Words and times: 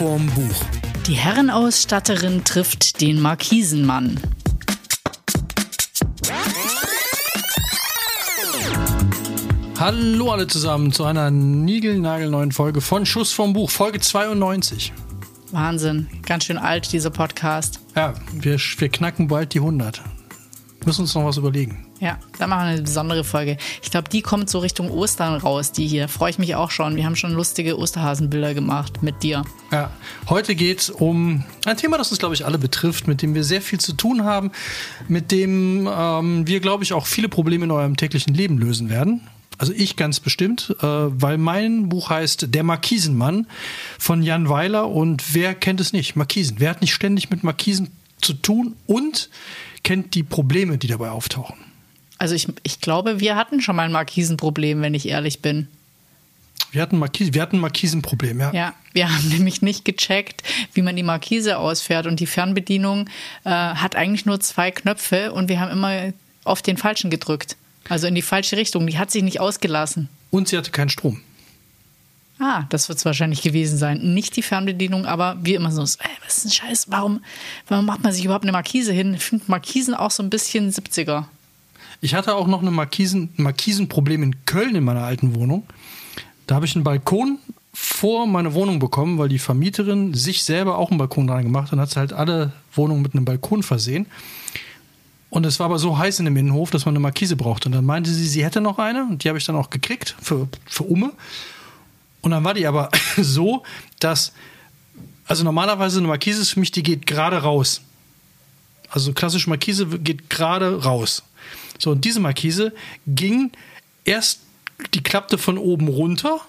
vorm 0.00 0.24
Buch. 0.28 0.64
Die 1.06 1.12
Herrenausstatterin 1.12 2.42
trifft 2.42 3.02
den 3.02 3.20
Markisenmann. 3.20 4.18
Hallo 9.78 10.30
alle 10.32 10.46
zusammen 10.46 10.90
zu 10.90 11.04
einer 11.04 11.30
niegelnagelneuen 11.30 12.50
Folge 12.50 12.80
von 12.80 13.04
Schuss 13.04 13.32
vom 13.32 13.52
Buch, 13.52 13.68
Folge 13.68 14.00
92. 14.00 14.94
Wahnsinn, 15.50 16.08
ganz 16.24 16.44
schön 16.44 16.56
alt 16.56 16.90
dieser 16.94 17.10
Podcast. 17.10 17.80
Ja, 17.94 18.14
wir, 18.32 18.58
wir 18.58 18.88
knacken 18.88 19.28
bald 19.28 19.52
die 19.52 19.58
100. 19.58 20.00
Müssen 20.86 21.02
uns 21.02 21.14
noch 21.14 21.26
was 21.26 21.36
überlegen. 21.36 21.89
Ja, 22.00 22.18
da 22.38 22.46
machen 22.46 22.62
wir 22.62 22.72
eine 22.72 22.82
besondere 22.82 23.24
Folge. 23.24 23.58
Ich 23.82 23.90
glaube, 23.90 24.08
die 24.08 24.22
kommt 24.22 24.48
so 24.48 24.58
Richtung 24.60 24.90
Ostern 24.90 25.34
raus, 25.34 25.70
die 25.72 25.86
hier. 25.86 26.08
Freue 26.08 26.30
ich 26.30 26.38
mich 26.38 26.54
auch 26.54 26.70
schon. 26.70 26.96
Wir 26.96 27.04
haben 27.04 27.14
schon 27.14 27.32
lustige 27.32 27.78
Osterhasenbilder 27.78 28.54
gemacht 28.54 29.02
mit 29.02 29.22
dir. 29.22 29.44
Ja, 29.70 29.90
heute 30.30 30.54
geht 30.54 30.80
es 30.80 30.90
um 30.90 31.44
ein 31.66 31.76
Thema, 31.76 31.98
das 31.98 32.10
uns, 32.10 32.18
glaube 32.18 32.34
ich, 32.34 32.46
alle 32.46 32.56
betrifft, 32.56 33.06
mit 33.06 33.20
dem 33.20 33.34
wir 33.34 33.44
sehr 33.44 33.60
viel 33.60 33.80
zu 33.80 33.92
tun 33.92 34.24
haben, 34.24 34.50
mit 35.08 35.30
dem 35.30 35.86
ähm, 35.92 36.46
wir, 36.46 36.60
glaube 36.60 36.84
ich, 36.84 36.94
auch 36.94 37.06
viele 37.06 37.28
Probleme 37.28 37.66
in 37.66 37.70
eurem 37.70 37.98
täglichen 37.98 38.32
Leben 38.32 38.56
lösen 38.56 38.88
werden. 38.88 39.20
Also 39.58 39.74
ich 39.74 39.96
ganz 39.96 40.20
bestimmt, 40.20 40.74
äh, 40.80 40.86
weil 40.86 41.36
mein 41.36 41.90
Buch 41.90 42.08
heißt 42.08 42.54
Der 42.54 42.62
Markisenmann 42.62 43.46
von 43.98 44.22
Jan 44.22 44.48
Weiler 44.48 44.88
und 44.88 45.34
wer 45.34 45.54
kennt 45.54 45.82
es 45.82 45.92
nicht? 45.92 46.16
Markisen. 46.16 46.56
Wer 46.60 46.70
hat 46.70 46.80
nicht 46.80 46.94
ständig 46.94 47.28
mit 47.28 47.44
Markisen 47.44 47.90
zu 48.22 48.32
tun 48.32 48.74
und 48.86 49.28
kennt 49.82 50.14
die 50.14 50.22
Probleme, 50.22 50.78
die 50.78 50.86
dabei 50.86 51.10
auftauchen? 51.10 51.69
Also 52.20 52.34
ich, 52.34 52.48
ich 52.64 52.82
glaube, 52.82 53.18
wir 53.18 53.34
hatten 53.34 53.62
schon 53.62 53.76
mal 53.76 53.84
ein 53.84 53.92
Markisenproblem, 53.92 54.82
wenn 54.82 54.92
ich 54.92 55.08
ehrlich 55.08 55.40
bin. 55.40 55.68
Wir 56.70 56.82
hatten, 56.82 56.98
Markise, 56.98 57.32
wir 57.32 57.40
hatten 57.40 57.56
ein 57.56 57.60
Markisenproblem, 57.60 58.38
ja. 58.38 58.52
Ja, 58.52 58.74
wir 58.92 59.10
haben 59.10 59.26
nämlich 59.30 59.62
nicht 59.62 59.86
gecheckt, 59.86 60.42
wie 60.74 60.82
man 60.82 60.96
die 60.96 61.02
Markise 61.02 61.56
ausfährt. 61.56 62.06
Und 62.06 62.20
die 62.20 62.26
Fernbedienung 62.26 63.08
äh, 63.44 63.50
hat 63.50 63.96
eigentlich 63.96 64.26
nur 64.26 64.38
zwei 64.38 64.70
Knöpfe 64.70 65.32
und 65.32 65.48
wir 65.48 65.60
haben 65.60 65.72
immer 65.72 66.12
auf 66.44 66.60
den 66.60 66.76
falschen 66.76 67.08
gedrückt. 67.08 67.56
Also 67.88 68.06
in 68.06 68.14
die 68.14 68.22
falsche 68.22 68.58
Richtung. 68.58 68.86
Die 68.86 68.98
hat 68.98 69.10
sich 69.10 69.22
nicht 69.22 69.40
ausgelassen. 69.40 70.10
Und 70.30 70.48
sie 70.48 70.58
hatte 70.58 70.72
keinen 70.72 70.90
Strom. 70.90 71.22
Ah, 72.38 72.64
das 72.68 72.90
wird 72.90 72.98
es 72.98 73.04
wahrscheinlich 73.06 73.40
gewesen 73.40 73.78
sein. 73.78 74.14
Nicht 74.14 74.36
die 74.36 74.42
Fernbedienung, 74.42 75.06
aber 75.06 75.38
wie 75.42 75.54
immer 75.54 75.72
so, 75.72 75.80
ey, 75.80 76.10
was 76.22 76.36
ist 76.36 76.44
denn 76.44 76.52
Scheiß? 76.52 76.86
Warum, 76.90 77.24
warum 77.66 77.86
macht 77.86 78.02
man 78.02 78.12
sich 78.12 78.26
überhaupt 78.26 78.44
eine 78.44 78.52
Markise 78.52 78.92
hin? 78.92 79.14
Ich 79.14 79.24
finde 79.24 79.46
Markisen 79.48 79.94
auch 79.94 80.10
so 80.10 80.22
ein 80.22 80.28
bisschen 80.28 80.70
70er. 80.70 81.24
Ich 82.00 82.14
hatte 82.14 82.34
auch 82.34 82.46
noch 82.46 82.60
eine 82.60 82.70
Markisen, 82.70 83.30
ein 83.38 83.42
Markisenproblem 83.42 84.22
in 84.22 84.44
Köln 84.46 84.74
in 84.74 84.84
meiner 84.84 85.02
alten 85.02 85.34
Wohnung. 85.34 85.64
Da 86.46 86.54
habe 86.56 86.66
ich 86.66 86.74
einen 86.74 86.84
Balkon 86.84 87.38
vor 87.72 88.26
meine 88.26 88.54
Wohnung 88.54 88.78
bekommen, 88.78 89.18
weil 89.18 89.28
die 89.28 89.38
Vermieterin 89.38 90.14
sich 90.14 90.42
selber 90.42 90.78
auch 90.78 90.90
einen 90.90 90.98
Balkon 90.98 91.26
dran 91.26 91.42
gemacht 91.42 91.66
hat 91.66 91.74
und 91.74 91.80
hat 91.80 91.96
halt 91.96 92.12
alle 92.12 92.52
Wohnungen 92.74 93.02
mit 93.02 93.14
einem 93.14 93.24
Balkon 93.24 93.62
versehen. 93.62 94.06
Und 95.30 95.46
es 95.46 95.60
war 95.60 95.66
aber 95.66 95.78
so 95.78 95.96
heiß 95.96 96.18
in 96.18 96.24
dem 96.24 96.36
Innenhof, 96.36 96.70
dass 96.70 96.84
man 96.86 96.92
eine 96.92 97.00
Markise 97.00 97.36
brauchte. 97.36 97.68
Und 97.68 97.72
dann 97.72 97.84
meinte 97.84 98.10
sie, 98.10 98.26
sie 98.26 98.44
hätte 98.44 98.60
noch 98.60 98.78
eine 98.78 99.04
und 99.04 99.22
die 99.22 99.28
habe 99.28 99.38
ich 99.38 99.44
dann 99.44 99.54
auch 99.54 99.70
gekriegt 99.70 100.16
für, 100.20 100.48
für 100.66 100.82
Umme. 100.82 101.12
Und 102.20 102.32
dann 102.32 102.44
war 102.44 102.54
die 102.54 102.66
aber 102.66 102.90
so, 103.16 103.62
dass, 104.00 104.32
also 105.26 105.44
normalerweise 105.44 105.98
eine 105.98 106.08
Markise 106.08 106.42
ist 106.42 106.50
für 106.50 106.60
mich, 106.60 106.72
die 106.72 106.82
geht 106.82 107.06
gerade 107.06 107.38
raus. 107.38 107.82
Also 108.90 109.12
klassische 109.12 109.48
Markise 109.48 109.86
geht 109.86 110.28
gerade 110.28 110.82
raus. 110.82 111.22
So, 111.80 111.90
und 111.90 112.04
diese 112.04 112.20
Markise 112.20 112.72
ging 113.06 113.50
erst, 114.04 114.40
die 114.94 115.02
klappte 115.02 115.38
von 115.38 115.58
oben 115.58 115.88
runter 115.88 116.40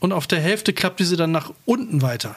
und 0.00 0.12
auf 0.12 0.26
der 0.26 0.40
Hälfte 0.40 0.72
klappte 0.72 1.04
sie 1.04 1.16
dann 1.16 1.32
nach 1.32 1.52
unten 1.66 2.00
weiter. 2.00 2.36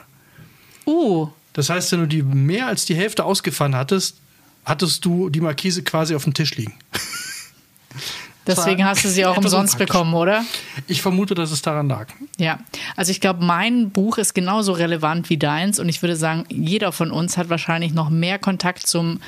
Uh. 0.86 1.30
Das 1.54 1.70
heißt, 1.70 1.92
wenn 1.94 2.02
du 2.02 2.08
die 2.08 2.22
mehr 2.22 2.68
als 2.68 2.86
die 2.86 2.96
Hälfte 2.96 3.24
ausgefahren 3.24 3.76
hattest, 3.76 4.18
hattest 4.66 5.06
du 5.06 5.30
die 5.30 5.42
Markise 5.42 5.84
quasi 5.84 6.16
auf 6.16 6.24
dem 6.24 6.34
Tisch 6.34 6.56
liegen. 6.56 6.74
Deswegen 8.48 8.86
hast 8.86 9.04
du 9.04 9.10
sie 9.10 9.26
auch 9.26 9.38
umsonst 9.38 9.78
bekommen, 9.78 10.14
oder? 10.14 10.44
Ich 10.88 11.02
vermute, 11.02 11.34
dass 11.34 11.52
es 11.52 11.64
daran 11.64 11.88
lag. 11.88 12.10
Ja, 12.38 12.60
also 12.96 13.10
ich 13.10 13.20
glaube, 13.20 13.44
mein 13.44 13.90
Buch 13.90 14.20
ist 14.20 14.36
genauso 14.36 14.74
relevant 14.74 15.30
wie 15.30 15.38
deins 15.38 15.80
und 15.80 15.90
ich 15.90 16.02
würde 16.04 16.16
sagen, 16.16 16.46
jeder 16.50 16.92
von 16.92 17.10
uns 17.10 17.38
hat 17.38 17.50
wahrscheinlich 17.50 17.94
noch 17.94 18.10
mehr 18.10 18.38
Kontakt 18.38 18.86
zum, 18.86 19.20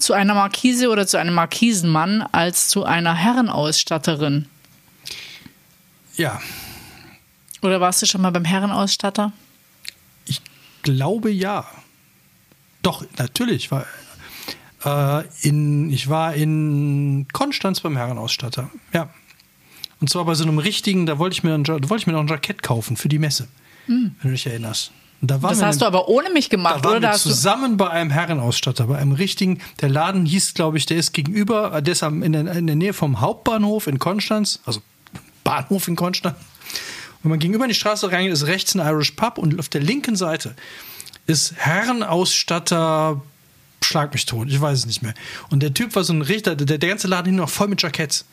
zu 0.00 0.12
einer 0.14 0.34
Markise 0.34 0.88
oder 0.88 1.06
zu 1.06 1.18
einem 1.18 1.34
Markisenmann 1.34 2.22
als 2.32 2.68
zu 2.68 2.84
einer 2.84 3.14
Herrenausstatterin. 3.14 4.46
Ja. 6.16 6.40
Oder 7.62 7.80
warst 7.80 8.02
du 8.02 8.06
schon 8.06 8.22
mal 8.22 8.30
beim 8.30 8.44
Herrenausstatter? 8.44 9.32
Ich 10.24 10.42
glaube 10.82 11.30
ja. 11.30 11.66
Doch, 12.82 13.04
natürlich. 13.18 13.70
War, 13.70 13.86
äh, 14.84 15.24
in, 15.42 15.90
ich 15.90 16.08
war 16.08 16.34
in 16.34 17.26
Konstanz 17.32 17.80
beim 17.80 17.96
Herrenausstatter. 17.96 18.70
Ja. 18.92 19.10
Und 20.00 20.08
zwar 20.08 20.24
bei 20.24 20.34
so 20.34 20.44
einem 20.44 20.58
richtigen, 20.58 21.04
da 21.04 21.18
wollte 21.18 21.34
ich 21.34 21.42
mir, 21.42 21.54
ein, 21.54 21.64
da 21.64 21.74
wollte 21.74 21.96
ich 21.96 22.06
mir 22.06 22.14
noch 22.14 22.20
ein 22.20 22.28
Jackett 22.28 22.62
kaufen 22.62 22.96
für 22.96 23.08
die 23.08 23.18
Messe. 23.18 23.48
Mhm. 23.86 24.14
Wenn 24.20 24.30
du 24.30 24.34
dich 24.34 24.46
erinnerst. 24.46 24.92
Da 25.22 25.36
das 25.36 25.62
hast 25.62 25.82
du 25.82 25.86
aber 25.86 26.08
ohne 26.08 26.30
mich 26.30 26.48
gemacht, 26.48 26.82
da 26.82 26.88
waren 26.88 26.96
oder? 26.98 27.10
Wir 27.10 27.18
zusammen 27.18 27.76
bei 27.76 27.90
einem 27.90 28.10
Herrenausstatter, 28.10 28.86
bei 28.86 28.96
einem 28.96 29.12
richtigen, 29.12 29.60
der 29.82 29.90
Laden 29.90 30.24
hieß, 30.24 30.54
glaube 30.54 30.78
ich, 30.78 30.86
der 30.86 30.96
ist 30.96 31.12
gegenüber, 31.12 31.82
der 31.82 31.92
ist 31.92 32.02
in 32.02 32.32
der, 32.32 32.52
in 32.52 32.66
der 32.66 32.76
Nähe 32.76 32.94
vom 32.94 33.20
Hauptbahnhof 33.20 33.86
in 33.86 33.98
Konstanz, 33.98 34.60
also 34.64 34.80
Bahnhof 35.44 35.88
in 35.88 35.96
Konstanz. 35.96 36.36
Wenn 37.22 37.30
man 37.30 37.38
gegenüber 37.38 37.64
in 37.64 37.68
die 37.68 37.74
Straße 37.74 38.10
reingeht, 38.10 38.32
ist 38.32 38.46
rechts 38.46 38.74
ein 38.74 38.80
Irish 38.80 39.10
Pub 39.10 39.36
und 39.36 39.58
auf 39.58 39.68
der 39.68 39.82
linken 39.82 40.16
Seite 40.16 40.54
ist 41.26 41.54
Herrenausstatter, 41.54 43.20
schlag 43.82 44.14
mich 44.14 44.24
tot, 44.24 44.48
ich 44.48 44.58
weiß 44.58 44.78
es 44.78 44.86
nicht 44.86 45.02
mehr. 45.02 45.14
Und 45.50 45.62
der 45.62 45.74
Typ 45.74 45.94
war 45.96 46.04
so 46.04 46.14
ein 46.14 46.22
Richter, 46.22 46.56
der, 46.56 46.78
der 46.78 46.88
ganze 46.88 47.08
Laden 47.08 47.26
hing 47.26 47.36
noch 47.36 47.50
voll 47.50 47.68
mit 47.68 47.82
Jacketts. 47.82 48.24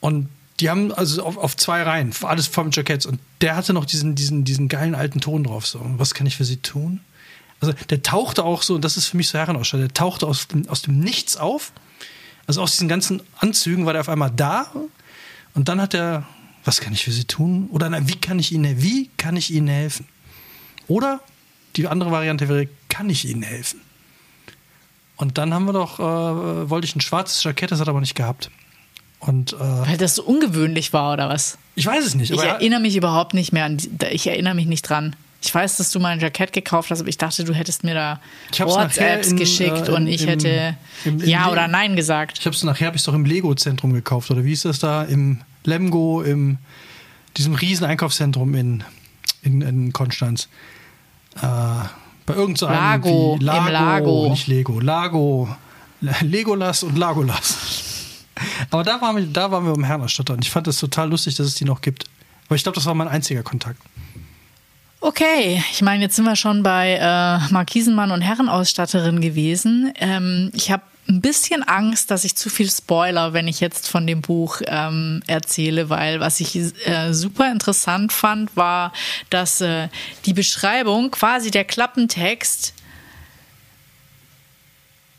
Und 0.00 0.28
die 0.60 0.68
haben 0.68 0.92
also 0.92 1.22
auf, 1.24 1.36
auf 1.36 1.56
zwei 1.56 1.82
Reihen, 1.82 2.12
alles 2.22 2.46
voll 2.46 2.64
mit 2.64 2.76
Jacketts. 2.76 3.06
Und 3.06 3.18
der 3.40 3.56
hatte 3.56 3.72
noch 3.72 3.84
diesen, 3.84 4.14
diesen, 4.14 4.44
diesen 4.44 4.68
geilen 4.68 4.94
alten 4.94 5.20
Ton 5.20 5.44
drauf. 5.44 5.66
So, 5.66 5.80
was 5.96 6.14
kann 6.14 6.26
ich 6.26 6.36
für 6.36 6.44
sie 6.44 6.58
tun? 6.58 7.00
Also 7.60 7.74
der 7.88 8.02
tauchte 8.02 8.44
auch 8.44 8.62
so, 8.62 8.74
und 8.74 8.84
das 8.84 8.96
ist 8.96 9.06
für 9.06 9.16
mich 9.16 9.28
so 9.28 9.38
Herrenausstatter, 9.38 9.82
der 9.82 9.94
tauchte 9.94 10.26
aus 10.26 10.48
dem, 10.48 10.68
aus 10.68 10.82
dem 10.82 10.98
Nichts 10.98 11.36
auf. 11.36 11.72
Also 12.46 12.62
aus 12.62 12.72
diesen 12.72 12.88
ganzen 12.88 13.22
Anzügen 13.38 13.86
war 13.86 13.92
der 13.92 14.00
auf 14.00 14.08
einmal 14.08 14.30
da. 14.30 14.70
Und 15.54 15.68
dann 15.68 15.80
hat 15.80 15.94
er, 15.94 16.26
was 16.64 16.80
kann 16.80 16.92
ich 16.92 17.04
für 17.04 17.12
sie 17.12 17.24
tun? 17.24 17.68
Oder 17.70 17.90
nein, 17.90 18.08
wie 18.08 18.16
kann 18.16 18.38
ich 18.38 18.52
ihnen, 18.52 18.82
wie 18.82 19.10
kann 19.16 19.36
ich 19.36 19.50
ihnen 19.50 19.68
helfen? 19.68 20.06
Oder 20.88 21.20
die 21.76 21.86
andere 21.86 22.10
Variante 22.10 22.48
wäre, 22.48 22.68
kann 22.88 23.08
ich 23.08 23.24
ihnen 23.24 23.42
helfen? 23.42 23.80
Und 25.16 25.38
dann 25.38 25.52
haben 25.52 25.66
wir 25.66 25.72
doch, 25.72 26.00
äh, 26.00 26.70
wollte 26.70 26.86
ich 26.86 26.96
ein 26.96 27.00
schwarzes 27.00 27.42
Jackett, 27.44 27.70
das 27.70 27.80
hat 27.80 27.88
er 27.88 27.90
aber 27.90 28.00
nicht 28.00 28.14
gehabt. 28.14 28.50
Und, 29.20 29.52
äh, 29.52 29.58
Weil 29.58 29.98
das 29.98 30.16
so 30.16 30.24
ungewöhnlich 30.24 30.92
war, 30.92 31.12
oder 31.12 31.28
was? 31.28 31.58
Ich 31.74 31.86
weiß 31.86 32.04
es 32.04 32.14
nicht. 32.14 32.30
Ich 32.30 32.42
erinnere 32.42 32.80
mich 32.80 32.96
überhaupt 32.96 33.34
nicht 33.34 33.52
mehr 33.52 33.66
an, 33.66 33.76
ich 34.10 34.26
erinnere 34.26 34.54
mich 34.54 34.66
nicht 34.66 34.82
dran. 34.82 35.14
Ich 35.42 35.54
weiß, 35.54 35.76
dass 35.76 35.90
du 35.90 36.00
mal 36.00 36.10
ein 36.10 36.20
Jackett 36.20 36.52
gekauft 36.52 36.90
hast, 36.90 37.00
aber 37.00 37.08
ich 37.08 37.16
dachte, 37.16 37.44
du 37.44 37.54
hättest 37.54 37.84
mir 37.84 37.94
da 37.94 38.20
WhatsApps 38.58 39.28
in, 39.28 39.36
geschickt 39.36 39.88
äh, 39.88 39.90
in, 39.90 39.94
und 39.94 40.06
ich 40.06 40.22
im, 40.22 40.28
hätte 40.28 40.76
im, 41.04 41.20
im, 41.20 41.28
Ja 41.28 41.50
oder 41.50 41.68
Nein 41.68 41.96
gesagt. 41.96 42.38
Ich 42.38 42.46
habe 42.46 42.54
es 42.54 42.62
nachher, 42.62 42.88
habe 42.88 42.96
ich 42.96 43.02
es 43.02 43.06
doch 43.06 43.14
im 43.14 43.24
Lego-Zentrum 43.24 43.92
gekauft, 43.92 44.30
oder 44.30 44.44
wie 44.44 44.52
ist 44.52 44.64
das 44.64 44.78
da? 44.78 45.04
Im 45.04 45.40
Lemgo, 45.64 46.22
im 46.22 46.58
diesem 47.36 47.54
riesen 47.54 47.86
Einkaufszentrum 47.86 48.54
in, 48.54 48.84
in, 49.42 49.62
in 49.62 49.92
Konstanz. 49.92 50.48
Äh, 51.36 51.46
bei 52.26 52.34
irgendeinem 52.34 52.72
Lago, 52.72 53.38
Lago, 53.40 53.66
im 53.66 53.72
Lago. 53.72 54.28
Nicht 54.30 54.46
Lego, 54.46 54.80
Lago. 54.80 55.56
Legolas 56.22 56.82
und 56.82 56.96
Lagolas. 56.96 57.89
Aber 58.70 58.82
da 58.82 59.00
waren 59.00 59.16
wir, 59.16 59.26
da 59.26 59.50
waren 59.50 59.64
wir 59.64 59.74
im 59.74 59.84
Herrenausstatter 59.84 60.34
und 60.34 60.44
ich 60.44 60.50
fand 60.50 60.66
es 60.68 60.78
total 60.78 61.10
lustig, 61.10 61.34
dass 61.36 61.46
es 61.46 61.54
die 61.54 61.64
noch 61.64 61.80
gibt. 61.80 62.04
Aber 62.46 62.56
ich 62.56 62.62
glaube, 62.62 62.74
das 62.74 62.86
war 62.86 62.94
mein 62.94 63.08
einziger 63.08 63.42
Kontakt. 63.42 63.80
Okay, 65.02 65.62
ich 65.72 65.80
meine, 65.80 66.02
jetzt 66.02 66.16
sind 66.16 66.26
wir 66.26 66.36
schon 66.36 66.62
bei 66.62 66.98
äh, 67.00 67.52
Markisenmann 67.52 68.10
und 68.10 68.20
Herrenausstatterin 68.20 69.22
gewesen. 69.22 69.92
Ähm, 69.98 70.50
ich 70.52 70.70
habe 70.70 70.82
ein 71.08 71.20
bisschen 71.20 71.62
Angst, 71.62 72.10
dass 72.10 72.24
ich 72.24 72.36
zu 72.36 72.50
viel 72.50 72.70
Spoiler, 72.70 73.32
wenn 73.32 73.48
ich 73.48 73.60
jetzt 73.60 73.88
von 73.88 74.06
dem 74.06 74.20
Buch 74.20 74.60
ähm, 74.66 75.22
erzähle, 75.26 75.88
weil 75.90 76.20
was 76.20 76.40
ich 76.40 76.54
äh, 76.54 77.12
super 77.12 77.50
interessant 77.50 78.12
fand, 78.12 78.56
war, 78.56 78.92
dass 79.30 79.60
äh, 79.60 79.88
die 80.26 80.34
Beschreibung, 80.34 81.10
quasi 81.10 81.50
der 81.50 81.64
Klappentext, 81.64 82.74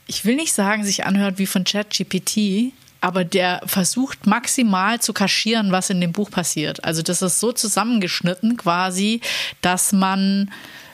ich 0.08 0.26
will 0.26 0.36
nicht 0.36 0.54
sagen, 0.54 0.84
sich 0.84 1.06
anhört 1.06 1.40
wie 1.40 1.48
von 1.48 1.64
ChatGPT, 1.64 2.74
aber 3.02 3.26
der 3.26 3.62
versucht 3.66 4.28
maximal 4.28 5.02
zu 5.02 5.12
kaschieren, 5.12 5.72
was 5.72 5.90
in 5.90 6.00
dem 6.00 6.12
Buch 6.12 6.30
passiert. 6.32 6.84
Also 6.84 7.02
das 7.02 7.22
ist 7.22 7.40
so 7.40 7.52
zusammengeschnitten 7.52 8.58
quasi, 8.58 9.22
dass 9.62 9.92
man 9.92 10.52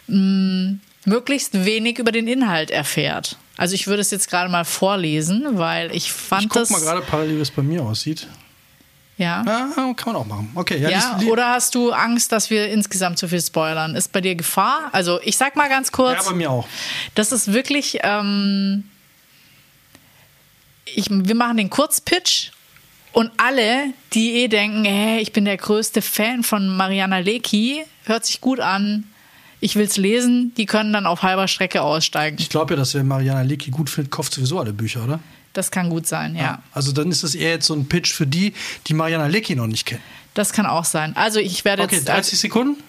mh, 0.07 0.18
mm, 0.18 0.80
möglichst 1.06 1.65
wenig 1.65 2.00
über 2.00 2.12
den 2.12 2.27
Inhalt 2.27 2.71
erfährt. 2.71 3.38
Also 3.57 3.75
ich 3.75 3.88
würde 3.88 4.01
es 4.01 4.12
jetzt 4.12 4.30
gerade 4.30 4.50
mal 4.50 4.65
vorlesen, 4.65 5.45
weil 5.57 5.94
ich 5.95 6.12
fand 6.12 6.44
ich 6.44 6.50
guck 6.50 6.62
das. 6.62 6.69
mal 6.69 6.81
gerade 6.81 7.01
parallel, 7.01 7.38
wie 7.38 7.42
es 7.42 7.51
bei 7.51 7.62
mir 7.62 7.83
aussieht. 7.83 8.27
Ja. 9.18 9.44
Ja, 9.45 9.94
kann 9.95 10.13
man 10.13 10.15
auch 10.15 10.25
machen. 10.25 10.51
Okay, 10.53 10.77
ja. 10.77 10.89
Ja, 10.89 11.18
die- 11.19 11.25
die- 11.25 11.31
oder 11.31 11.50
hast 11.50 11.74
du 11.74 11.92
Angst, 11.92 12.31
dass 12.31 12.51
wir 12.51 12.69
insgesamt 12.69 13.18
zu 13.18 13.27
viel 13.27 13.42
spoilern? 13.42 13.95
Ist 13.95 14.12
bei 14.12 14.21
dir 14.21 14.36
Gefahr? 14.36 14.89
Also 14.92 15.19
ich 15.24 15.38
sag 15.38 15.56
mal 15.56 15.69
ganz 15.69 15.92
kurz. 15.92 16.24
ja, 16.24 16.30
bei 16.30 16.36
mir 16.36 16.51
auch. 16.51 16.68
Das 17.15 17.31
ist 17.31 17.51
wirklich, 17.51 18.00
ähm, 18.03 18.83
ich, 20.95 21.07
wir 21.10 21.36
machen 21.36 21.57
den 21.57 21.69
Kurzpitch 21.69 22.51
und 23.13 23.31
alle, 23.38 23.94
die 24.13 24.36
eh 24.36 24.48
denken, 24.48 24.86
hey, 24.86 25.19
ich 25.22 25.34
bin 25.34 25.45
der 25.45 25.57
größte 25.57 26.01
Fan 26.01 26.44
von 26.44 26.68
Mariana 26.75 27.19
Lecki, 27.19 27.84
hört 28.06 28.25
sich 28.25 28.42
gut 28.42 28.60
an, 28.60 29.06
ich 29.60 29.75
will's 29.75 29.98
lesen, 29.98 30.54
die 30.56 30.66
können 30.66 30.94
dann 30.94 31.06
auf 31.07 31.24
halber 31.24 31.48
Strecke 31.48 31.81
aussteigen. 31.81 32.38
Ich 32.39 32.50
glaube 32.50 32.74
ja, 32.74 32.78
dass 32.78 32.94
wer 32.94 33.04
Mariana 33.04 33.42
Lecki 33.42 33.72
gut 33.72 33.89
findet, 33.89 34.12
kauft 34.12 34.34
sowieso 34.34 34.60
alle 34.60 34.74
Bücher, 34.74 35.04
oder? 35.04 35.19
Das 35.54 35.72
kann 35.72 35.89
gut 35.89 36.06
sein, 36.06 36.36
ja. 36.36 36.62
Also 36.72 36.92
dann 36.92 37.10
ist 37.10 37.24
das 37.24 37.34
eher 37.34 37.50
jetzt 37.51 37.66
so 37.66 37.74
ein 37.74 37.88
Pitch 37.89 38.13
für 38.13 38.28
die, 38.28 38.54
die 38.86 38.94
Mariana 38.94 39.25
Lecki 39.25 39.56
noch 39.56 39.66
nicht 39.66 39.86
kennen. 39.86 40.04
Das 40.36 40.54
kann 40.54 40.68
auch 40.68 40.86
sein. 40.86 41.16
Also 41.16 41.39
ich 41.39 41.66
werde 41.66 41.81
Okay, 41.84 41.95
jetzt 41.95 42.07
30 42.07 42.38
Sekunden? 42.38 42.84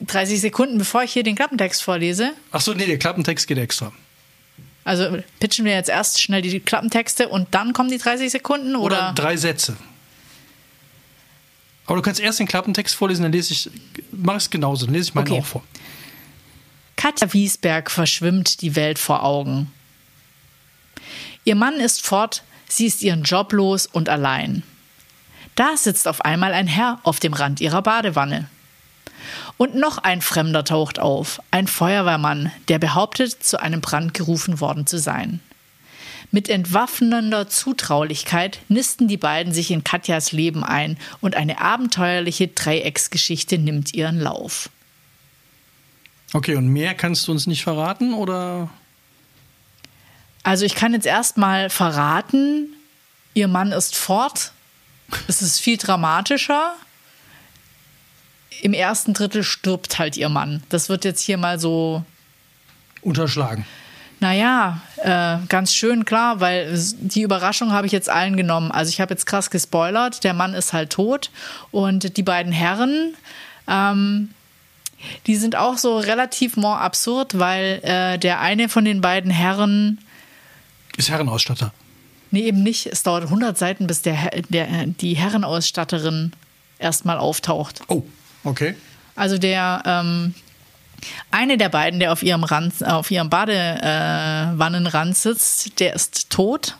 30 0.00 0.40
Sekunden, 0.40 0.78
bevor 0.78 1.02
ich 1.02 1.12
hier 1.12 1.22
den 1.24 1.34
Klappentext 1.34 1.82
vorlese. 1.82 2.32
Achso, 2.52 2.74
nee, 2.74 2.86
der 2.86 2.98
Klappentext 2.98 3.48
geht 3.48 3.58
extra. 3.58 3.92
Also 4.88 5.18
pitchen 5.38 5.66
wir 5.66 5.72
jetzt 5.72 5.90
erst 5.90 6.22
schnell 6.22 6.40
die 6.40 6.60
Klappentexte 6.60 7.28
und 7.28 7.48
dann 7.50 7.74
kommen 7.74 7.90
die 7.90 7.98
30 7.98 8.30
Sekunden 8.30 8.74
Oder, 8.74 8.96
oder? 8.96 9.12
drei 9.14 9.36
Sätze. 9.36 9.76
Aber 11.84 11.96
du 11.96 12.02
kannst 12.02 12.20
erst 12.20 12.38
den 12.38 12.46
Klappentext 12.48 12.94
vorlesen, 12.94 13.22
dann 13.22 13.32
lese 13.32 13.52
ich, 13.52 13.70
mach 14.12 14.36
es 14.36 14.48
genauso, 14.48 14.86
dann 14.86 14.94
lese 14.94 15.10
ich 15.10 15.14
meinen 15.14 15.28
Okay. 15.30 15.40
auch 15.40 15.44
vor. 15.46 15.62
Katja 16.96 17.30
Wiesberg 17.34 17.90
verschwimmt 17.90 18.62
die 18.62 18.76
Welt 18.76 18.98
vor 18.98 19.24
Augen. 19.24 19.70
Ihr 21.44 21.54
Mann 21.54 21.74
ist 21.74 22.02
fort, 22.04 22.42
sie 22.66 22.86
ist 22.86 23.02
ihren 23.02 23.24
Job 23.24 23.52
los 23.52 23.86
und 23.86 24.08
allein. 24.08 24.62
Da 25.54 25.76
sitzt 25.76 26.08
auf 26.08 26.22
einmal 26.24 26.54
ein 26.54 26.66
Herr 26.66 26.98
auf 27.02 27.20
dem 27.20 27.34
Rand 27.34 27.60
ihrer 27.60 27.82
Badewanne. 27.82 28.48
Und 29.58 29.74
noch 29.74 29.98
ein 29.98 30.22
Fremder 30.22 30.64
taucht 30.64 30.98
auf, 31.00 31.42
ein 31.50 31.66
Feuerwehrmann, 31.66 32.52
der 32.68 32.78
behauptet, 32.78 33.42
zu 33.42 33.60
einem 33.60 33.80
Brand 33.80 34.14
gerufen 34.14 34.60
worden 34.60 34.86
zu 34.86 34.98
sein. 34.98 35.40
Mit 36.30 36.48
entwaffnender 36.48 37.48
Zutraulichkeit 37.48 38.60
nisten 38.68 39.08
die 39.08 39.16
beiden 39.16 39.52
sich 39.52 39.70
in 39.70 39.82
Katjas 39.82 40.30
Leben 40.30 40.62
ein 40.62 40.96
und 41.20 41.34
eine 41.34 41.60
abenteuerliche 41.60 42.48
Dreiecksgeschichte 42.48 43.58
nimmt 43.58 43.94
ihren 43.94 44.20
Lauf. 44.20 44.70
Okay, 46.34 46.54
und 46.54 46.68
mehr 46.68 46.94
kannst 46.94 47.26
du 47.26 47.32
uns 47.32 47.46
nicht 47.46 47.62
verraten 47.62 48.14
oder? 48.14 48.70
Also 50.42 50.64
ich 50.66 50.74
kann 50.74 50.92
jetzt 50.92 51.06
erstmal 51.06 51.70
verraten, 51.70 52.74
ihr 53.34 53.48
Mann 53.48 53.72
ist 53.72 53.96
fort. 53.96 54.52
Es 55.26 55.42
ist 55.42 55.58
viel 55.58 55.78
dramatischer. 55.78 56.74
Im 58.60 58.72
ersten 58.72 59.14
Drittel 59.14 59.42
stirbt 59.42 59.98
halt 59.98 60.16
ihr 60.16 60.28
Mann. 60.28 60.62
Das 60.68 60.88
wird 60.88 61.04
jetzt 61.04 61.20
hier 61.20 61.38
mal 61.38 61.58
so, 61.58 62.04
Unterschlagen. 63.02 63.64
naja, 64.20 64.80
äh, 64.96 65.38
ganz 65.48 65.74
schön 65.74 66.04
klar, 66.04 66.40
weil 66.40 66.76
die 67.00 67.22
Überraschung 67.22 67.72
habe 67.72 67.86
ich 67.86 67.92
jetzt 67.92 68.10
allen 68.10 68.36
genommen. 68.36 68.72
Also 68.72 68.90
ich 68.90 69.00
habe 69.00 69.14
jetzt 69.14 69.26
krass 69.26 69.50
gespoilert, 69.50 70.24
der 70.24 70.34
Mann 70.34 70.54
ist 70.54 70.72
halt 70.72 70.90
tot 70.90 71.30
und 71.70 72.16
die 72.16 72.22
beiden 72.22 72.52
Herren, 72.52 73.14
ähm, 73.68 74.30
die 75.28 75.36
sind 75.36 75.54
auch 75.54 75.78
so 75.78 75.98
relativ 75.98 76.56
more 76.56 76.78
absurd, 76.78 77.38
weil 77.38 77.80
äh, 77.84 78.18
der 78.18 78.40
eine 78.40 78.68
von 78.68 78.84
den 78.84 79.00
beiden 79.00 79.30
Herren 79.30 79.98
Ist 80.96 81.10
Herrenausstatter. 81.10 81.72
Nee, 82.30 82.42
eben 82.42 82.62
nicht. 82.62 82.86
Es 82.86 83.04
dauert 83.04 83.24
100 83.24 83.56
Seiten, 83.56 83.86
bis 83.86 84.02
der, 84.02 84.30
der, 84.48 84.86
die 84.86 85.14
Herrenausstatterin 85.14 86.32
erstmal 86.78 87.16
auftaucht. 87.18 87.80
Oh, 87.88 88.02
okay. 88.44 88.74
Also 89.16 89.38
der 89.38 89.82
ähm, 89.84 90.34
eine 91.30 91.56
der 91.58 91.68
beiden, 91.68 92.00
der 92.00 92.12
auf 92.12 92.22
ihrem 92.22 92.44
Rand, 92.44 92.84
auf 92.86 93.10
ihrem 93.10 93.30
Badewannenrand 93.30 95.16
sitzt, 95.16 95.80
der 95.80 95.94
ist 95.94 96.30
tot. 96.30 96.76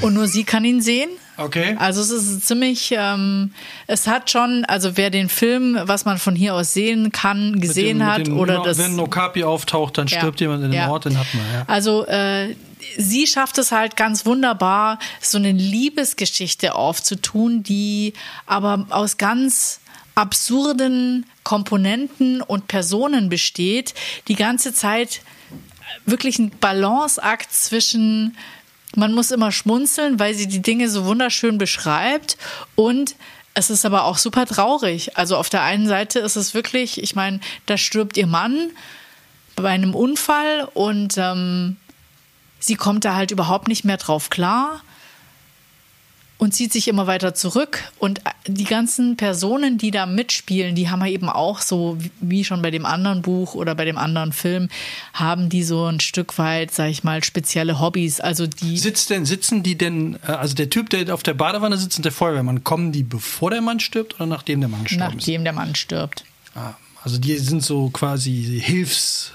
Und 0.00 0.14
nur 0.14 0.26
sie 0.26 0.42
kann 0.44 0.64
ihn 0.64 0.80
sehen. 0.82 1.08
Okay. 1.36 1.76
Also 1.78 2.00
es 2.02 2.10
ist 2.10 2.48
ziemlich, 2.48 2.92
ähm, 2.96 3.52
es 3.86 4.08
hat 4.08 4.28
schon, 4.28 4.64
also 4.64 4.96
wer 4.96 5.10
den 5.10 5.28
Film, 5.28 5.78
was 5.82 6.04
man 6.04 6.18
von 6.18 6.34
hier 6.34 6.54
aus 6.54 6.72
sehen 6.72 7.12
kann, 7.12 7.60
gesehen 7.60 8.00
dem- 8.00 8.06
hat 8.06 8.28
oder 8.28 8.62
das 8.64 8.78
Wenn 8.78 8.98
Okapi 8.98 9.44
auftaucht, 9.44 9.98
dann 9.98 10.08
Ja. 10.08 10.18
stirbt 10.18 10.40
jemand 10.40 10.64
in 10.64 10.72
dem 10.72 10.76
Ja. 10.80 10.90
Ort, 10.90 11.04
den 11.04 11.16
hat 11.16 11.26
man, 11.32 11.44
ja. 11.54 11.64
Also 11.68 12.04
äh, 12.06 12.56
sie 12.96 13.28
schafft 13.28 13.56
es 13.58 13.70
halt 13.70 13.96
ganz 13.96 14.26
wunderbar, 14.26 14.98
so 15.20 15.38
eine 15.38 15.52
Liebesgeschichte 15.52 16.74
aufzutun, 16.74 17.62
die 17.62 18.14
aber 18.46 18.86
aus 18.90 19.16
ganz 19.16 19.78
absurden 20.18 21.26
Komponenten 21.44 22.42
und 22.42 22.66
Personen 22.66 23.28
besteht, 23.28 23.94
die 24.26 24.34
ganze 24.34 24.74
Zeit 24.74 25.22
wirklich 26.06 26.40
ein 26.40 26.50
Balanceakt 26.50 27.52
zwischen 27.52 28.36
man 28.96 29.12
muss 29.12 29.30
immer 29.30 29.52
schmunzeln, 29.52 30.18
weil 30.18 30.34
sie 30.34 30.48
die 30.48 30.62
Dinge 30.62 30.88
so 30.88 31.04
wunderschön 31.04 31.56
beschreibt 31.56 32.36
und 32.74 33.14
es 33.54 33.70
ist 33.70 33.84
aber 33.84 34.04
auch 34.04 34.18
super 34.18 34.46
traurig. 34.46 35.16
Also 35.16 35.36
auf 35.36 35.50
der 35.50 35.62
einen 35.62 35.86
Seite 35.86 36.18
ist 36.18 36.36
es 36.36 36.54
wirklich, 36.54 37.00
ich 37.00 37.14
meine, 37.14 37.38
da 37.66 37.76
stirbt 37.76 38.16
ihr 38.16 38.26
Mann 38.26 38.70
bei 39.56 39.68
einem 39.68 39.94
Unfall 39.94 40.68
und 40.74 41.16
ähm, 41.16 41.76
sie 42.58 42.76
kommt 42.76 43.04
da 43.04 43.14
halt 43.14 43.30
überhaupt 43.30 43.68
nicht 43.68 43.84
mehr 43.84 43.98
drauf 43.98 44.30
klar 44.30 44.80
und 46.38 46.54
zieht 46.54 46.72
sich 46.72 46.86
immer 46.86 47.08
weiter 47.08 47.34
zurück. 47.34 47.82
Und 47.98 48.20
die 48.46 48.64
ganzen 48.64 49.16
Personen, 49.16 49.76
die 49.76 49.90
da 49.90 50.06
mitspielen, 50.06 50.76
die 50.76 50.88
haben 50.88 51.00
ja 51.00 51.08
eben 51.08 51.28
auch 51.28 51.60
so, 51.60 51.98
wie 52.20 52.44
schon 52.44 52.62
bei 52.62 52.70
dem 52.70 52.86
anderen 52.86 53.22
Buch 53.22 53.54
oder 53.54 53.74
bei 53.74 53.84
dem 53.84 53.98
anderen 53.98 54.32
Film, 54.32 54.68
haben 55.12 55.48
die 55.48 55.64
so 55.64 55.86
ein 55.86 55.98
Stück 55.98 56.38
weit, 56.38 56.70
sag 56.70 56.90
ich 56.90 57.02
mal, 57.02 57.24
spezielle 57.24 57.80
Hobbys. 57.80 58.20
Also 58.20 58.46
die. 58.46 58.78
Sitzt 58.78 59.10
denn, 59.10 59.26
sitzen 59.26 59.64
die 59.64 59.76
denn, 59.76 60.14
äh, 60.26 60.32
also 60.32 60.54
der 60.54 60.70
Typ, 60.70 60.90
der 60.90 61.12
auf 61.12 61.24
der 61.24 61.34
Badewanne 61.34 61.76
sitzt 61.76 61.98
und 61.98 62.04
der 62.04 62.12
Feuerwehrmann, 62.12 62.62
kommen 62.62 62.92
die 62.92 63.02
bevor 63.02 63.50
der 63.50 63.60
Mann 63.60 63.80
stirbt 63.80 64.14
oder 64.14 64.26
nachdem 64.26 64.60
der 64.60 64.68
Mann 64.68 64.86
ist? 64.86 64.96
Nachdem 64.96 65.42
der 65.42 65.52
Mann 65.52 65.74
stirbt. 65.74 66.24
Ah, 66.54 66.74
also 67.02 67.18
die 67.18 67.36
sind 67.36 67.64
so 67.64 67.90
quasi 67.90 68.60
Hilfs. 68.62 69.32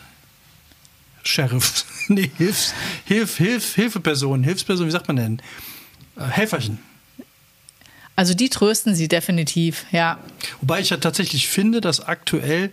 Sheriff. 1.24 1.86
nee, 2.08 2.32
Hilfs. 2.38 2.74
Hilf, 3.04 3.38
Hilf, 3.38 3.76
Hilfepersonen. 3.76 4.44
Hilfspersonen, 4.46 4.88
wie 4.88 4.94
sagt 4.94 5.08
man 5.08 5.18
denn? 5.18 5.42
Äh, 6.16 6.24
Helferchen. 6.24 6.80
Also 8.16 8.34
die 8.34 8.50
trösten 8.50 8.96
sie 8.96 9.08
definitiv, 9.08 9.86
ja. 9.92 10.20
Wobei 10.62 10.82
ich 10.82 10.92
ja 10.92 10.98
tatsächlich 10.98 11.48
finde, 11.48 11.82
dass 11.82 12.02
aktuell 12.02 12.72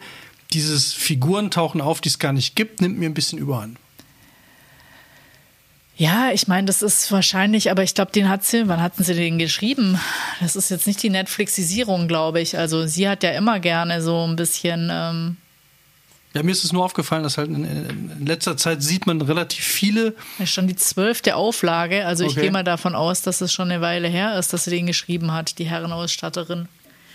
dieses 0.52 0.92
Figurentauchen 0.92 1.80
auf, 1.80 2.00
die 2.00 2.08
es 2.08 2.18
gar 2.18 2.32
nicht 2.32 2.56
gibt, 2.56 2.80
nimmt 2.80 2.98
mir 2.98 3.06
ein 3.08 3.14
bisschen 3.14 3.38
überhand. 3.38 3.78
Ja, 5.96 6.30
ich 6.32 6.48
meine, 6.48 6.66
das 6.66 6.80
ist 6.80 7.12
wahrscheinlich, 7.12 7.70
aber 7.70 7.82
ich 7.82 7.94
glaube, 7.94 8.10
den 8.10 8.28
hat 8.28 8.42
sie, 8.42 8.68
wann 8.68 8.80
hatten 8.80 9.04
sie 9.04 9.14
den 9.14 9.38
geschrieben? 9.38 10.00
Das 10.40 10.56
ist 10.56 10.70
jetzt 10.70 10.86
nicht 10.86 11.02
die 11.02 11.10
Netflixisierung, 11.10 12.08
glaube 12.08 12.40
ich. 12.40 12.56
Also 12.56 12.86
sie 12.86 13.06
hat 13.06 13.22
ja 13.22 13.32
immer 13.32 13.60
gerne 13.60 14.00
so 14.00 14.26
ein 14.26 14.36
bisschen. 14.36 14.88
Ähm, 14.90 15.36
Ja, 16.34 16.42
mir 16.44 16.52
ist 16.52 16.62
es 16.64 16.72
nur 16.72 16.84
aufgefallen, 16.84 17.24
dass 17.24 17.38
halt 17.38 17.48
in, 17.48 17.64
in 17.64 18.24
letzter 18.26 18.56
Zeit 18.56 18.82
sieht 18.82 19.06
man 19.06 19.20
relativ 19.20 19.64
viele. 19.64 20.12
das 20.38 20.44
ist 20.48 20.50
schon 20.54 20.68
die 20.68 20.76
zwölfte 20.76 21.34
Auflage. 21.34 22.06
Also 22.06 22.24
ich 22.24 22.32
Okay. 22.32 22.42
gehe 22.42 22.50
mal 22.52 22.62
davon 22.62 22.94
aus, 22.94 23.22
dass 23.22 23.40
es 23.40 23.52
schon 23.52 23.70
eine 23.70 23.80
Weile 23.80 24.06
her 24.08 24.38
ist, 24.38 24.52
dass 24.52 24.64
sie 24.64 24.70
den 24.70 24.86
geschrieben 24.86 25.32
hat, 25.32 25.58
die 25.58 25.64
Herrenausstatterin. 25.64 26.68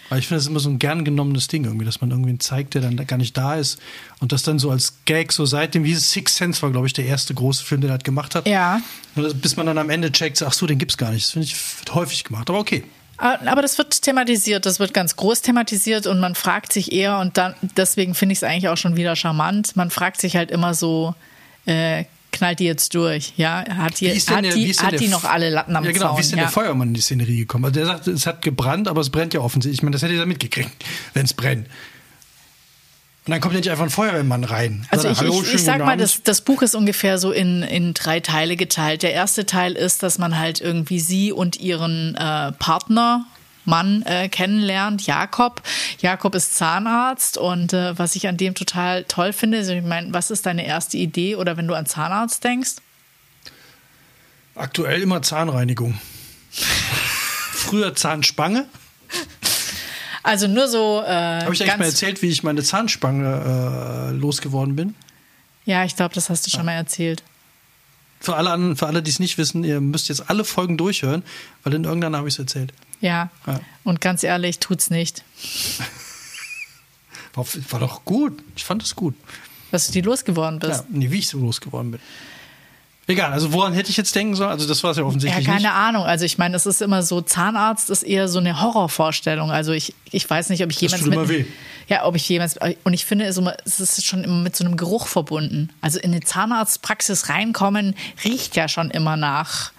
Weil 0.09 0.19
ich 0.19 0.27
finde, 0.27 0.37
das 0.37 0.43
ist 0.43 0.49
immer 0.51 0.59
so 0.59 0.69
ein 0.69 0.77
gern 0.77 1.03
genommenes 1.03 1.47
Ding 1.47 1.63
irgendwie, 1.63 1.85
dass 1.85 1.99
man 2.01 2.11
irgendwen 2.11 2.39
zeigt, 2.39 2.75
der 2.75 2.81
dann 2.81 2.95
gar 3.07 3.17
nicht 3.17 3.35
da 3.37 3.55
ist. 3.55 3.79
Und 4.19 4.31
das 4.33 4.43
dann 4.43 4.59
so 4.59 4.69
als 4.69 4.97
Gag, 5.05 5.31
so 5.31 5.45
seitdem, 5.47 5.83
wie 5.83 5.95
Six 5.95 6.35
Sense 6.35 6.61
war, 6.61 6.69
glaube 6.71 6.85
ich, 6.85 6.93
der 6.93 7.05
erste 7.05 7.33
große 7.33 7.63
Film, 7.63 7.81
den 7.81 7.89
er 7.89 7.93
halt 7.93 8.03
gemacht 8.03 8.35
hat. 8.35 8.47
Ja. 8.47 8.81
Das, 9.15 9.33
bis 9.33 9.55
man 9.55 9.65
dann 9.65 9.77
am 9.79 9.89
Ende 9.89 10.11
checkt, 10.11 10.43
ach 10.43 10.53
so, 10.53 10.67
den 10.67 10.77
gibt's 10.77 10.97
gar 10.97 11.11
nicht. 11.11 11.25
Das 11.25 11.31
finde 11.31 11.47
ich 11.47 11.55
wird 11.79 11.95
häufig 11.95 12.23
gemacht. 12.23 12.49
Aber 12.49 12.59
okay. 12.59 12.83
Ah, 13.17 13.37
Aber 13.45 13.61
das 13.61 13.77
wird 13.77 14.01
thematisiert, 14.01 14.65
das 14.65 14.79
wird 14.79 14.93
ganz 14.93 15.15
groß 15.15 15.41
thematisiert 15.41 16.05
und 16.07 16.19
man 16.19 16.35
fragt 16.35 16.73
sich 16.73 16.91
eher, 16.91 17.19
und 17.19 17.37
dann, 17.37 17.55
deswegen 17.77 18.13
finde 18.15 18.33
ich 18.33 18.39
es 18.39 18.43
eigentlich 18.43 18.67
auch 18.69 18.77
schon 18.77 18.95
wieder 18.97 19.15
charmant, 19.15 19.75
man 19.75 19.89
fragt 19.89 20.19
sich 20.19 20.35
halt 20.35 20.51
immer 20.51 20.73
so, 20.73 21.15
äh, 21.65 22.05
knallt 22.31 22.59
die 22.59 22.65
jetzt 22.65 22.93
durch? 22.93 23.31
Ja, 23.37 23.63
hat 23.77 24.01
die, 24.01 24.09
hat 24.09 24.43
der- 24.43 24.53
die, 24.53 24.73
hat 24.73 24.99
die 24.99 25.07
noch 25.07 25.23
alle 25.23 25.49
Latten 25.49 25.73
am 25.75 25.85
Ja, 25.85 25.91
genau. 25.91 26.07
Zaun? 26.07 26.17
Wie 26.17 26.21
ist 26.21 26.31
denn 26.31 26.39
der 26.39 26.49
Feuermann 26.49 26.89
in 26.89 26.93
die 26.93 26.99
Szenerie 27.01 27.37
gekommen? 27.37 27.63
Also 27.65 27.75
der 27.79 27.85
sagt, 27.85 28.07
es 28.07 28.27
hat 28.27 28.41
gebrannt, 28.41 28.89
aber 28.89 28.99
es 28.99 29.09
brennt 29.09 29.33
ja 29.33 29.39
offensichtlich. 29.39 29.79
Ich 29.79 29.83
meine, 29.83 29.93
das 29.93 30.01
hätte 30.01 30.15
er 30.15 30.25
mitgekriegt, 30.25 30.83
wenn 31.13 31.23
es 31.25 31.33
brennt. 31.33 31.67
Und 33.25 33.31
dann 33.31 33.41
kommt 33.41 33.55
ja 33.55 33.59
nicht 33.59 33.71
einfach 33.71 33.85
ein 33.85 33.89
Feuerwehrmann 33.89 34.43
rein. 34.43 34.85
Also 34.91 35.09
ich, 35.09 35.19
Hallo, 35.19 35.41
ich, 35.41 35.55
ich 35.55 35.63
sag 35.63 35.79
mal, 35.79 35.97
das, 35.97 36.21
das 36.21 36.41
Buch 36.41 36.61
ist 36.61 36.75
ungefähr 36.75 37.17
so 37.17 37.31
in, 37.31 37.63
in 37.63 37.95
drei 37.95 38.19
Teile 38.19 38.55
geteilt. 38.55 39.01
Der 39.01 39.13
erste 39.13 39.47
Teil 39.47 39.73
ist, 39.73 40.03
dass 40.03 40.19
man 40.19 40.37
halt 40.37 40.61
irgendwie 40.61 40.99
sie 40.99 41.31
und 41.31 41.59
ihren 41.59 42.13
äh, 42.15 42.51
Partner 42.51 43.25
Mann 43.65 44.03
äh, 44.03 44.29
kennenlernt, 44.29 45.07
Jakob. 45.07 45.63
Jakob 45.99 46.35
ist 46.35 46.53
Zahnarzt 46.53 47.39
und 47.39 47.73
äh, 47.73 47.97
was 47.97 48.15
ich 48.15 48.27
an 48.27 48.37
dem 48.37 48.53
total 48.53 49.03
toll 49.05 49.33
finde, 49.33 49.57
also 49.57 49.73
ich 49.73 49.83
meine, 49.83 50.13
was 50.13 50.29
ist 50.29 50.45
deine 50.45 50.65
erste 50.65 50.97
Idee 50.97 51.35
oder 51.35 51.57
wenn 51.57 51.67
du 51.67 51.73
an 51.73 51.87
Zahnarzt 51.87 52.43
denkst? 52.43 52.75
Aktuell 54.53 55.01
immer 55.01 55.23
Zahnreinigung. 55.23 55.99
Früher 56.51 57.95
Zahnspange. 57.95 58.67
Also 60.25 60.47
nur 60.47 60.67
so. 60.67 61.03
Äh, 61.05 61.43
Habe 61.43 61.53
ich 61.53 61.61
eigentlich 61.61 61.77
mal 61.77 61.85
erzählt, 61.85 62.23
wie 62.23 62.29
ich 62.29 62.41
meine 62.41 62.63
Zahnspange 62.63 64.09
äh, 64.09 64.11
losgeworden 64.11 64.75
bin? 64.75 64.95
Ja, 65.65 65.85
ich 65.85 65.95
glaube, 65.95 66.15
das 66.15 66.31
hast 66.31 66.47
du 66.47 66.51
schon 66.51 66.65
mal 66.65 66.73
erzählt. 66.73 67.21
Für 68.19 68.35
alle, 68.35 68.75
für 68.75 68.87
alle, 68.87 69.03
die 69.03 69.11
es 69.11 69.19
nicht 69.19 69.37
wissen, 69.37 69.63
ihr 69.63 69.79
müsst 69.81 70.09
jetzt 70.09 70.27
alle 70.27 70.43
Folgen 70.43 70.77
durchhören, 70.77 71.21
weil 71.63 71.75
in 71.75 71.83
irgendeiner 71.83 72.17
habe 72.17 72.27
ich 72.27 72.33
es 72.33 72.39
erzählt. 72.39 72.73
Ja. 73.01 73.29
Ja. 73.45 73.59
Und 73.83 74.01
ganz 74.01 74.23
ehrlich, 74.23 74.57
tut's 74.57 74.89
nicht. 74.89 75.23
War, 77.35 77.45
war 77.69 77.79
doch 77.81 78.05
gut. 78.05 78.41
Ich 78.55 78.63
fand 78.63 78.81
es 78.81 78.95
gut. 78.95 79.13
Dass 79.69 79.87
du 79.87 79.91
die 79.91 79.99
losgeworden 80.01 80.57
bist. 80.57 80.79
Ja, 80.79 80.85
nee, 80.89 81.11
wie 81.11 81.19
ich 81.19 81.27
so 81.27 81.37
losgeworden 81.37 81.91
bin. 81.91 81.99
Egal, 83.07 83.31
also 83.33 83.53
woran 83.53 83.73
hätte 83.73 83.91
ich 83.91 83.97
jetzt 83.97 84.15
denken 84.15 84.33
sollen? 84.35 84.49
Also 84.49 84.67
das 84.67 84.83
war 84.83 84.89
es 84.91 84.97
ja 84.97 85.03
Ja, 85.03 85.07
offensichtlich 85.07 85.45
keine 85.45 85.59
nicht. 85.59 85.69
Ahnung. 85.69 86.03
Also 86.05 86.25
ich 86.25 86.39
meine, 86.39 86.55
es 86.55 86.65
ist 86.65 86.81
immer 86.81 87.03
so, 87.03 87.21
Zahnarzt 87.21 87.91
ist 87.91 88.01
eher 88.01 88.27
so 88.27 88.39
eine 88.39 88.61
Horrorvorstellung. 88.61 89.51
Also 89.51 89.73
ich, 89.73 89.93
ich 90.11 90.27
weiß 90.27 90.49
nicht, 90.49 90.63
ob 90.63 90.71
ich 90.71 90.81
jemals 90.81 91.03
tut 91.03 91.13
immer 91.13 91.21
mit, 91.21 91.29
weh. 91.29 91.45
Ja, 91.87 92.05
ob 92.05 92.15
ich 92.15 92.27
jemals 92.27 92.57
und 92.83 92.93
ich 92.93 93.05
finde, 93.05 93.25
es 93.25 93.31
ist 93.31 93.37
immer- 93.37 93.55
es 93.63 93.79
ist 93.79 94.03
schon 94.03 94.23
immer 94.23 94.41
mit 94.41 94.55
so 94.55 94.65
einem 94.65 94.75
Geruch 94.75 95.05
verbunden. 95.05 95.69
Also 95.81 95.99
in 95.99 96.11
eine 96.13 96.21
Zahnarztpraxis 96.21 97.29
reinkommen 97.29 97.93
riecht 98.23 98.55
ja 98.55 98.67
schon 98.67 98.89
immer 98.89 99.17
nach. 99.17 99.71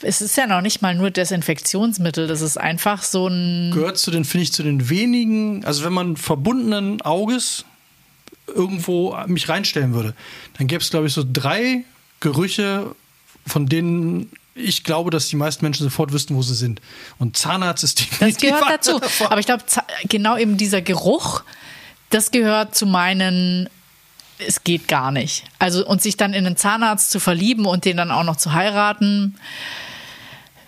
Es 0.00 0.22
ist 0.22 0.34
ja 0.38 0.46
noch 0.46 0.62
nicht 0.62 0.80
mal 0.80 0.94
nur 0.94 1.10
Desinfektionsmittel, 1.10 2.26
das 2.26 2.40
ist 2.40 2.56
einfach 2.58 3.02
so 3.02 3.28
ein 3.28 3.72
Gehört 3.72 3.98
zu 3.98 4.10
den, 4.10 4.24
finde 4.24 4.44
ich, 4.44 4.52
zu 4.54 4.62
den 4.62 4.88
wenigen, 4.88 5.64
also 5.66 5.84
wenn 5.84 5.92
man 5.92 6.16
verbundenen 6.16 7.02
Auges 7.02 7.66
irgendwo 8.46 9.16
mich 9.26 9.48
reinstellen 9.48 9.94
würde, 9.94 10.14
dann 10.58 10.66
gäbe 10.66 10.82
es, 10.82 10.90
glaube 10.90 11.06
ich, 11.06 11.12
so 11.12 11.24
drei 11.30 11.84
Gerüche, 12.22 12.94
von 13.46 13.66
denen 13.66 14.30
ich 14.54 14.84
glaube, 14.84 15.10
dass 15.10 15.28
die 15.28 15.36
meisten 15.36 15.64
Menschen 15.64 15.84
sofort 15.84 16.12
wüssten, 16.12 16.34
wo 16.34 16.42
sie 16.42 16.54
sind. 16.54 16.80
Und 17.18 17.36
Zahnarzt 17.36 17.84
ist 17.84 18.00
Das 18.00 18.08
definitiv 18.08 18.50
gehört 18.50 18.70
dazu. 18.70 18.98
davon. 18.98 19.26
Aber 19.28 19.40
ich 19.40 19.46
glaube, 19.46 19.64
genau 20.04 20.36
eben 20.36 20.56
dieser 20.56 20.82
Geruch, 20.82 21.42
das 22.10 22.30
gehört 22.30 22.74
zu 22.74 22.84
meinen, 22.86 23.68
es 24.38 24.62
geht 24.62 24.88
gar 24.88 25.10
nicht. 25.10 25.44
Also, 25.58 25.86
und 25.86 26.02
sich 26.02 26.16
dann 26.16 26.34
in 26.34 26.46
einen 26.46 26.56
Zahnarzt 26.56 27.10
zu 27.10 27.18
verlieben 27.18 27.64
und 27.66 27.84
den 27.86 27.96
dann 27.96 28.10
auch 28.10 28.24
noch 28.24 28.36
zu 28.36 28.52
heiraten, 28.52 29.36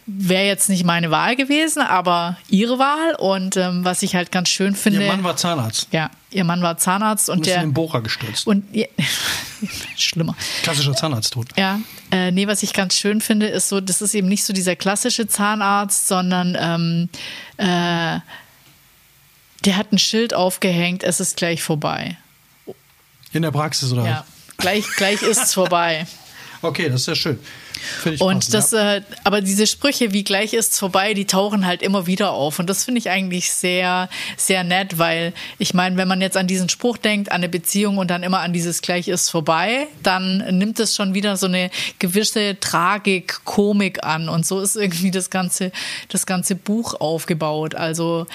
wäre 0.07 0.45
jetzt 0.47 0.69
nicht 0.69 0.85
meine 0.85 1.11
Wahl 1.11 1.37
gewesen, 1.37 1.81
aber 1.81 2.37
ihre 2.49 2.79
Wahl. 2.79 3.15
Und 3.19 3.57
ähm, 3.57 3.85
was 3.85 4.03
ich 4.03 4.15
halt 4.15 4.31
ganz 4.33 4.49
schön 4.49 4.77
finde. 4.77 5.03
Ihr 5.03 5.09
Mann 5.09 5.25
war 5.25 5.37
Zahnarzt 5.37 5.89
ja, 5.93 6.11
ihr 6.31 6.45
Mann 6.45 6.61
war 6.63 6.77
Zahnarzt 6.77 7.31
und 7.31 7.39
und 7.39 7.47
ist 7.47 7.49
in 7.49 7.55
der. 7.55 7.63
den 7.63 7.73
Bohrer 7.73 8.03
gestürzt. 8.03 8.47
Und 8.47 8.65
ja, 8.75 8.87
schlimmer. 9.97 10.37
Klassischer 10.63 10.95
Zahnarzttod. 10.95 11.49
Ja, 11.57 11.81
äh, 12.11 12.31
nee, 12.31 12.47
was 12.47 12.63
ich 12.63 12.73
ganz 12.73 12.97
schön 12.97 13.21
finde, 13.21 13.47
ist 13.47 13.69
so, 13.69 13.81
das 13.81 14.03
ist 14.03 14.15
eben 14.15 14.29
nicht 14.29 14.45
so 14.45 14.53
dieser 14.53 14.77
klassische 14.77 15.27
Zahnarzt, 15.29 16.09
sondern 16.09 16.57
ähm, 16.59 17.09
äh, 17.57 18.21
der 19.65 19.77
hat 19.77 19.93
ein 19.93 19.99
Schild 19.99 20.35
aufgehängt, 20.35 21.03
es 21.05 21.21
ist 21.21 21.37
gleich 21.37 21.63
vorbei. 21.63 22.19
In 23.33 23.43
der 23.43 23.51
Praxis, 23.51 23.93
oder? 23.93 24.05
Ja, 24.05 24.27
gleich, 24.59 24.85
gleich 24.97 25.23
ist's 25.23 25.55
vorbei. 25.55 26.07
Okay, 26.63 26.89
das 26.89 27.03
ist 27.03 27.09
ja 27.09 27.15
schön. 27.15 27.39
Ich 28.05 28.21
Und 28.21 28.35
passend, 28.35 28.55
das, 28.55 28.71
ja. 28.73 28.95
äh, 28.97 29.03
aber 29.25 29.41
diese 29.41 29.67
Sprüche, 29.67 30.13
wie 30.13 30.25
gleich 30.25 30.55
ist's 30.55 30.79
vorbei, 30.79 31.15
die 31.15 31.27
tauchen 31.27 31.67
halt 31.67 31.83
immer 31.83 32.07
wieder 32.07 32.33
auf. 32.33 32.59
Und 32.59 32.69
das 32.69 32.85
finde 32.85 32.99
ich 32.99 33.11
eigentlich 33.11 33.53
sehr, 33.53 34.09
sehr 34.37 34.65
nett, 34.65 34.99
weil 34.99 35.33
ich 35.59 35.75
meine, 35.75 35.97
wenn 35.97 36.09
man 36.09 36.21
jetzt 36.21 36.37
an 36.37 36.47
diesen 36.47 36.69
Spruch 36.69 36.97
denkt, 36.97 37.31
an 37.31 37.37
eine 37.37 37.49
Beziehung 37.49 37.99
und 37.99 38.11
dann 38.11 38.23
immer 38.23 38.41
an 38.41 38.53
dieses 38.53 38.83
gleich 38.83 39.09
ist 39.09 39.31
vorbei, 39.31 39.87
dann 40.03 40.39
nimmt 40.59 40.81
es 40.81 40.95
schon 40.95 41.15
wieder 41.15 41.37
so 41.37 41.47
eine 41.47 41.71
gewisse 41.99 42.59
Tragik, 42.61 43.45
Komik 43.45 44.05
an. 44.05 44.29
Und 44.29 44.47
so 44.47 44.61
ist 44.61 44.77
irgendwie 44.77 45.11
das 45.11 45.31
ganze, 45.31 45.73
das 46.09 46.27
ganze 46.27 46.55
Buch 46.55 47.01
aufgebaut. 47.01 47.75
Also, 47.75 48.27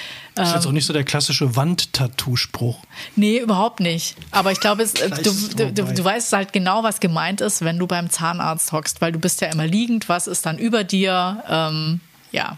ist 0.44 0.50
ähm, 0.50 0.56
jetzt 0.56 0.68
auch 0.68 0.72
nicht 0.72 0.86
so 0.86 0.94
der 0.94 1.04
klassische 1.04 1.56
Wandtattoo-Spruch. 1.56 2.80
Nee, 3.16 3.40
überhaupt 3.40 3.80
nicht. 3.80 4.16
Aber 4.32 4.52
ich 4.52 4.60
glaube, 4.60 4.84
es, 4.84 4.94
äh, 4.96 5.10
du, 5.10 5.30
ist 5.30 5.60
du, 5.60 5.72
du, 5.72 6.04
weißt 6.04 6.34
halt 6.34 6.54
genau, 6.54 6.84
was 6.84 7.00
gemeint 7.00 7.42
ist, 7.42 7.62
wenn 7.62 7.78
du 7.78 7.88
beim 7.88 8.10
Zahnarzt 8.10 8.72
hockst, 8.72 9.02
weil 9.02 9.12
du 9.12 9.20
bist 9.20 9.42
ja 9.42 9.50
immer 9.50 9.68
liegend, 9.68 10.10
was 10.10 10.28
ist 10.28 10.46
dann 10.46 10.58
über 10.58 10.84
dir? 10.84 11.44
Ähm, 11.50 12.00
ja. 12.32 12.58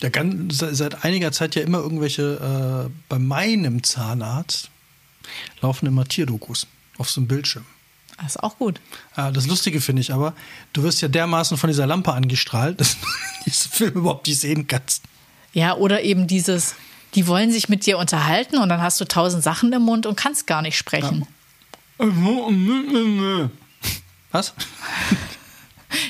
Ja, 0.00 0.08
ganz, 0.08 0.58
se- 0.58 0.74
seit 0.74 1.04
einiger 1.04 1.30
Zeit 1.32 1.54
ja 1.54 1.62
immer 1.62 1.78
irgendwelche, 1.78 2.88
äh, 2.88 2.90
bei 3.08 3.18
meinem 3.18 3.82
Zahnarzt 3.82 4.70
laufen 5.60 5.86
immer 5.86 6.04
Tierdokus 6.04 6.66
auf 6.98 7.10
so 7.10 7.20
einem 7.20 7.28
Bildschirm. 7.28 7.64
Das 8.18 8.36
ist 8.36 8.42
auch 8.42 8.58
gut. 8.58 8.80
Äh, 9.16 9.32
das 9.32 9.46
Lustige 9.46 9.80
finde 9.80 10.02
ich 10.02 10.12
aber, 10.12 10.34
du 10.72 10.82
wirst 10.82 11.00
ja 11.02 11.08
dermaßen 11.08 11.56
von 11.56 11.68
dieser 11.68 11.86
Lampe 11.86 12.12
angestrahlt, 12.12 12.80
dass 12.80 12.96
du 13.00 13.06
diesen 13.46 13.70
Film 13.70 13.92
überhaupt 13.94 14.26
nicht 14.26 14.40
sehen 14.40 14.66
kannst. 14.66 15.02
Ja, 15.54 15.74
oder 15.76 16.02
eben 16.02 16.26
dieses, 16.26 16.74
die 17.14 17.26
wollen 17.26 17.50
sich 17.52 17.68
mit 17.68 17.84
dir 17.86 17.98
unterhalten 17.98 18.58
und 18.58 18.68
dann 18.68 18.80
hast 18.82 19.00
du 19.00 19.04
tausend 19.04 19.42
Sachen 19.44 19.72
im 19.72 19.82
Mund 19.82 20.06
und 20.06 20.16
kannst 20.16 20.46
gar 20.46 20.62
nicht 20.62 20.76
sprechen. 20.78 21.26
Was? 24.30 24.54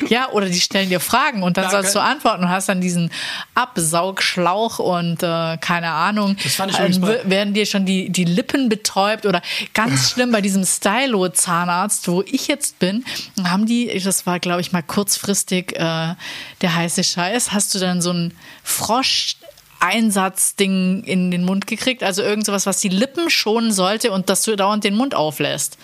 Ja, 0.08 0.30
oder 0.30 0.46
die 0.46 0.60
stellen 0.60 0.88
dir 0.90 1.00
Fragen 1.00 1.42
und 1.42 1.56
dann 1.56 1.64
Danke. 1.64 1.78
sollst 1.82 1.96
du 1.96 2.00
antworten 2.00 2.44
und 2.44 2.50
hast 2.50 2.68
dann 2.68 2.80
diesen 2.80 3.10
Absaugschlauch 3.56 4.78
und 4.78 5.24
äh, 5.24 5.56
keine 5.58 5.90
Ahnung. 5.90 6.36
Das 6.40 6.54
fand 6.54 6.70
ich 6.70 7.02
w- 7.02 7.18
werden 7.24 7.52
dir 7.52 7.66
schon 7.66 7.84
die, 7.84 8.08
die 8.10 8.24
Lippen 8.24 8.68
betäubt 8.68 9.26
oder 9.26 9.42
ganz 9.74 10.10
schlimm 10.12 10.30
bei 10.30 10.40
diesem 10.40 10.64
Stylo-Zahnarzt, 10.64 12.06
wo 12.06 12.22
ich 12.22 12.46
jetzt 12.46 12.78
bin, 12.78 13.04
haben 13.42 13.66
die, 13.66 13.98
das 14.04 14.24
war 14.24 14.38
glaube 14.38 14.60
ich 14.60 14.70
mal 14.70 14.84
kurzfristig 14.84 15.72
äh, 15.72 16.14
der 16.60 16.74
heiße 16.76 17.02
Scheiß, 17.02 17.50
hast 17.52 17.74
du 17.74 17.80
dann 17.80 18.00
so 18.00 18.12
ein 18.12 18.34
Frosch 18.62 19.34
Einsatzding 19.82 21.02
in 21.04 21.30
den 21.30 21.44
Mund 21.44 21.66
gekriegt, 21.66 22.02
also 22.02 22.22
irgend 22.22 22.46
sowas, 22.46 22.66
was 22.66 22.78
die 22.80 22.88
Lippen 22.88 23.30
schonen 23.30 23.72
sollte 23.72 24.12
und 24.12 24.28
dass 24.30 24.42
du 24.42 24.56
dauernd 24.56 24.84
den 24.84 24.94
Mund 24.94 25.14
auflässt. 25.14 25.78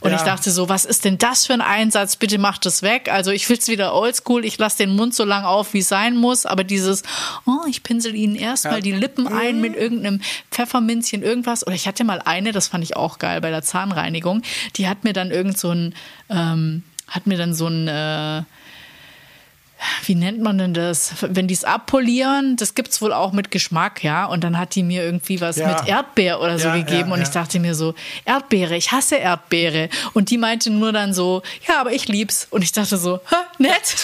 Und 0.00 0.12
Ja. 0.12 0.16
ich 0.16 0.22
dachte 0.22 0.50
so, 0.50 0.70
was 0.70 0.86
ist 0.86 1.04
denn 1.04 1.18
das 1.18 1.44
für 1.46 1.52
ein 1.52 1.60
Einsatz? 1.60 2.16
Bitte 2.16 2.38
mach 2.38 2.56
das 2.56 2.82
weg. 2.82 3.10
Also 3.12 3.32
ich 3.32 3.46
will's 3.50 3.68
wieder 3.68 3.94
oldschool. 3.94 4.46
Ich 4.46 4.56
lasse 4.56 4.78
den 4.78 4.96
Mund 4.96 5.14
so 5.14 5.24
lang 5.24 5.44
auf, 5.44 5.74
wie 5.74 5.80
es 5.80 5.88
sein 5.88 6.16
muss. 6.16 6.46
Aber 6.46 6.64
dieses, 6.64 7.02
oh, 7.44 7.66
ich 7.68 7.82
pinsel 7.82 8.14
ihnen 8.14 8.34
erstmal 8.34 8.76
Ja. 8.76 8.80
die 8.80 8.92
Lippen 8.92 9.26
ein 9.28 9.60
mit 9.60 9.76
irgendeinem 9.76 10.22
Pfefferminzchen, 10.50 11.22
irgendwas. 11.22 11.66
Oder 11.66 11.76
ich 11.76 11.86
hatte 11.86 12.04
mal 12.04 12.22
eine, 12.24 12.52
das 12.52 12.68
fand 12.68 12.82
ich 12.82 12.96
auch 12.96 13.18
geil 13.18 13.42
bei 13.42 13.50
der 13.50 13.60
Zahnreinigung. 13.62 14.40
Die 14.76 14.88
hat 14.88 15.04
mir 15.04 15.12
dann 15.12 15.30
irgend 15.30 15.58
so 15.58 15.70
ein, 15.70 15.94
ähm, 16.30 16.82
hat 17.06 17.26
mir 17.26 17.36
dann 17.36 17.52
so 17.52 17.66
ein, 17.66 17.86
äh, 17.86 18.42
wie 20.04 20.14
nennt 20.14 20.40
man 20.42 20.58
denn 20.58 20.74
das? 20.74 21.12
Wenn 21.20 21.48
die 21.48 21.54
es 21.54 21.64
abpolieren, 21.64 22.56
das 22.56 22.74
gibt's 22.74 23.00
wohl 23.02 23.12
auch 23.12 23.32
mit 23.32 23.50
Geschmack, 23.50 24.02
ja. 24.04 24.24
Und 24.26 24.44
dann 24.44 24.58
hat 24.58 24.74
die 24.74 24.82
mir 24.82 25.02
irgendwie 25.04 25.40
was 25.40 25.56
Ja. 25.56 25.68
mit 25.68 25.88
Erdbeer 25.88 26.40
oder 26.40 26.58
so 26.58 26.68
Ja, 26.68 26.76
gegeben. 26.76 27.08
ja, 27.10 27.14
und 27.14 27.22
ich 27.22 27.28
dachte 27.30 27.60
mir 27.60 27.74
so, 27.74 27.94
Erdbeere, 28.24 28.76
ich 28.76 28.92
hasse 28.92 29.16
Erdbeere. 29.16 29.88
Und 30.12 30.30
die 30.30 30.38
meinte 30.38 30.70
nur 30.70 30.92
dann 30.92 31.14
so, 31.14 31.42
ja, 31.68 31.80
aber 31.80 31.92
ich 31.92 32.08
lieb's. 32.08 32.46
Und 32.50 32.62
ich 32.62 32.72
dachte 32.72 32.96
so, 32.96 33.16
hä, 33.28 33.36
nett. 33.58 33.96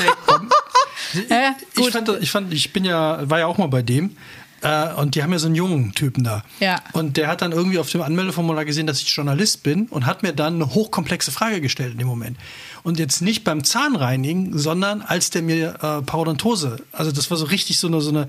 Ja, 1.29 1.55
ich, 1.77 1.91
fand, 1.91 2.09
ich 2.21 2.31
fand, 2.31 2.53
ich 2.53 2.73
bin 2.73 2.85
ja, 2.85 3.29
war 3.29 3.39
ja 3.39 3.47
auch 3.47 3.59
mal 3.59 3.69
bei 3.69 3.83
dem. 3.83 4.17
Äh, 4.63 4.95
und 4.95 5.15
die 5.15 5.23
haben 5.23 5.33
ja 5.33 5.39
so 5.39 5.47
einen 5.47 5.55
jungen 5.55 5.93
Typen 5.93 6.25
da. 6.25 6.43
Ja. 6.61 6.81
Und 6.93 7.19
der 7.19 7.29
hat 7.29 7.43
dann 7.43 7.53
irgendwie 7.53 7.79
auf 7.79 7.91
dem 7.91 8.01
Anmeldeformular 8.03 8.65
gesehen, 8.65 8.87
dass 8.87 9.01
ich 9.03 9.09
Journalist 9.15 9.63
bin 9.63 9.87
und 9.89 10.07
hat 10.07 10.23
mir 10.23 10.33
dann 10.33 10.55
eine 10.55 10.75
hochkomplexe 10.75 11.31
Frage 11.31 11.61
gestellt 11.61 11.93
in 11.93 11.99
dem 11.99 12.09
Moment. 12.09 12.39
Und 12.87 13.01
jetzt 13.01 13.21
nicht 13.21 13.43
beim 13.43 13.65
Zahnreinigen, 13.65 14.57
sondern 14.57 15.03
als 15.03 15.31
der 15.31 15.43
mir 15.43 15.75
äh, 15.83 16.03
Parodontose, 16.03 16.77
also 16.93 17.11
das 17.11 17.33
war 17.33 17.37
so 17.37 17.47
richtig 17.47 17.81
so 17.81 17.89
eine, 17.89 18.01
so 18.01 18.11
eine 18.11 18.29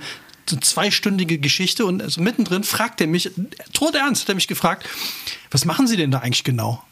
so 0.50 0.56
zweistündige 0.56 1.38
Geschichte 1.38 1.86
und 1.86 2.02
also 2.02 2.22
mittendrin 2.22 2.64
fragt 2.64 3.00
er 3.00 3.06
mich, 3.06 3.30
todernst 3.74 4.24
hat 4.24 4.30
er 4.30 4.34
mich 4.34 4.48
gefragt, 4.48 4.90
was 5.52 5.66
machen 5.66 5.86
Sie 5.86 5.96
denn 5.96 6.10
da 6.10 6.22
eigentlich 6.22 6.44
genau? 6.44 6.84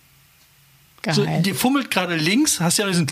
So, 1.09 1.23
Geil. 1.23 1.41
die 1.41 1.55
fummelt 1.55 1.89
gerade 1.89 2.15
links, 2.15 2.59
hast 2.59 2.77
ja 2.77 2.85
diesen, 2.85 3.07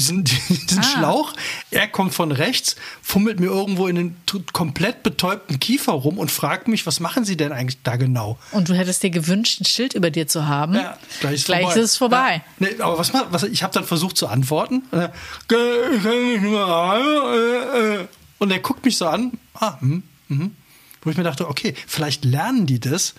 diesen, 0.00 0.24
diesen 0.48 0.78
Ah. 0.78 0.82
Schlauch. 0.82 1.32
Er 1.70 1.86
kommt 1.88 2.14
von 2.14 2.32
rechts, 2.32 2.76
fummelt 3.02 3.38
mir 3.40 3.46
irgendwo 3.46 3.86
in 3.86 3.96
den 3.96 4.16
komplett 4.52 5.02
betäubten 5.02 5.60
Kiefer 5.60 5.92
rum 5.92 6.18
und 6.18 6.30
fragt 6.30 6.68
mich, 6.68 6.86
was 6.86 7.00
machen 7.00 7.24
Sie 7.24 7.36
denn 7.36 7.52
eigentlich 7.52 7.82
da 7.82 7.96
genau? 7.96 8.38
Und 8.52 8.68
du 8.68 8.74
hättest 8.74 9.02
dir 9.02 9.10
gewünscht, 9.10 9.60
ein 9.60 9.64
Schild 9.66 9.94
über 9.94 10.10
dir 10.10 10.26
zu 10.26 10.46
haben. 10.46 10.78
gleich 11.20 11.34
ist 11.34 11.44
Gleich 11.46 11.62
vorbei. 11.62 11.74
ist 11.80 11.84
es 11.84 11.96
vorbei. 11.96 12.42
Ja, 12.58 12.66
nee, 12.70 12.80
aber 12.80 12.98
was, 12.98 13.12
was 13.30 13.42
ich 13.44 13.62
habe 13.62 13.72
dann 13.74 13.84
versucht 13.84 14.16
zu 14.16 14.26
antworten. 14.28 14.82
Und 14.90 14.98
er, 14.98 15.12
"Ge- 15.48 15.96
ich 15.96 16.02
kann 16.02 16.32
nicht 16.32 16.42
mehr 16.42 16.66
haben, 16.66 17.02
äh, 17.34 18.02
äh." 18.02 18.06
Und 18.38 18.50
er 18.50 18.58
guckt 18.60 18.84
mich 18.84 18.96
so 18.96 19.06
an, 19.06 19.32
ah, 19.54 19.78
hm, 19.80 20.02
hm, 20.28 20.56
wo 21.02 21.10
ich 21.10 21.16
mir 21.16 21.24
dachte, 21.24 21.48
okay, 21.48 21.74
vielleicht 21.86 22.24
lernen 22.24 22.66
die 22.66 22.80
das, 22.80 23.14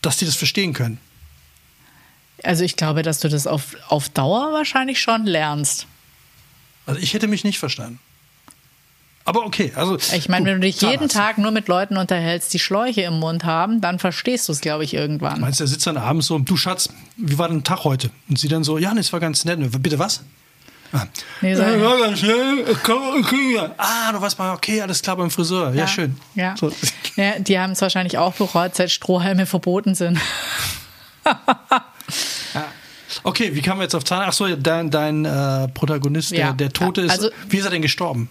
dass 0.00 0.16
die 0.16 0.24
das 0.24 0.34
verstehen 0.34 0.72
können. 0.72 0.98
Also 2.44 2.64
ich 2.64 2.74
glaube, 2.76 3.02
dass 3.02 3.20
du 3.20 3.28
das 3.28 3.46
auf, 3.46 3.76
auf 3.88 4.08
Dauer 4.08 4.52
wahrscheinlich 4.52 5.00
schon 5.00 5.26
lernst. 5.26 5.86
Also 6.86 7.00
ich 7.00 7.14
hätte 7.14 7.28
mich 7.28 7.44
nicht 7.44 7.58
verstanden. 7.58 7.98
Aber 9.24 9.46
okay, 9.46 9.72
also 9.76 9.96
Ich 9.96 10.28
meine, 10.28 10.46
wenn 10.46 10.54
du 10.60 10.66
dich 10.66 10.80
jeden. 10.80 11.08
Tag 11.08 11.38
nur 11.38 11.52
mit 11.52 11.68
Leuten 11.68 11.96
unterhältst, 11.96 12.52
die 12.54 12.58
Schläuche 12.58 13.02
im 13.02 13.20
Mund 13.20 13.44
haben, 13.44 13.80
dann 13.80 14.00
verstehst 14.00 14.48
du 14.48 14.52
es, 14.52 14.60
glaube 14.60 14.82
ich, 14.82 14.94
irgendwann. 14.94 15.40
Meinst 15.40 15.60
du, 15.60 15.64
er 15.64 15.68
sitzt 15.68 15.86
dann 15.86 15.96
abends 15.96 16.26
so, 16.26 16.40
du 16.40 16.56
Schatz, 16.56 16.88
wie 17.16 17.38
war 17.38 17.48
dein 17.48 17.62
Tag 17.62 17.84
heute? 17.84 18.10
Und 18.28 18.38
sie 18.38 18.48
dann 18.48 18.64
so, 18.64 18.78
ja, 18.78 18.92
nee, 18.94 19.00
es 19.00 19.12
war 19.12 19.20
ganz 19.20 19.44
nett. 19.44 19.60
Bitte 19.80 19.98
was? 20.00 20.22
Ah, 20.92 21.06
Nee, 21.40 21.54
so- 21.54 21.62
ja, 21.62 21.96
ganz 21.98 22.18
schnell. 22.18 22.64
Ah, 23.78 24.12
du 24.12 24.20
warst 24.20 24.38
mal, 24.38 24.52
okay, 24.54 24.82
alles 24.82 25.00
klar 25.00 25.16
beim 25.16 25.30
Friseur. 25.30 25.72
Ja, 25.72 25.86
schön. 25.86 26.16
Ja. 26.34 26.54
So. 26.58 26.72
ja 27.16 27.38
die 27.38 27.58
haben 27.58 27.72
es 27.72 27.80
wahrscheinlich 27.80 28.18
auch 28.18 28.34
bereut, 28.34 28.74
seit 28.74 28.90
Strohhalme 28.90 29.46
verboten 29.46 29.94
sind. 29.94 30.18
Okay, 33.22 33.54
wie 33.54 33.60
kamen 33.62 33.80
wir 33.80 33.84
jetzt 33.84 33.94
auf 33.94 34.04
Zahn? 34.04 34.22
Achso, 34.22 34.46
dein, 34.56 34.90
dein 34.90 35.24
äh, 35.24 35.68
Protagonist, 35.68 36.30
Ja. 36.32 36.46
der, 36.48 36.52
der 36.54 36.72
Tote 36.72 37.02
ist. 37.02 37.10
Also- 37.10 37.30
wie 37.48 37.58
ist 37.58 37.64
er 37.64 37.70
denn 37.70 37.82
gestorben? 37.82 38.28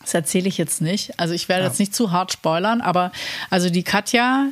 Das 0.00 0.14
erzähle 0.14 0.48
ich 0.48 0.58
jetzt 0.58 0.80
nicht. 0.82 1.18
Also 1.20 1.32
ich 1.34 1.48
werde 1.48 1.62
Ja. 1.62 1.68
jetzt 1.68 1.78
nicht 1.78 1.94
zu 1.94 2.10
hart 2.10 2.32
spoilern, 2.32 2.80
aber 2.80 3.12
also 3.50 3.70
die 3.70 3.84
Katja, 3.84 4.46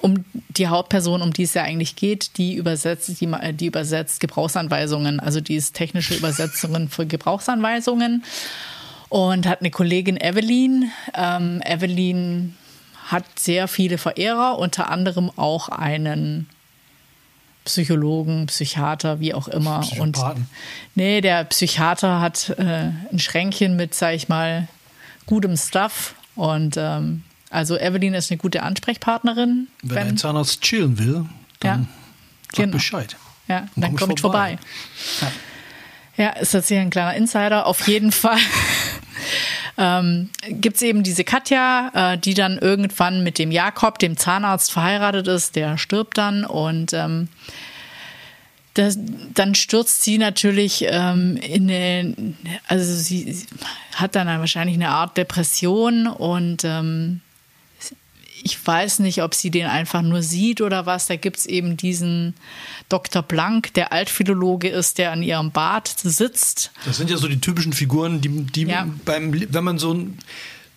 um 0.00 0.24
die 0.48 0.66
Hauptperson, 0.66 1.22
um 1.22 1.32
die 1.32 1.44
es 1.44 1.54
ja 1.54 1.62
eigentlich 1.62 1.94
geht, 1.94 2.36
die 2.38 2.54
übersetzt, 2.56 3.08
die, 3.20 3.28
die 3.52 3.66
übersetzt 3.66 4.18
Gebrauchsanweisungen. 4.18 5.20
Also 5.20 5.40
die 5.40 5.54
ist 5.54 5.74
technische 5.76 6.14
Übersetzerin 6.14 6.88
für 6.88 7.06
Gebrauchsanweisungen 7.06 8.24
und 9.08 9.46
hat 9.46 9.60
eine 9.60 9.70
Kollegin 9.70 10.16
Evelyn. 10.20 10.90
Ähm, 11.14 11.62
Evelyn 11.64 12.56
hat 13.06 13.24
sehr 13.38 13.68
viele 13.68 13.96
Verehrer, 13.96 14.58
unter 14.58 14.90
anderem 14.90 15.30
auch 15.36 15.68
einen 15.68 16.48
Psychologen, 17.64 18.46
Psychiater, 18.46 19.20
wie 19.20 19.34
auch 19.34 19.48
immer. 19.48 19.84
Und 19.98 20.18
nee, 20.94 21.20
der 21.20 21.44
Psychiater 21.44 22.20
hat 22.20 22.50
äh, 22.58 22.90
ein 23.12 23.18
Schränkchen 23.18 23.76
mit, 23.76 23.94
sag 23.94 24.14
ich 24.14 24.28
mal, 24.28 24.68
gutem 25.26 25.56
Stuff. 25.56 26.14
Und 26.34 26.76
ähm, 26.76 27.22
also 27.50 27.78
Evelyn 27.78 28.14
ist 28.14 28.30
eine 28.30 28.38
gute 28.38 28.62
Ansprechpartnerin. 28.62 29.68
Wenn, 29.82 30.08
ein 30.08 30.16
Zahnarzt 30.16 30.60
chillen 30.62 30.98
will, 30.98 31.26
dann 31.60 31.80
Ja, 31.82 31.86
sag 32.52 32.56
genau. 32.64 32.72
Bescheid. 32.72 33.16
Ja, 33.48 33.60
Dann 33.60 33.68
dann 33.76 33.90
komm 33.90 33.98
komme 33.98 34.12
ich 34.12 34.16
ich 34.16 34.22
vorbei. 34.22 34.58
Ja, 36.16 36.30
ist 36.30 36.54
jetzt 36.54 36.68
hier 36.68 36.80
ein 36.80 36.90
kleiner 36.90 37.14
Insider. 37.14 37.66
Auf 37.66 37.86
jeden 37.86 38.12
Fall 38.12 38.38
ähm, 39.82 40.30
gibt 40.48 40.76
es 40.76 40.82
eben 40.82 41.02
diese 41.02 41.24
Katja, 41.24 41.90
äh, 42.12 42.18
die 42.18 42.34
dann 42.34 42.56
irgendwann 42.56 43.24
mit 43.24 43.38
dem 43.38 43.50
Jakob, 43.50 43.98
dem 43.98 44.16
Zahnarzt, 44.16 44.70
verheiratet 44.70 45.26
ist. 45.26 45.56
Der 45.56 45.76
stirbt 45.76 46.18
dann 46.18 46.44
und 46.44 46.92
ähm, 46.92 47.28
das, 48.74 48.96
dann 49.34 49.56
stürzt 49.56 50.04
sie 50.04 50.18
natürlich 50.18 50.86
ähm, 50.88 51.36
in 51.36 51.68
eine, 51.68 52.14
also 52.68 52.94
sie, 52.94 53.32
sie 53.32 53.46
hat 53.96 54.14
dann 54.14 54.28
wahrscheinlich 54.28 54.76
eine 54.76 54.90
Art 54.90 55.16
Depression 55.16 56.06
und 56.06 56.62
ähm, 56.64 57.20
ich 58.44 58.64
weiß 58.66 58.98
nicht, 59.00 59.22
ob 59.22 59.34
sie 59.34 59.50
den 59.50 59.66
einfach 59.66 60.02
nur 60.02 60.22
sieht 60.22 60.60
oder 60.60 60.86
was. 60.86 61.06
Da 61.06 61.16
gibt 61.16 61.38
es 61.38 61.46
eben 61.46 61.76
diesen 61.76 62.34
Dr. 62.88 63.22
Blank, 63.22 63.74
der 63.74 63.92
Altphilologe 63.92 64.68
ist, 64.68 64.98
der 64.98 65.12
an 65.12 65.22
ihrem 65.22 65.50
Bad 65.50 65.88
sitzt. 65.88 66.70
Das 66.84 66.96
sind 66.96 67.10
ja 67.10 67.16
so 67.16 67.28
die 67.28 67.40
typischen 67.40 67.72
Figuren, 67.72 68.20
die, 68.20 68.28
die 68.28 68.62
Ja. 68.62 68.86
beim, 69.04 69.32
wenn 69.52 69.64
man 69.64 69.78
so 69.78 69.94
ein, 69.94 70.18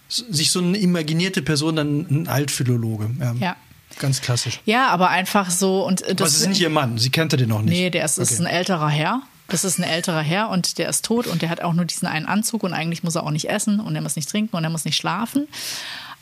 sich 0.07 0.51
so 0.51 0.59
eine 0.59 0.77
imaginierte 0.77 1.41
Person, 1.41 1.75
dann 1.75 1.99
ein 2.09 2.27
Altphilologe. 2.27 3.09
Ja. 3.19 3.33
Ja. 3.39 3.55
Ganz 3.99 4.19
klassisch. 4.21 4.59
Ja, 4.65 4.89
aber 4.89 5.09
einfach 5.09 5.49
so. 5.49 5.85
Und 5.85 6.01
äh, 6.01 6.05
Aber 6.07 6.15
das 6.15 6.33
es 6.35 6.41
ist 6.41 6.47
nicht 6.49 6.59
ihr 6.61 6.69
Mann, 6.69 6.97
sie 6.97 7.09
kannte 7.11 7.37
den 7.37 7.47
noch 7.49 7.61
nicht. 7.61 7.71
Nee, 7.73 7.89
der 7.89 8.03
ist, 8.03 8.17
ist 8.17 8.33
Okay. 8.33 8.43
ein 8.43 8.47
älterer 8.53 8.89
Herr. 8.89 9.21
Das 9.47 9.63
ist 9.63 9.77
ein 9.77 9.83
älterer 9.83 10.21
Herr 10.21 10.49
und 10.49 10.79
der 10.79 10.89
ist 10.89 11.05
tot 11.05 11.27
und 11.27 11.41
der 11.43 11.49
hat 11.49 11.61
auch 11.61 11.73
nur 11.73 11.85
diesen 11.85 12.07
einen 12.07 12.25
Anzug 12.25 12.63
und 12.63 12.73
eigentlich 12.73 13.03
muss 13.03 13.13
er 13.15 13.23
auch 13.23 13.31
nicht 13.31 13.47
essen 13.47 13.79
und 13.79 13.95
er 13.95 14.01
muss 14.01 14.15
nicht 14.15 14.27
trinken 14.27 14.55
und 14.55 14.63
er 14.63 14.71
muss 14.71 14.85
nicht 14.85 14.97
schlafen. 14.97 15.47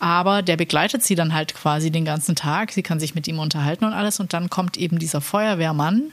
Aber 0.04 0.42
der 0.42 0.58
begleitet 0.58 1.02
sie 1.02 1.16
dann 1.16 1.34
halt 1.34 1.56
quasi 1.56 1.90
den 1.90 2.04
ganzen 2.04 2.36
Tag. 2.36 2.74
Sie 2.74 2.84
kann 2.84 3.00
sich 3.00 3.16
mit 3.16 3.26
ihm 3.30 3.40
unterhalten 3.40 3.86
und 3.86 3.94
alles 3.94 4.20
und 4.20 4.34
dann 4.34 4.50
kommt 4.50 4.76
eben 4.76 5.00
dieser 5.00 5.22
Feuerwehrmann, 5.22 6.12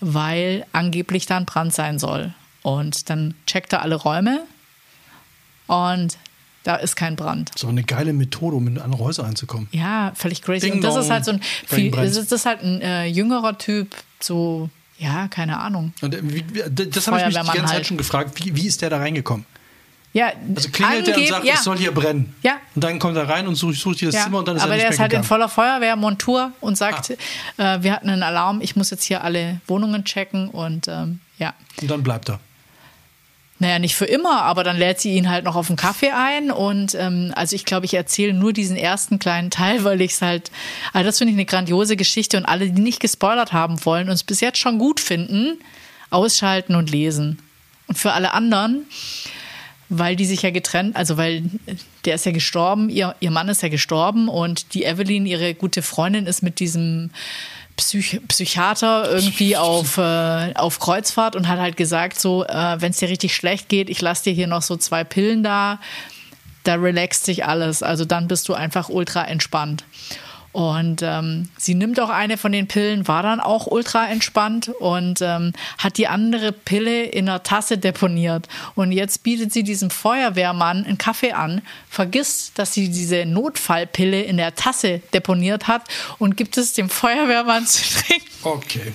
weil 0.00 0.64
angeblich 0.72 1.26
da 1.26 1.36
ein 1.36 1.44
Brand 1.44 1.74
sein 1.74 1.98
soll. 1.98 2.32
Und 2.62 3.10
dann 3.10 3.34
checkt 3.46 3.74
er 3.74 3.82
alle 3.82 3.96
Räume 3.96 4.46
und 5.66 6.16
da 6.64 6.76
ist 6.76 6.96
kein 6.96 7.16
Brand. 7.16 7.50
So 7.54 7.68
eine 7.68 7.82
geile 7.82 8.14
Methode, 8.14 8.56
um 8.56 8.66
in 8.66 8.78
andere 8.78 9.04
Häuser 9.04 9.26
einzukommen. 9.26 9.68
Ja, 9.72 10.12
völlig 10.14 10.40
crazy. 10.40 10.70
Ding 10.70 10.76
und 10.76 10.80
das 10.82 10.96
ist 10.96 11.10
halt 11.10 11.26
so 11.26 11.32
ein, 11.32 11.42
viel, 11.66 11.90
das 11.90 12.16
ist 12.16 12.46
halt 12.46 12.62
ein 12.62 12.80
äh, 12.80 13.04
jüngerer 13.04 13.58
Typ, 13.58 13.94
so, 14.20 14.70
ja, 14.96 15.28
keine 15.28 15.58
Ahnung. 15.58 15.92
Und 16.00 16.14
äh, 16.14 16.20
wie, 16.22 16.42
das 16.42 17.06
habe 17.06 17.18
ich 17.18 17.26
mich 17.26 17.34
die 17.34 17.40
Feuerwehrmann 17.40 17.46
ganze 17.46 17.64
Zeit 17.64 17.74
halt. 17.74 17.86
schon 17.86 17.98
gefragt. 17.98 18.42
Wie, 18.42 18.56
wie 18.56 18.66
ist 18.66 18.80
der 18.80 18.88
da 18.88 18.96
reingekommen? 18.96 19.44
Ja, 20.14 20.32
Also 20.56 20.70
klingelt 20.70 21.06
der 21.06 21.16
und 21.16 21.22
angeb- 21.22 21.28
sagt, 21.28 21.44
ja. 21.44 21.54
es 21.54 21.64
soll 21.64 21.76
hier 21.78 21.92
brennen. 21.92 22.34
Ja. 22.42 22.56
Und 22.74 22.82
dann 22.82 22.98
kommt 22.98 23.16
er 23.16 23.28
rein 23.28 23.46
und 23.46 23.54
sucht, 23.56 23.76
sucht 23.76 23.98
hier 23.98 24.08
das 24.08 24.14
Ja, 24.16 24.24
Zimmer 24.24 24.38
und 24.38 24.48
dann 24.48 24.56
ist 24.56 24.62
aber 24.62 24.72
er 24.72 24.76
nicht 24.76 24.84
der 24.84 24.90
ist 24.92 24.98
halt 25.00 25.12
in 25.12 25.16
gegangen. 25.20 25.28
voller 25.28 25.48
Feuerwehrmontur 25.48 26.52
und 26.60 26.76
sagt, 26.78 27.12
Ah. 27.58 27.74
äh, 27.76 27.82
wir 27.82 27.92
hatten 27.92 28.08
einen 28.08 28.22
Alarm, 28.22 28.60
ich 28.62 28.74
muss 28.74 28.90
jetzt 28.90 29.04
hier 29.04 29.22
alle 29.22 29.60
Wohnungen 29.66 30.04
checken 30.04 30.48
und 30.48 30.88
ähm, 30.88 31.20
ja. 31.38 31.52
Und 31.82 31.90
dann 31.90 32.02
bleibt 32.02 32.30
er. 32.30 32.40
Naja, 33.60 33.80
nicht 33.80 33.96
für 33.96 34.04
immer, 34.06 34.42
aber 34.42 34.62
dann 34.62 34.76
lädt 34.78 35.00
sie 35.00 35.14
ihn 35.14 35.28
halt 35.28 35.44
noch 35.44 35.56
auf 35.56 35.68
einen 35.68 35.76
Kaffee 35.76 36.12
ein 36.12 36.52
und 36.52 36.94
ähm, 36.94 37.32
also 37.34 37.56
ich 37.56 37.64
glaube, 37.64 37.86
ich 37.86 37.94
erzähle 37.94 38.32
nur 38.32 38.52
diesen 38.52 38.76
ersten 38.76 39.18
kleinen 39.18 39.50
Teil, 39.50 39.82
weil 39.84 40.00
ich 40.00 40.12
es 40.12 40.22
halt, 40.22 40.50
also 40.92 41.04
das 41.06 41.18
finde 41.18 41.32
ich 41.32 41.36
eine 41.36 41.44
grandiose 41.44 41.96
Geschichte 41.96 42.36
und 42.36 42.46
alle, 42.46 42.70
die 42.70 42.80
nicht 42.80 43.00
gespoilert 43.00 43.52
haben 43.52 43.84
wollen 43.84 44.08
und 44.08 44.14
es 44.14 44.22
bis 44.24 44.40
jetzt 44.40 44.58
schon 44.58 44.78
gut 44.78 45.00
finden, 45.00 45.58
ausschalten 46.10 46.76
und 46.76 46.90
lesen. 46.90 47.40
Und 47.88 47.98
für 47.98 48.12
alle 48.12 48.32
anderen, 48.32 48.86
weil 49.88 50.16
die 50.16 50.26
sich 50.26 50.42
ja 50.42 50.50
getrennt, 50.50 50.96
also 50.96 51.16
weil 51.16 51.44
der 52.04 52.16
ist 52.16 52.26
ja 52.26 52.32
gestorben, 52.32 52.90
ihr, 52.90 53.14
ihr 53.20 53.30
Mann 53.30 53.48
ist 53.48 53.62
ja 53.62 53.68
gestorben 53.68 54.28
und 54.28 54.74
die 54.74 54.84
Evelyn, 54.84 55.26
ihre 55.26 55.54
gute 55.54 55.82
Freundin, 55.82 56.26
ist 56.26 56.42
mit 56.42 56.60
diesem 56.60 57.10
Psych 57.76 58.20
Psychiater 58.28 59.10
irgendwie 59.10 59.56
auf, 59.56 59.96
äh, 59.96 60.52
auf 60.54 60.78
Kreuzfahrt 60.78 61.36
und 61.36 61.48
hat 61.48 61.58
halt 61.58 61.76
gesagt, 61.76 62.20
so, 62.20 62.44
äh, 62.44 62.76
wenn 62.80 62.90
es 62.90 62.98
dir 62.98 63.08
richtig 63.08 63.34
schlecht 63.34 63.68
geht, 63.68 63.88
ich 63.88 64.00
lasse 64.00 64.24
dir 64.24 64.32
hier 64.32 64.46
noch 64.46 64.62
so 64.62 64.76
zwei 64.76 65.04
Pillen 65.04 65.42
da, 65.42 65.80
da 66.64 66.74
relaxt 66.74 67.24
sich 67.24 67.46
alles. 67.46 67.82
Also 67.82 68.04
dann 68.04 68.28
bist 68.28 68.48
du 68.48 68.54
einfach 68.54 68.88
ultra 68.88 69.24
entspannt. 69.24 69.84
Und 70.52 71.02
ähm, 71.02 71.48
sie 71.56 71.74
nimmt 71.74 72.00
auch 72.00 72.08
eine 72.08 72.38
von 72.38 72.52
den 72.52 72.66
Pillen, 72.66 73.06
war 73.06 73.22
dann 73.22 73.40
auch 73.40 73.66
ultra 73.66 74.08
entspannt 74.08 74.68
und 74.80 75.20
ähm, 75.20 75.52
hat 75.76 75.98
die 75.98 76.08
andere 76.08 76.52
Pille 76.52 77.04
in 77.04 77.28
einer 77.28 77.42
Tasse 77.42 77.78
deponiert. 77.78 78.48
Und 78.74 78.92
jetzt 78.92 79.22
bietet 79.22 79.52
sie 79.52 79.62
diesem 79.62 79.90
Feuerwehrmann 79.90 80.84
einen 80.84 80.98
Kaffee 80.98 81.32
an, 81.32 81.62
vergisst, 81.88 82.58
dass 82.58 82.72
sie 82.72 82.88
diese 82.88 83.26
Notfallpille 83.26 84.22
in 84.22 84.36
der 84.38 84.54
Tasse 84.54 85.00
deponiert 85.12 85.68
hat 85.68 85.82
und 86.18 86.36
gibt 86.36 86.56
es 86.56 86.72
dem 86.72 86.88
Feuerwehrmann 86.88 87.66
zu 87.66 87.82
trinken. 88.00 88.26
Okay. 88.42 88.92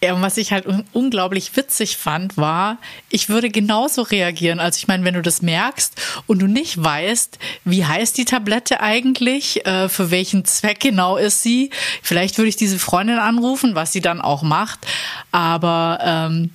Ja, 0.00 0.14
und 0.14 0.22
was 0.22 0.36
ich 0.36 0.52
halt 0.52 0.66
un 0.66 0.84
unglaublich 0.92 1.56
witzig 1.56 1.96
fand, 1.96 2.36
war, 2.36 2.78
ich 3.10 3.28
würde 3.28 3.50
genauso 3.50 4.02
reagieren. 4.02 4.60
Also 4.60 4.78
ich 4.78 4.86
meine, 4.86 5.04
wenn 5.04 5.14
du 5.14 5.22
das 5.22 5.42
merkst 5.42 6.00
und 6.28 6.38
du 6.40 6.46
nicht 6.46 6.82
weißt, 6.82 7.38
wie 7.64 7.84
heißt 7.84 8.16
die 8.16 8.24
Tablette 8.24 8.80
eigentlich, 8.80 9.66
äh, 9.66 9.88
für 9.88 10.12
welchen 10.12 10.44
Zweck 10.44 10.78
genau 10.78 11.16
ist 11.16 11.42
sie, 11.42 11.70
vielleicht 12.00 12.38
würde 12.38 12.48
ich 12.48 12.56
diese 12.56 12.78
Freundin 12.78 13.18
anrufen, 13.18 13.74
was 13.74 13.90
sie 13.90 14.00
dann 14.00 14.20
auch 14.20 14.42
macht. 14.42 14.86
Aber 15.32 15.98
ähm, 16.02 16.52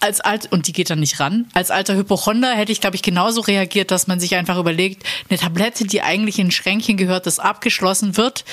als 0.00 0.20
alt 0.20 0.50
und 0.50 0.66
die 0.66 0.72
geht 0.72 0.88
dann 0.88 1.00
nicht 1.00 1.20
ran. 1.20 1.46
Als 1.52 1.70
alter 1.70 1.94
Hypochonder 1.94 2.54
hätte 2.54 2.72
ich, 2.72 2.80
glaube 2.80 2.96
ich, 2.96 3.02
genauso 3.02 3.42
reagiert, 3.42 3.90
dass 3.90 4.06
man 4.06 4.20
sich 4.20 4.34
einfach 4.34 4.56
überlegt, 4.56 5.04
eine 5.28 5.38
Tablette, 5.38 5.84
die 5.84 6.00
eigentlich 6.00 6.38
in 6.38 6.48
ein 6.48 6.52
Schränkchen 6.52 6.96
gehört, 6.96 7.26
das 7.26 7.38
abgeschlossen 7.38 8.16
wird, 8.16 8.44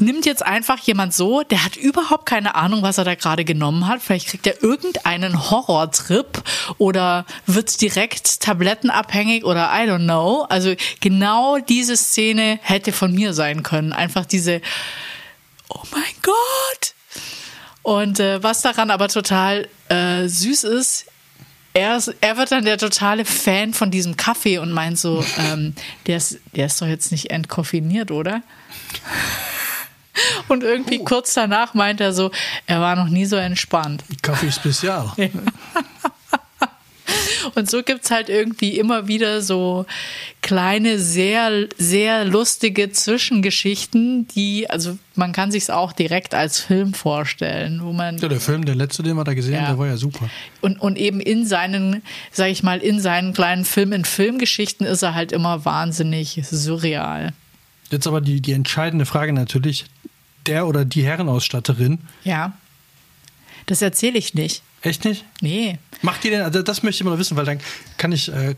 nimmt 0.00 0.26
jetzt 0.26 0.44
einfach 0.44 0.78
jemand 0.78 1.12
so, 1.14 1.42
der 1.42 1.64
hat 1.64 1.76
überhaupt 1.76 2.26
keine 2.26 2.54
Ahnung, 2.54 2.82
was 2.82 2.98
er 2.98 3.04
da 3.04 3.14
gerade 3.14 3.44
genommen 3.44 3.86
hat. 3.86 4.00
Vielleicht 4.00 4.28
kriegt 4.28 4.46
er 4.46 4.62
irgendeinen 4.62 5.50
Horrortrip 5.50 6.42
oder 6.78 7.26
wird 7.46 7.80
direkt 7.80 8.40
tablettenabhängig 8.40 9.44
oder 9.44 9.70
I 9.72 9.88
don't 9.88 10.04
know. 10.04 10.46
Also 10.48 10.74
genau 11.00 11.58
diese 11.58 11.96
Szene 11.96 12.58
hätte 12.62 12.92
von 12.92 13.12
mir 13.12 13.34
sein 13.34 13.62
können. 13.62 13.92
Einfach 13.92 14.24
diese, 14.24 14.60
oh 15.68 15.82
mein 15.90 16.02
Gott. 16.22 16.94
Und 17.82 18.20
äh, 18.20 18.42
was 18.42 18.62
daran 18.62 18.90
aber 18.90 19.08
total 19.08 19.68
äh, 19.88 20.28
süß 20.28 20.64
ist, 20.64 21.06
er, 21.74 21.96
ist, 21.96 22.14
er 22.20 22.36
wird 22.36 22.50
dann 22.50 22.64
der 22.64 22.78
totale 22.78 23.24
Fan 23.24 23.72
von 23.72 23.90
diesem 23.90 24.16
Kaffee 24.16 24.58
und 24.58 24.72
meint 24.72 24.98
so, 24.98 25.24
ähm, 25.38 25.74
der, 26.06 26.16
ist, 26.16 26.38
der 26.54 26.66
ist 26.66 26.80
doch 26.82 26.86
jetzt 26.86 27.12
nicht 27.12 27.30
entkoffiniert, 27.30 28.10
oder? 28.10 28.42
Und 30.48 30.62
irgendwie 30.62 30.98
kurz 30.98 31.34
danach 31.34 31.74
meint 31.74 32.00
er 32.00 32.12
so, 32.12 32.30
er 32.66 32.80
war 32.80 32.96
noch 32.96 33.08
nie 33.08 33.24
so 33.26 33.36
entspannt. 33.36 34.04
Kaffee 34.22 34.50
Spezial. 34.50 35.12
Und 37.54 37.70
so 37.70 37.82
gibt's 37.82 38.10
halt 38.10 38.28
irgendwie 38.28 38.78
immer 38.78 39.08
wieder 39.08 39.40
so 39.40 39.86
kleine, 40.42 40.98
sehr, 40.98 41.66
sehr 41.78 42.24
lustige 42.24 42.90
Zwischengeschichten, 42.92 44.28
die, 44.28 44.68
also 44.68 44.98
man 45.14 45.32
kann 45.32 45.50
sich's 45.50 45.70
auch 45.70 45.92
direkt 45.92 46.34
als 46.34 46.60
Film 46.60 46.92
vorstellen, 46.94 47.80
wo 47.82 47.92
man 47.92 48.18
Ja, 48.18 48.28
der 48.28 48.40
Film, 48.40 48.64
der 48.64 48.74
letzte, 48.74 49.02
den 49.02 49.16
wir 49.16 49.24
da 49.24 49.34
gesehen 49.34 49.54
haben, 49.56 49.62
Ja. 49.62 49.68
der 49.70 49.78
war 49.78 49.86
ja 49.86 49.96
super. 49.96 50.28
und, 50.60 50.78
und 50.80 50.98
eben 50.98 51.20
in 51.20 51.46
seinen, 51.46 52.02
sag 52.30 52.48
ich 52.50 52.62
mal, 52.62 52.78
in 52.80 53.00
seinen 53.00 53.32
kleinen 53.32 53.64
Film 53.64 53.92
in 53.92 54.04
Filmgeschichten 54.04 54.86
ist 54.86 55.02
er 55.02 55.14
halt 55.14 55.32
immer 55.32 55.64
wahnsinnig 55.64 56.40
surreal. 56.44 57.32
Jetzt 57.90 58.06
aber 58.06 58.20
die, 58.20 58.40
die 58.42 58.52
entscheidende 58.52 59.06
Frage 59.06 59.32
natürlich, 59.32 59.86
der 60.48 60.66
oder 60.66 60.84
die 60.84 61.04
Herrenausstatterin, 61.04 61.98
Ja. 62.24 62.52
Das 63.66 63.82
erzähle 63.82 64.16
ich 64.18 64.32
nicht. 64.32 64.62
Echt 64.80 65.04
nicht? 65.04 65.26
Nee. 65.42 65.78
Macht 66.00 66.24
ihr 66.24 66.30
denn, 66.30 66.40
also 66.40 66.62
das 66.62 66.82
möchte 66.82 67.02
ich 67.02 67.08
mal 67.08 67.18
wissen, 67.18 67.36
weil 67.36 67.44
dann 67.44 67.60
kann 67.98 68.12
ich, 68.12 68.32
äh, 68.32 68.54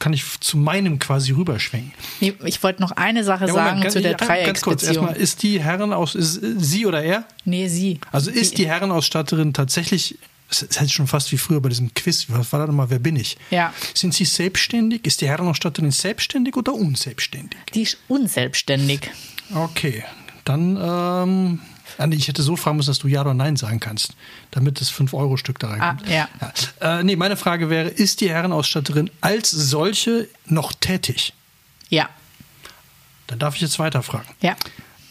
kann 0.00 0.12
ich 0.12 0.24
zu 0.40 0.56
meinem 0.56 0.98
quasi 0.98 1.30
rüberschwenken. 1.30 1.92
nee 2.20 2.34
ich 2.44 2.60
wollte 2.64 2.82
noch 2.82 2.90
eine 2.92 3.22
Sache 3.22 3.46
Ja, 3.46 3.54
sagen 3.54 3.76
Moment, 3.76 3.92
zu 3.92 4.00
der 4.02 4.10
ja, 4.12 4.16
Ganz 4.16 4.60
kurz, 4.60 4.82
Dreiecksbeziehung. 4.82 5.06
erstmal, 5.06 5.22
ist 5.22 5.42
die 5.44 5.62
Herren 5.62 5.92
aus, 5.92 6.16
ist 6.16 6.42
äh, 6.42 6.54
sie 6.58 6.84
oder 6.84 7.00
er? 7.04 7.24
Nee, 7.44 7.68
sie. 7.68 8.00
Also 8.10 8.30
ist 8.32 8.58
die 8.58 8.66
Herrenausstatterin 8.66 9.52
tatsächlich, 9.54 10.18
es 10.50 10.62
ist 10.62 10.80
halt 10.80 10.90
schon 10.90 11.06
fast 11.06 11.30
wie 11.30 11.38
früher 11.38 11.60
bei 11.60 11.68
diesem 11.68 11.94
Quiz, 11.94 12.26
was 12.28 12.52
war 12.52 12.58
da 12.58 12.66
nochmal, 12.66 12.90
wer 12.90 12.98
bin 12.98 13.14
ich? 13.14 13.36
Ja. 13.50 13.72
Sind 13.94 14.14
sie 14.14 14.24
selbstständig? 14.24 15.06
Ist 15.06 15.20
die 15.20 15.28
Herrenausstatterin 15.28 15.92
selbstständig 15.92 16.56
oder 16.56 16.74
unselbstständig? 16.74 17.60
Die 17.72 17.82
ist 17.82 17.98
unselbstständig. 18.08 19.10
Okay, 19.54 20.02
dann, 20.44 20.76
ähm, 20.76 21.60
ah, 21.98 22.06
nee, 22.06 22.16
ich 22.16 22.28
hätte 22.28 22.42
so 22.42 22.56
fragen 22.56 22.76
müssen, 22.76 22.90
dass 22.90 22.98
du 22.98 23.08
Ja 23.08 23.22
oder 23.22 23.34
Nein 23.34 23.56
sagen 23.56 23.80
kannst, 23.80 24.14
damit 24.50 24.80
das 24.80 24.92
5-Euro-Stück 24.92 25.58
da 25.58 25.68
reinkommt. 25.68 26.02
Ah, 26.06 26.10
ja. 26.10 26.28
ja. 26.80 26.98
Äh, 26.98 27.04
nee, 27.04 27.16
meine 27.16 27.36
Frage 27.36 27.70
wäre, 27.70 27.88
ist 27.88 28.20
die 28.20 28.30
Herrenausstatterin 28.30 29.10
als 29.20 29.50
solche 29.50 30.28
noch 30.46 30.72
tätig? 30.72 31.32
Ja. 31.88 32.08
Dann 33.26 33.38
darf 33.38 33.54
ich 33.54 33.62
jetzt 33.62 33.78
weiterfragen. 33.78 34.28
Ja. 34.40 34.56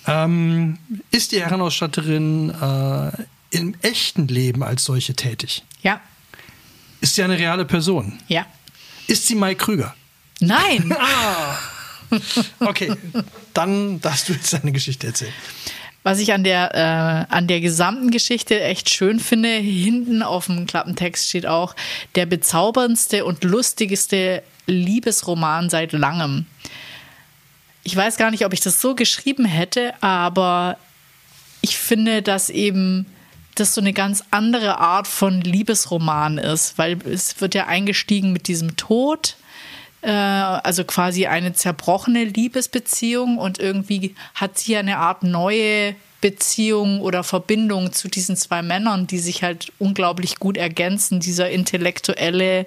Ähm, 0.06 0.78
ist 1.12 1.32
die 1.32 1.41
Herrenausstatterin 1.41 2.50
äh, 2.50 3.12
im 3.52 3.76
echten 3.82 4.28
Leben 4.28 4.63
als 4.63 4.84
solche 4.84 5.15
tätig? 5.15 5.63
Ja. 5.82 6.02
Ist 7.02 7.15
sie 7.15 7.24
eine 7.24 7.38
reale 7.38 7.65
Person? 7.65 8.19
Ja. 8.28 8.46
Ist 9.08 9.28
sie 9.28 9.36
Mike 9.36 9.63
Krüger? 9.63 9.96
Nein. 10.39 10.96
Okay, 12.60 12.93
dann 13.54 14.02
darfst 14.02 14.30
du 14.30 14.34
jetzt 14.34 14.54
deine 14.54 14.71
Geschichte 14.71 15.08
erzählen. 15.08 15.34
Was 16.04 16.19
ich 16.19 16.34
an 16.34 16.43
der, 16.43 16.76
äh, 16.76 17.34
an 17.34 17.47
der 17.47 17.62
gesamten 17.62 18.12
Geschichte 18.12 18.62
echt 18.62 18.93
schön 18.93 19.19
finde, 19.21 19.49
hinten 19.49 20.21
auf 20.21 20.47
dem 20.47 20.65
Klappentext 20.65 21.30
steht 21.30 21.45
auch, 21.45 21.76
der 22.15 22.26
bezauberndste 22.26 23.23
und 23.23 23.43
lustigste 23.45 24.43
Liebesroman 24.67 25.69
seit 25.69 25.93
langem. 25.93 26.45
Ich 27.84 27.95
weiß 27.95 28.17
gar 28.17 28.32
nicht, 28.32 28.45
ob 28.45 28.54
ich 28.54 28.62
das 28.62 28.82
so 28.82 28.95
geschrieben 28.95 29.45
hätte, 29.45 29.93
aber 30.02 30.78
ich 31.62 31.78
finde, 31.78 32.21
dass 32.21 32.49
eben 32.49 33.06
das 33.56 33.73
so 33.73 33.82
eine 33.82 33.93
ganz 33.93 34.23
andere 34.32 34.80
Art 34.80 35.08
von 35.08 35.39
Liebesroman 35.39 36.38
ist, 36.38 36.78
weil 36.78 36.97
es 37.08 37.39
wird 37.39 37.56
ja 37.56 37.67
eingestiegen 37.67 38.34
mit 38.34 38.47
diesem 38.47 38.76
Tod 38.76 39.36
äh, 40.04 40.10
also 40.10 40.84
quasi 40.84 41.28
eine 41.28 41.54
zerbrochene 41.54 42.26
Liebesbeziehung 42.26 43.38
und 43.38 43.60
irgendwie 43.60 44.16
hat 44.36 44.58
sie 44.58 44.76
eine 44.76 44.98
Art 44.98 45.24
neue 45.24 45.96
Beziehung 46.22 47.02
oder 47.02 47.24
Verbindung 47.24 47.92
zu 47.92 48.08
diesen 48.08 48.38
zwei 48.38 48.62
Männern, 48.62 49.08
die 49.08 49.20
sich 49.20 49.44
halt 49.44 49.74
unglaublich 49.80 50.39
gut 50.39 50.58
ergänzen. 50.58 51.20
Dieser 51.20 51.50
intellektuelle 51.50 52.66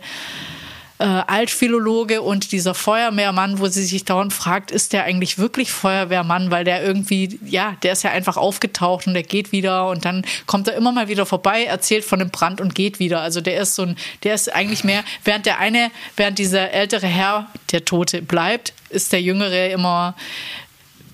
äh, 0.99 1.05
Altphilologe 1.05 2.23
und 2.23 2.53
dieser 2.53 2.75
Feuerwehrmann, 2.75 3.59
wo 3.59 3.67
sie 3.67 3.85
sich 3.85 4.05
dauernd 4.05 4.33
fragt, 4.33 4.71
ist 4.71 4.93
der 4.93 5.05
eigentlich 5.05 5.39
wirklich 5.39 5.71
Feuerwehrmann, 5.71 6.51
weil 6.51 6.65
der 6.65 6.83
irgendwie, 6.83 7.39
ja, 7.45 7.77
der 7.83 7.93
ist 7.93 8.03
ja 8.03 8.11
einfach 8.11 8.37
aufgetaucht 8.37 9.07
und 9.07 9.15
der 9.15 9.23
geht 9.23 9.53
wieder 9.53 9.89
und 9.89 10.05
dann 10.05 10.25
kommt 10.47 10.69
er 10.69 10.75
immer 10.75 10.93
mal 10.93 11.09
wieder 11.09 11.27
vorbei, 11.27 11.65
erzählt 11.65 12.05
von 12.05 12.19
dem 12.19 12.31
Brand 12.31 12.61
und 12.61 12.75
geht 12.75 12.99
wieder. 12.99 13.21
Also 13.21 13.41
der 13.41 13.61
ist 13.61 13.75
so 13.75 13.83
ein, 13.83 13.97
der 14.23 14.35
ist 14.35 14.53
eigentlich 14.55 14.85
mehr, 14.85 15.05
während 15.25 15.47
der 15.47 15.59
eine, 15.59 15.91
während 16.17 16.39
dieser 16.39 16.71
ältere 16.71 17.07
Herr, 17.07 17.49
der 17.73 17.85
Tote 17.85 18.23
bleibt, 18.23 18.73
ist 18.89 19.13
der 19.13 19.21
Jüngere 19.21 19.71
immer 19.71 20.15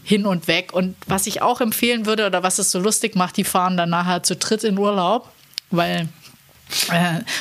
hin 0.04 0.26
und 0.26 0.46
weg. 0.48 0.72
Und 0.72 0.96
was 1.06 1.26
ich 1.26 1.42
auch 1.42 1.60
empfehlen 1.60 2.06
würde 2.06 2.26
oder 2.26 2.42
was 2.42 2.58
es 2.58 2.70
so 2.70 2.78
lustig 2.78 3.16
macht, 3.16 3.36
die 3.36 3.44
fahren 3.44 3.76
dann 3.76 3.90
nachher 3.90 4.22
zu 4.22 4.36
dritt 4.36 4.64
in 4.64 4.78
Urlaub, 4.78 5.28
weil 5.70 6.08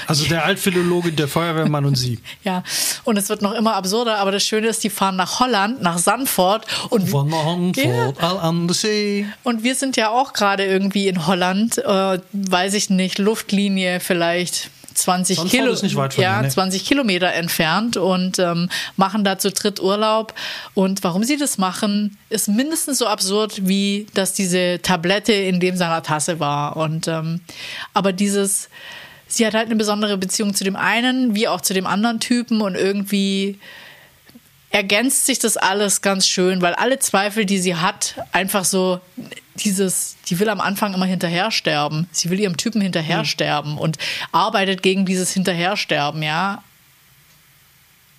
Also 0.08 0.26
der 0.26 0.46
Altphilologe, 0.46 1.12
der 1.12 1.28
Feuerwehrmann 1.28 1.86
und 1.86 1.96
sie. 1.96 2.20
ja, 2.44 2.64
und 3.04 3.18
es 3.18 3.30
wird 3.30 3.42
noch 3.42 3.54
immer 3.54 3.76
absurder, 3.76 4.18
aber 4.18 4.32
das 4.32 4.44
Schöne 4.44 4.68
ist, 4.68 4.84
die 4.84 4.90
fahren 4.90 5.16
nach 5.16 5.40
Holland, 5.40 5.82
nach 5.82 5.98
Sandford 5.98 6.66
und, 6.90 7.10
Von 7.10 7.34
Antwort 7.34 8.22
all 8.22 8.38
an 8.40 8.68
der 8.68 8.76
See. 8.76 9.26
und 9.44 9.64
wir 9.64 9.76
sind 9.76 9.98
ja 9.98 10.10
auch 10.10 10.34
gerade 10.34 10.66
irgendwie 10.66 11.08
in 11.08 11.28
Holland, 11.28 11.78
äh, 11.78 12.20
weiß 12.32 12.74
ich 12.74 12.90
nicht, 12.90 13.20
Luftlinie 13.20 14.00
vielleicht 14.00 14.70
20 14.94 15.38
Sandford 15.38 15.52
Kilo, 15.52 15.74
nicht 15.82 15.96
weit 15.96 16.14
von 16.14 16.24
ja, 16.24 16.36
hier, 16.36 16.44
ne? 16.44 16.50
20 16.50 16.86
Kilometer 16.86 17.34
entfernt 17.34 17.98
und 17.98 18.40
ähm, 18.40 18.70
machen 18.98 19.24
da 19.24 19.38
zu 19.38 19.52
dritt 19.52 19.82
Urlaub. 19.82 20.34
Und 20.74 21.04
warum 21.04 21.24
sie 21.24 21.38
das 21.38 21.58
machen, 21.58 22.18
ist 22.30 22.48
mindestens 22.48 22.98
so 22.98 23.08
absurd, 23.08 23.68
wie 23.68 24.08
dass 24.14 24.34
diese 24.34 24.80
Tablette 24.82 25.34
in 25.34 25.60
dem 25.60 25.78
seiner 25.78 26.04
Tasse 26.04 26.40
war. 26.40 26.78
Und 26.78 27.08
ähm, 27.08 27.42
aber 27.94 28.14
dieses 28.14 28.70
sie 29.32 29.46
hat 29.46 29.54
halt 29.54 29.68
eine 29.68 29.76
besondere 29.76 30.18
Beziehung 30.18 30.54
zu 30.54 30.64
dem 30.64 30.76
einen, 30.76 31.36
wie 31.36 31.48
auch 31.48 31.62
zu 31.62 31.74
dem 31.74 31.88
anderen 31.88 32.20
Typen 32.20 32.62
und 32.62 32.76
irgendwie 32.76 33.60
ergänzt 34.72 35.26
sich 35.26 35.40
das 35.40 35.58
alles 35.58 36.02
ganz 36.02 36.28
schön, 36.28 36.62
weil 36.62 36.74
alle 36.76 37.00
Zweifel, 37.00 37.46
die 37.46 37.60
sie 37.60 37.76
hat, 37.76 38.16
einfach 38.32 38.64
so 38.64 39.02
dieses, 39.56 40.16
die 40.28 40.40
will 40.40 40.50
am 40.50 40.62
Anfang 40.62 40.94
immer 40.94 41.06
hinterher 41.06 41.52
sterben. 41.52 42.08
Sie 42.12 42.30
will 42.30 42.40
ihrem 42.40 42.58
Typen 42.58 42.82
hinterher 42.82 43.26
sterben 43.26 43.78
und 43.78 43.98
arbeitet 44.32 44.82
gegen 44.82 45.06
dieses 45.06 45.32
Hinterhersterben, 45.32 46.24
ja. 46.24 46.64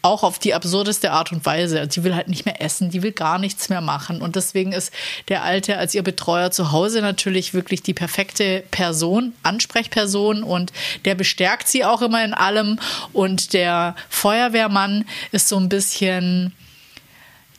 Auch 0.02 0.22
auf 0.24 0.38
die 0.38 0.54
absurdeste 0.54 1.12
Art 1.12 1.32
und 1.32 1.46
Weise. 1.46 1.86
Die 1.86 2.02
will 2.04 2.14
halt 2.14 2.28
nicht 2.28 2.44
mehr 2.44 2.60
essen, 2.60 2.90
die 2.90 3.02
will 3.02 3.12
gar 3.12 3.38
nichts 3.38 3.68
mehr 3.68 3.80
machen. 3.80 4.20
Und 4.20 4.36
deswegen 4.36 4.72
ist 4.72 4.92
der 5.28 5.42
Alte 5.44 5.78
als 5.78 5.94
ihr 5.94 6.02
Betreuer 6.02 6.50
zu 6.50 6.72
Hause 6.72 7.00
natürlich 7.00 7.54
wirklich 7.54 7.82
die 7.82 7.94
perfekte 7.94 8.64
Person, 8.70 9.32
Ansprechperson. 9.42 10.42
Und 10.42 10.72
der 11.04 11.14
bestärkt 11.14 11.68
sie 11.68 11.84
auch 11.84 12.02
immer 12.02 12.24
in 12.24 12.34
allem. 12.34 12.78
Und 13.12 13.52
der 13.52 13.94
Feuerwehrmann 14.08 15.04
ist 15.30 15.48
so 15.48 15.56
ein 15.56 15.68
bisschen 15.68 16.52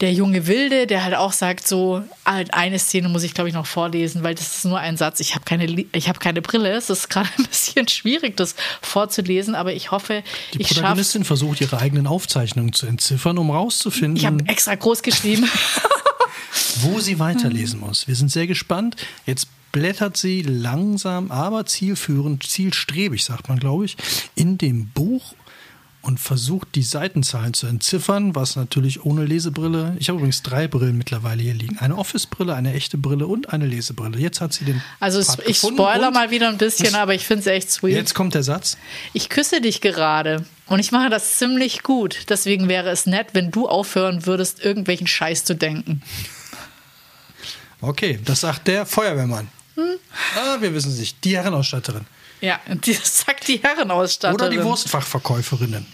der 0.03 0.11
junge 0.11 0.47
Wilde, 0.47 0.85
der 0.85 1.05
halt 1.05 1.15
auch 1.15 1.31
sagt 1.31 1.65
so, 1.65 2.03
halt 2.25 2.53
eine 2.53 2.77
Szene 2.77 3.07
muss 3.07 3.23
ich 3.23 3.33
glaube 3.33 3.47
ich 3.47 3.55
noch 3.55 3.65
vorlesen, 3.65 4.21
weil 4.21 4.35
das 4.35 4.57
ist 4.57 4.65
nur 4.65 4.77
ein 4.77 4.97
Satz. 4.97 5.21
Ich 5.21 5.33
habe 5.33 5.45
keine, 5.45 5.65
ich 5.65 6.09
habe 6.09 6.19
keine 6.19 6.41
Brille. 6.41 6.71
Es 6.73 6.89
ist 6.89 7.09
gerade 7.09 7.29
ein 7.37 7.45
bisschen 7.49 7.87
schwierig, 7.87 8.35
das 8.35 8.55
vorzulesen, 8.81 9.55
aber 9.55 9.71
ich 9.73 9.91
hoffe, 9.91 10.21
Die 10.53 10.61
ich 10.61 10.67
schaffe. 10.67 10.81
Protagonistin 10.81 11.23
versucht, 11.23 11.61
ihre 11.61 11.77
eigenen 11.77 12.05
Aufzeichnungen 12.05 12.73
zu 12.73 12.85
entziffern, 12.85 13.37
um 13.37 13.47
Ich 13.47 13.53
habe 13.53 13.59
rauszufinden, 13.63 14.45
extra 14.47 14.75
groß 14.75 15.03
geschrieben. 15.03 15.49
wo 16.81 16.99
sie 16.99 17.17
weiterlesen 17.19 17.79
muss. 17.79 18.05
Wir 18.05 18.15
sind 18.15 18.29
sehr 18.29 18.45
gespannt. 18.45 18.97
Jetzt 19.25 19.47
blättert 19.71 20.17
sie 20.17 20.41
langsam, 20.41 21.31
aber 21.31 21.65
zielführend, 21.65 22.43
zielstrebig, 22.43 23.23
sagt 23.23 23.47
man, 23.47 23.57
glaube 23.57 23.85
ich, 23.85 23.95
in 24.35 24.57
dem 24.57 24.87
Buch 24.89 25.33
und 26.03 26.19
versucht, 26.19 26.75
die 26.75 26.83
Seitenzahlen 26.83 27.53
zu 27.53 27.65
entziffern, 27.65 28.35
was 28.35 28.57
natürlich 28.57 29.05
ohne 29.05 29.25
Lesebrille. 29.25 29.95
Ich 29.99 30.09
habe 30.09 30.17
übrigens 30.17 30.43
drei 30.43 30.67
Brillen 30.67 30.97
mittlerweile 30.97 31.41
hier 31.41 31.53
liegen. 31.53 31.77
Eine 31.79 31.97
Office-Brille, 31.97 32.53
eine 32.53 32.73
echte 32.73 32.97
Brille 32.97 33.25
und 33.25 33.53
eine 33.53 33.65
Lesebrille. 33.65 34.19
Jetzt 34.19 34.41
hat 34.41 34.51
sie 34.51 34.65
den. 34.65 34.83
Also 34.99 35.23
Part 35.23 35.47
ich 35.47 35.57
spoiler 35.59 36.11
mal 36.11 36.29
wieder 36.29 36.49
ein 36.49 36.57
bisschen, 36.57 36.93
aber 36.95 37.15
ich 37.15 37.25
finde 37.25 37.41
es 37.41 37.47
echt 37.47 37.71
sweet. 37.71 37.95
Jetzt 37.95 38.13
kommt 38.13 38.35
der 38.35 38.43
Satz. 38.43 38.77
Ich 39.13 39.29
küsse 39.29 39.61
dich 39.61 39.79
gerade 39.79 40.45
und 40.67 40.79
ich 40.79 40.91
mache 40.91 41.09
das 41.09 41.37
ziemlich 41.37 41.83
gut. 41.83 42.25
Deswegen 42.27 42.67
wäre 42.67 42.89
es 42.89 43.05
nett, 43.05 43.27
wenn 43.31 43.49
du 43.49 43.69
aufhören 43.69 44.25
würdest, 44.25 44.63
irgendwelchen 44.63 45.07
Scheiß 45.07 45.45
zu 45.45 45.55
denken. 45.55 46.01
Okay, 47.79 48.19
das 48.25 48.41
sagt 48.41 48.67
der 48.67 48.85
Feuerwehrmann. 48.85 49.47
Hm? 49.75 49.95
Ah, 50.35 50.57
wir 50.59 50.73
wissen 50.73 50.91
es 50.91 50.99
nicht. 50.99 51.23
Die 51.23 51.37
Herrenausstatterin. 51.37 52.05
Ja, 52.43 52.59
und 52.67 52.85
die 52.85 52.93
sagt 53.01 53.47
die 53.47 53.63
Herrenausstatterin. 53.63 54.35
Oder 54.35 54.49
die 54.49 54.61
Wurstfachverkäuferinnen. 54.61 55.85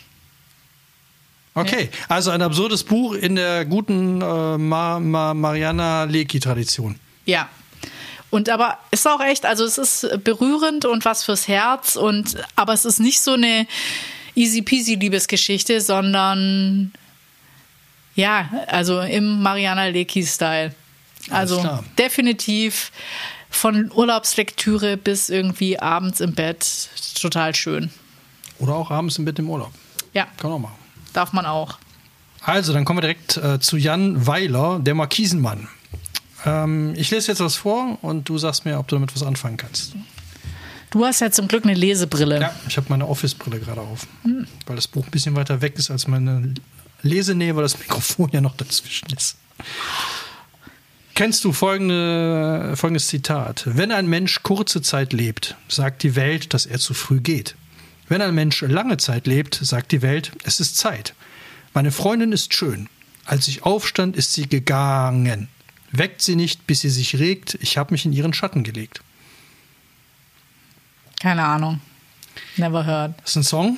Okay, 1.53 1.89
also 2.07 2.31
ein 2.31 2.41
absurdes 2.41 2.83
Buch 2.83 3.13
in 3.13 3.35
der 3.35 3.65
guten 3.65 4.19
äh, 4.19 4.57
Ma 4.57 4.99
Ma 4.99 5.33
Mariana 5.35 6.05
Leki-Tradition. 6.05 6.99
Ja. 7.25 7.49
Und 8.31 8.49
aber 8.49 8.79
ist 8.89 9.07
auch 9.07 9.21
echt, 9.21 9.45
also 9.45 9.63
es 9.63 9.77
ist 9.77 10.23
berührend 10.23 10.85
und 10.85 11.05
was 11.05 11.23
fürs 11.23 11.47
Herz 11.47 11.95
und 11.95 12.37
aber 12.55 12.73
es 12.73 12.85
ist 12.85 12.99
nicht 12.99 13.21
so 13.21 13.33
eine 13.33 13.67
easy 14.33 14.63
peasy 14.63 14.95
Liebesgeschichte, 14.95 15.81
sondern 15.81 16.93
ja, 18.15 18.49
also 18.67 19.01
im 19.01 19.43
Mariana 19.43 19.85
Leki 19.85 20.25
Style. 20.25 20.73
Also 21.29 21.79
definitiv 21.97 22.91
von 23.49 23.91
Urlaubslektüre 23.91 24.97
bis 24.97 25.29
irgendwie 25.29 25.79
abends 25.79 26.19
im 26.21 26.33
Bett 26.33 26.89
total 27.19 27.55
schön. 27.55 27.89
Oder 28.59 28.75
auch 28.75 28.91
abends 28.91 29.17
im 29.17 29.25
Bett 29.25 29.39
im 29.39 29.49
Urlaub. 29.49 29.71
Ja, 30.13 30.27
Kann 30.37 30.51
auch 30.51 30.59
machen. 30.59 30.75
darf 31.13 31.33
man 31.33 31.45
auch. 31.45 31.77
Also, 32.41 32.73
dann 32.73 32.85
kommen 32.85 32.97
wir 32.97 33.01
direkt 33.01 33.37
äh, 33.37 33.59
zu 33.59 33.77
Jan 33.77 34.25
Weiler, 34.25 34.79
der 34.79 34.95
Markisenmann. 34.95 35.67
Ähm, 36.45 36.93
ich 36.95 37.11
lese 37.11 37.27
jetzt 37.31 37.41
was 37.41 37.55
vor 37.55 37.97
und 38.01 38.27
du 38.29 38.37
sagst 38.37 38.65
mir, 38.65 38.79
ob 38.79 38.87
du 38.87 38.95
damit 38.95 39.13
was 39.13 39.23
anfangen 39.23 39.57
kannst. 39.57 39.93
Du 40.91 41.05
hast 41.05 41.19
ja 41.19 41.29
zum 41.31 41.47
Glück 41.47 41.65
eine 41.65 41.73
Lesebrille. 41.73 42.39
Ja, 42.41 42.55
ich 42.67 42.77
habe 42.77 42.87
meine 42.89 43.07
Office-Brille 43.07 43.59
gerade 43.59 43.81
auf, 43.81 44.07
weil 44.65 44.75
das 44.75 44.87
Buch 44.87 45.05
ein 45.05 45.11
bisschen 45.11 45.35
weiter 45.35 45.61
weg 45.61 45.77
ist 45.77 45.91
als 45.91 46.07
meine 46.07 46.53
Lesenähe, 47.03 47.55
weil 47.55 47.63
das 47.63 47.77
Mikrofon 47.79 48.29
ja 48.31 48.41
noch 48.41 48.55
dazwischen 48.55 49.09
ist. 49.15 49.35
Kennst 51.19 51.43
du 51.43 51.51
folgende, 51.51 52.77
folgendes 52.77 53.09
Zitat? 53.09 53.63
Wenn 53.65 53.91
ein 53.91 54.07
Mensch 54.07 54.41
kurze 54.41 54.81
Zeit 54.81 55.11
lebt, 55.11 55.57
sagt 55.67 56.03
die 56.03 56.15
Welt, 56.15 56.53
dass 56.53 56.65
er 56.65 56.79
zu 56.79 56.93
früh 56.93 57.19
geht. 57.19 57.55
Wenn 58.07 58.21
ein 58.21 58.33
Mensch 58.33 58.61
lange 58.61 58.95
Zeit 58.95 59.27
lebt, 59.27 59.53
sagt 59.55 59.91
die 59.91 60.01
Welt, 60.01 60.31
es 60.45 60.61
ist 60.61 60.77
Zeit. 60.77 61.13
Meine 61.73 61.91
Freundin 61.91 62.31
ist 62.31 62.53
schön. 62.53 62.87
Als 63.25 63.49
ich 63.49 63.63
aufstand, 63.63 64.15
ist 64.15 64.31
sie 64.31 64.47
gegangen. 64.47 65.49
Weckt 65.91 66.21
sie 66.21 66.37
nicht, 66.37 66.65
bis 66.67 66.79
sie 66.79 66.89
sich 66.89 67.19
regt. 67.19 67.57
Ich 67.59 67.77
habe 67.77 67.93
mich 67.93 68.05
in 68.05 68.13
ihren 68.13 68.31
Schatten 68.31 68.63
gelegt. 68.63 69.01
Keine 71.19 71.43
Ahnung. 71.43 71.81
Never 72.55 72.85
heard. 72.85 73.19
Das 73.23 73.31
ist 73.31 73.35
ein 73.35 73.43
Song 73.43 73.77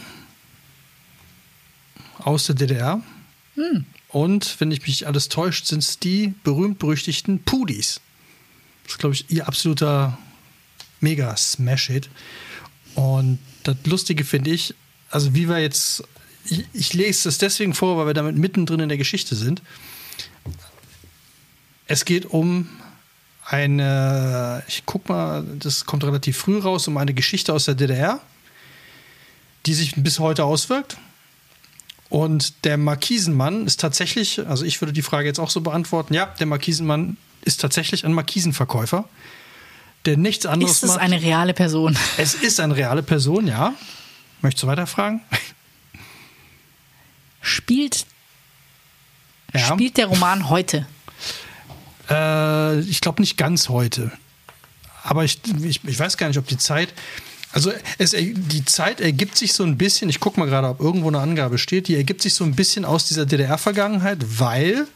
aus 2.19 2.45
der 2.45 2.53
DDR. 2.53 3.01
Hm. 3.55 3.87
Und 4.11 4.59
wenn 4.59 4.71
ich 4.71 4.85
mich 4.85 5.07
alles 5.07 5.29
täuscht, 5.29 5.65
sind 5.65 5.79
es 5.79 5.97
die 5.97 6.33
berühmt-berüchtigten 6.43 7.43
Pudis. 7.43 8.01
Das 8.83 8.93
ist, 8.93 8.99
glaube 8.99 9.15
ich, 9.15 9.25
ihr 9.29 9.47
absoluter 9.47 10.17
Mega-Smash-Hit. 10.99 12.09
Und 12.95 13.39
das 13.63 13.77
Lustige 13.85 14.25
finde 14.25 14.51
ich, 14.51 14.75
also 15.09 15.33
wie 15.33 15.47
wir 15.47 15.59
jetzt, 15.59 16.03
ich, 16.45 16.65
ich, 16.73 16.93
lese 16.93 17.23
das 17.29 17.37
deswegen 17.37 17.73
vor, 17.73 17.97
weil 17.97 18.07
wir 18.07 18.13
damit 18.13 18.35
mittendrin 18.35 18.81
in 18.81 18.89
der 18.89 18.97
Geschichte 18.97 19.35
sind. 19.35 19.61
Es 21.87 22.03
geht 22.03 22.25
um 22.25 22.67
eine, 23.45 24.63
ich 24.67 24.83
guck 24.85 25.07
mal, 25.07 25.43
das 25.59 25.85
kommt 25.85 26.03
relativ 26.03 26.37
früh 26.37 26.59
raus, 26.59 26.87
um 26.87 26.97
eine 26.97 27.13
Geschichte 27.13 27.53
aus 27.53 27.65
der 27.65 27.75
DDR, 27.75 28.19
die 29.65 29.73
sich 29.73 29.93
bis 29.95 30.19
heute 30.19 30.43
auswirkt. 30.43 30.97
Und 32.11 32.65
der 32.65 32.77
Markisenmann 32.77 33.65
ist 33.65 33.79
tatsächlich, 33.79 34.45
also 34.47 34.65
ich 34.65 34.79
würde 34.81 34.93
die 34.93 35.01
Frage 35.01 35.27
jetzt 35.27 35.39
auch 35.39 35.49
so 35.49 35.61
beantworten, 35.61 36.13
ja, 36.13 36.27
der 36.39 36.45
Markisenmann 36.45 37.17
ist 37.41 37.61
tatsächlich 37.61 38.05
ein 38.05 38.13
Markisenverkäufer 38.13 39.05
der 40.05 40.17
nichts 40.17 40.45
anderes 40.45 40.73
macht. 40.73 40.83
Ist 40.83 40.83
es 40.83 40.89
macht. 40.95 41.01
eine 41.01 41.21
reale 41.21 41.53
Person? 41.53 41.97
Es 42.17 42.33
ist 42.33 42.59
eine 42.59 42.75
reale 42.75 43.03
Person, 43.03 43.47
ja. 43.47 43.73
Möchtest 44.41 44.63
du 44.63 44.67
weiterfragen? 44.67 45.21
Spielt, 47.41 48.05
ja. 49.53 49.59
spielt 49.59 49.97
der 49.97 50.07
Roman 50.07 50.49
heute? 50.49 50.87
Äh, 52.09 52.79
ich 52.81 53.01
glaube 53.01 53.21
nicht 53.21 53.37
ganz 53.37 53.69
heute. 53.69 54.11
Aber 55.03 55.23
ich, 55.23 55.39
ich, 55.63 55.83
ich 55.83 55.99
weiß 55.99 56.17
gar 56.17 56.27
nicht, 56.27 56.37
ob 56.37 56.47
die 56.47 56.57
Zeit. 56.57 56.93
Also 57.53 57.71
es, 57.97 58.11
die 58.11 58.65
Zeit 58.65 59.01
ergibt 59.01 59.37
sich 59.37 59.53
so 59.53 59.63
ein 59.63 59.77
bisschen, 59.77 60.09
ich 60.09 60.19
gucke 60.19 60.39
mal 60.39 60.47
gerade, 60.47 60.69
ob 60.69 60.79
irgendwo 60.79 61.09
eine 61.09 61.19
Angabe 61.19 61.57
steht, 61.57 61.87
die 61.87 61.95
ergibt 61.95 62.21
sich 62.21 62.33
so 62.33 62.43
ein 62.43 62.55
bisschen 62.55 62.85
aus 62.85 63.07
dieser 63.07 63.25
DDR-Vergangenheit, 63.25 64.19
weil 64.39 64.87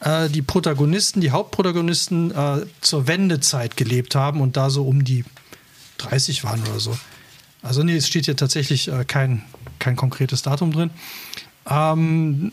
äh, 0.00 0.28
die 0.28 0.42
Protagonisten, 0.42 1.20
die 1.20 1.30
Hauptprotagonisten 1.30 2.30
äh, 2.30 2.66
zur 2.82 3.06
Wendezeit 3.06 3.76
gelebt 3.76 4.14
haben 4.14 4.40
und 4.40 4.56
da 4.56 4.68
so 4.68 4.84
um 4.86 5.04
die 5.04 5.24
30 5.98 6.44
waren 6.44 6.62
oder 6.62 6.80
so. 6.80 6.96
Also 7.62 7.82
nee, 7.82 7.96
es 7.96 8.06
steht 8.06 8.26
hier 8.26 8.36
tatsächlich 8.36 8.88
äh, 8.88 9.04
kein, 9.06 9.42
kein 9.78 9.96
konkretes 9.96 10.42
Datum 10.42 10.72
drin. 10.72 10.90
Ähm, 11.68 12.52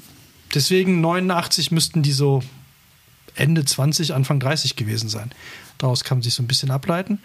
deswegen 0.53 1.01
89 1.01 1.71
müssten 1.71 2.01
die 2.01 2.13
so 2.13 2.41
Ende 3.35 3.65
20, 3.65 4.13
Anfang 4.13 4.39
30 4.39 4.77
gewesen 4.77 5.09
sein. 5.09 5.31
Daraus 5.77 6.05
kann 6.05 6.19
man 6.19 6.23
sich 6.23 6.33
so 6.33 6.43
ein 6.43 6.47
bisschen 6.47 6.71
ableiten. 6.71 7.19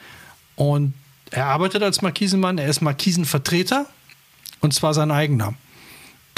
Und 0.57 0.95
er 1.31 1.47
arbeitet 1.47 1.83
als 1.83 2.03
Markisenmann, 2.03 2.59
er 2.59 2.69
ist 2.69 2.81
Markisenvertreter 2.81 3.87
und 4.61 4.75
zwar 4.75 4.95
sein 4.95 5.11
eigener 5.11 5.55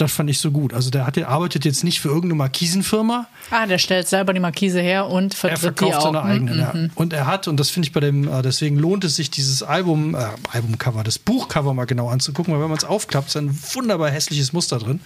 das 0.00 0.12
fand 0.12 0.30
ich 0.30 0.38
so 0.38 0.50
gut. 0.50 0.72
Also 0.72 0.90
der, 0.90 1.06
hat, 1.06 1.18
arbeitet 1.18 1.64
jetzt 1.64 1.84
nicht 1.84 2.00
für 2.00 2.08
irgendeine 2.08 2.34
Markisenfirma. 2.36 3.26
Ah, 3.50 3.66
der 3.66 3.78
stellt 3.78 4.08
selber 4.08 4.32
die 4.32 4.40
Markise 4.40 4.80
her 4.80 5.06
und 5.06 5.34
vertritt 5.34 5.58
er 5.58 5.60
verkauft 5.60 5.92
die 5.92 5.96
auch. 5.96 6.02
seine 6.02 6.22
eigenen. 6.22 6.54
Mhm. 6.56 6.60
Ja. 6.60 6.90
Und 6.94 7.12
er 7.12 7.26
hat, 7.26 7.48
und 7.48 7.58
das 7.58 7.70
finde 7.70 7.88
ich 7.88 7.92
bei 7.92 8.00
dem, 8.00 8.28
äh, 8.28 8.42
deswegen 8.42 8.76
lohnt 8.76 9.04
es 9.04 9.16
sich, 9.16 9.30
dieses 9.30 9.62
Album, 9.62 10.14
äh, 10.14 10.18
Albumcover, 10.52 11.02
das 11.02 11.18
Buchcover 11.18 11.74
mal 11.74 11.84
genau 11.84 12.08
anzugucken, 12.08 12.54
weil 12.54 12.60
wenn 12.60 12.68
man 12.68 12.78
es 12.78 12.84
aufklappt, 12.84 13.28
ist 13.28 13.36
ein 13.36 13.58
wunderbar 13.74 14.10
hässliches 14.10 14.52
Muster 14.52 14.78
drin. 14.78 15.00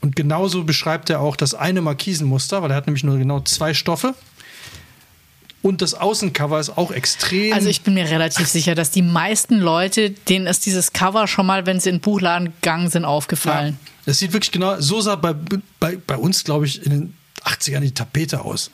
Und 0.00 0.16
genauso 0.16 0.64
beschreibt 0.64 1.10
er 1.10 1.20
auch 1.20 1.36
das 1.36 1.52
eine 1.52 1.82
Markisenmuster, 1.82 2.62
weil 2.62 2.70
er 2.70 2.76
hat 2.76 2.86
nämlich 2.86 3.04
nur 3.04 3.18
genau 3.18 3.40
zwei 3.40 3.74
Stoffe. 3.74 4.14
Und 5.62 5.82
das 5.82 5.94
Außencover 5.94 6.58
ist 6.58 6.76
auch 6.78 6.90
extrem. 6.90 7.52
Also 7.52 7.68
ich 7.68 7.82
bin 7.82 7.94
mir 7.94 8.08
relativ 8.08 8.46
sicher, 8.48 8.74
dass 8.74 8.90
die 8.90 9.02
meisten 9.02 9.58
Leute, 9.58 10.10
denen 10.10 10.46
ist 10.46 10.64
dieses 10.64 10.92
Cover 10.92 11.26
schon 11.26 11.44
mal, 11.46 11.66
wenn 11.66 11.78
sie 11.78 11.90
in 11.90 11.96
den 11.96 12.00
Buchladen 12.00 12.54
gegangen 12.60 12.88
sind, 12.88 13.04
aufgefallen. 13.04 13.78
Ja, 13.82 13.90
das 14.06 14.18
sieht 14.18 14.32
wirklich 14.32 14.52
genau, 14.52 14.80
so 14.80 15.00
sah 15.02 15.16
bei, 15.16 15.34
bei, 15.78 15.98
bei 16.06 16.16
uns, 16.16 16.44
glaube 16.44 16.64
ich, 16.64 16.84
in 16.84 16.90
den 16.90 17.14
80ern 17.44 17.80
die 17.80 17.92
Tapete 17.92 18.42
aus. 18.42 18.70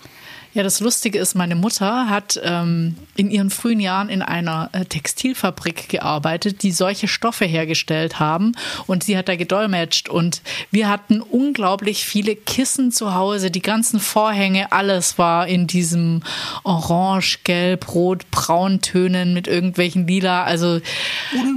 Ja, 0.57 0.63
das 0.63 0.81
Lustige 0.81 1.19
ist, 1.19 1.35
meine 1.35 1.55
Mutter 1.55 2.09
hat 2.09 2.41
ähm, 2.43 2.97
in 3.15 3.31
ihren 3.31 3.51
frühen 3.51 3.79
Jahren 3.79 4.09
in 4.09 4.23
einer 4.23 4.71
äh, 4.73 4.87
Textilfabrik 4.87 5.91
gearbeitet, 5.91 6.63
die 6.63 6.73
solche 6.73 7.09
Stoffe 7.09 7.45
hergestellt 7.45 8.21
haben 8.21 8.53
und 8.87 9.05
sie 9.05 9.19
hat 9.19 9.29
da 9.29 9.37
gedolmetscht 9.37 10.09
und 10.09 10.41
wir 10.71 10.89
hatten 10.89 11.21
unglaublich 11.21 12.07
viele 12.07 12.35
Kissen 12.35 12.91
zu 12.91 13.13
Hause, 13.15 13.51
die 13.51 13.61
ganzen 13.61 14.01
Vorhänge, 14.01 14.73
alles 14.73 15.19
war 15.19 15.47
in 15.47 15.67
diesem 15.67 16.23
Orange, 16.65 17.41
Gelb, 17.45 17.93
Rot, 17.93 18.31
Brauntönen 18.31 19.35
mit 19.35 19.49
irgendwelchen 19.49 20.07
Lila, 20.07 20.45
also 20.45 20.81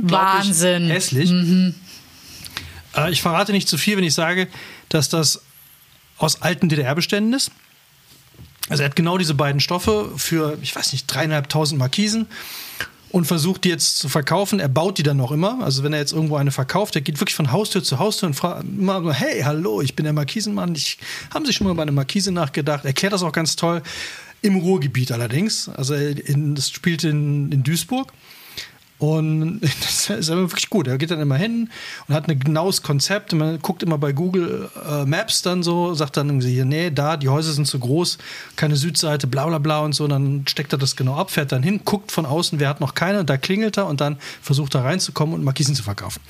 Wahnsinn. 0.01 0.89
Hässlich. 0.89 1.31
Mhm. 1.31 1.73
Äh, 2.97 3.11
ich 3.11 3.21
verrate 3.21 3.53
nicht 3.53 3.69
zu 3.69 3.77
viel, 3.77 3.95
wenn 3.95 4.03
ich 4.03 4.13
sage, 4.13 4.49
dass 4.89 5.07
das 5.07 5.41
aus 6.17 6.41
alten 6.41 6.67
DDR-Beständen 6.67 7.31
ist. 7.31 7.49
Also 8.69 8.83
er 8.83 8.89
hat 8.89 8.95
genau 8.95 9.17
diese 9.17 9.33
beiden 9.33 9.59
Stoffe 9.59 10.11
für, 10.15 10.57
ich 10.61 10.75
weiß 10.75 10.93
nicht, 10.93 11.07
dreieinhalbtausend 11.07 11.79
Markisen 11.79 12.27
und 13.11 13.25
versucht 13.25 13.63
die 13.63 13.69
jetzt 13.69 13.97
zu 13.97 14.09
verkaufen. 14.09 14.59
Er 14.59 14.67
baut 14.67 14.97
die 14.97 15.03
dann 15.03 15.17
noch 15.17 15.31
immer. 15.31 15.63
Also 15.63 15.83
wenn 15.83 15.93
er 15.93 15.99
jetzt 15.99 16.13
irgendwo 16.13 16.35
eine 16.35 16.51
verkauft, 16.51 16.95
er 16.95 17.01
geht 17.01 17.19
wirklich 17.19 17.35
von 17.35 17.51
Haustür 17.51 17.83
zu 17.83 17.99
Haustür 17.99 18.27
und 18.27 18.35
fragt 18.35 18.63
immer 18.63 19.01
so, 19.01 19.11
hey, 19.11 19.41
hallo, 19.41 19.81
ich 19.81 19.95
bin 19.95 20.03
der 20.03 20.13
Markisenmann. 20.13 20.75
Ich, 20.75 20.99
haben 21.33 21.45
Sie 21.45 21.53
schon 21.53 21.67
mal 21.67 21.73
bei 21.73 21.81
einer 21.81 21.91
Markise 21.91 22.31
nachgedacht? 22.31 22.85
Erklärt 22.85 23.13
das 23.13 23.23
auch 23.23 23.31
ganz 23.31 23.55
toll. 23.55 23.81
Im 24.41 24.55
Ruhrgebiet 24.55 25.11
allerdings. 25.11 25.67
Also 25.67 25.95
in, 25.95 26.55
das 26.55 26.69
spielt 26.69 27.03
in, 27.03 27.51
in 27.51 27.63
Duisburg. 27.63 28.13
Und 28.99 29.61
das 29.81 30.09
ist 30.09 30.29
aber 30.29 30.41
wirklich 30.41 30.69
gut. 30.69 30.87
Er 30.87 30.97
geht 30.97 31.09
dann 31.09 31.21
immer 31.21 31.37
hin 31.37 31.69
und 32.07 32.13
hat 32.13 32.27
ein 32.27 32.37
genaues 32.37 32.83
Konzept. 32.83 33.33
Man 33.33 33.59
guckt 33.61 33.81
immer 33.81 33.97
bei 33.97 34.11
Google 34.11 34.69
äh, 34.87 35.05
Maps 35.05 35.41
dann 35.41 35.63
so, 35.63 35.93
sagt 35.93 36.17
dann 36.17 36.27
irgendwie, 36.27 36.63
nee, 36.65 36.91
da, 36.91 37.15
die 37.17 37.29
Häuser 37.29 37.53
sind 37.53 37.65
zu 37.65 37.79
groß, 37.79 38.17
keine 38.57 38.75
Südseite, 38.75 39.25
bla 39.25 39.47
bla 39.47 39.57
bla 39.57 39.79
und 39.79 39.93
so. 39.93 40.03
Und 40.03 40.09
dann 40.11 40.45
steckt 40.47 40.73
er 40.73 40.77
das 40.77 40.97
genau 40.97 41.15
ab, 41.15 41.31
fährt 41.31 41.53
dann 41.53 41.63
hin, 41.63 41.81
guckt 41.85 42.11
von 42.11 42.25
außen, 42.25 42.59
wer 42.59 42.67
hat 42.67 42.81
noch 42.81 42.93
keine, 42.93 43.21
und 43.21 43.29
da 43.29 43.37
klingelt 43.37 43.77
er 43.77 43.87
und 43.87 44.01
dann 44.01 44.17
versucht 44.41 44.75
er 44.75 44.83
reinzukommen 44.83 45.33
und 45.33 45.43
Markisen 45.43 45.75
zu 45.75 45.83
verkaufen. 45.83 46.21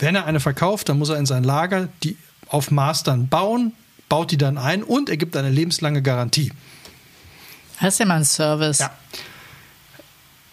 Wenn 0.00 0.16
er 0.16 0.26
eine 0.26 0.40
verkauft, 0.40 0.88
dann 0.88 0.98
muss 0.98 1.10
er 1.10 1.16
in 1.16 1.26
sein 1.26 1.44
Lager 1.44 1.88
die 2.02 2.16
auf 2.48 2.72
Maß 2.72 3.04
dann 3.04 3.28
bauen, 3.28 3.72
baut 4.08 4.32
die 4.32 4.36
dann 4.36 4.58
ein 4.58 4.82
und 4.82 5.08
er 5.08 5.16
gibt 5.16 5.36
eine 5.36 5.50
lebenslange 5.50 6.02
Garantie. 6.02 6.52
Das 7.80 7.94
ist 7.94 8.00
ja 8.00 8.06
mal 8.06 8.16
ein 8.16 8.24
Service. 8.24 8.80
Ja. 8.80 8.90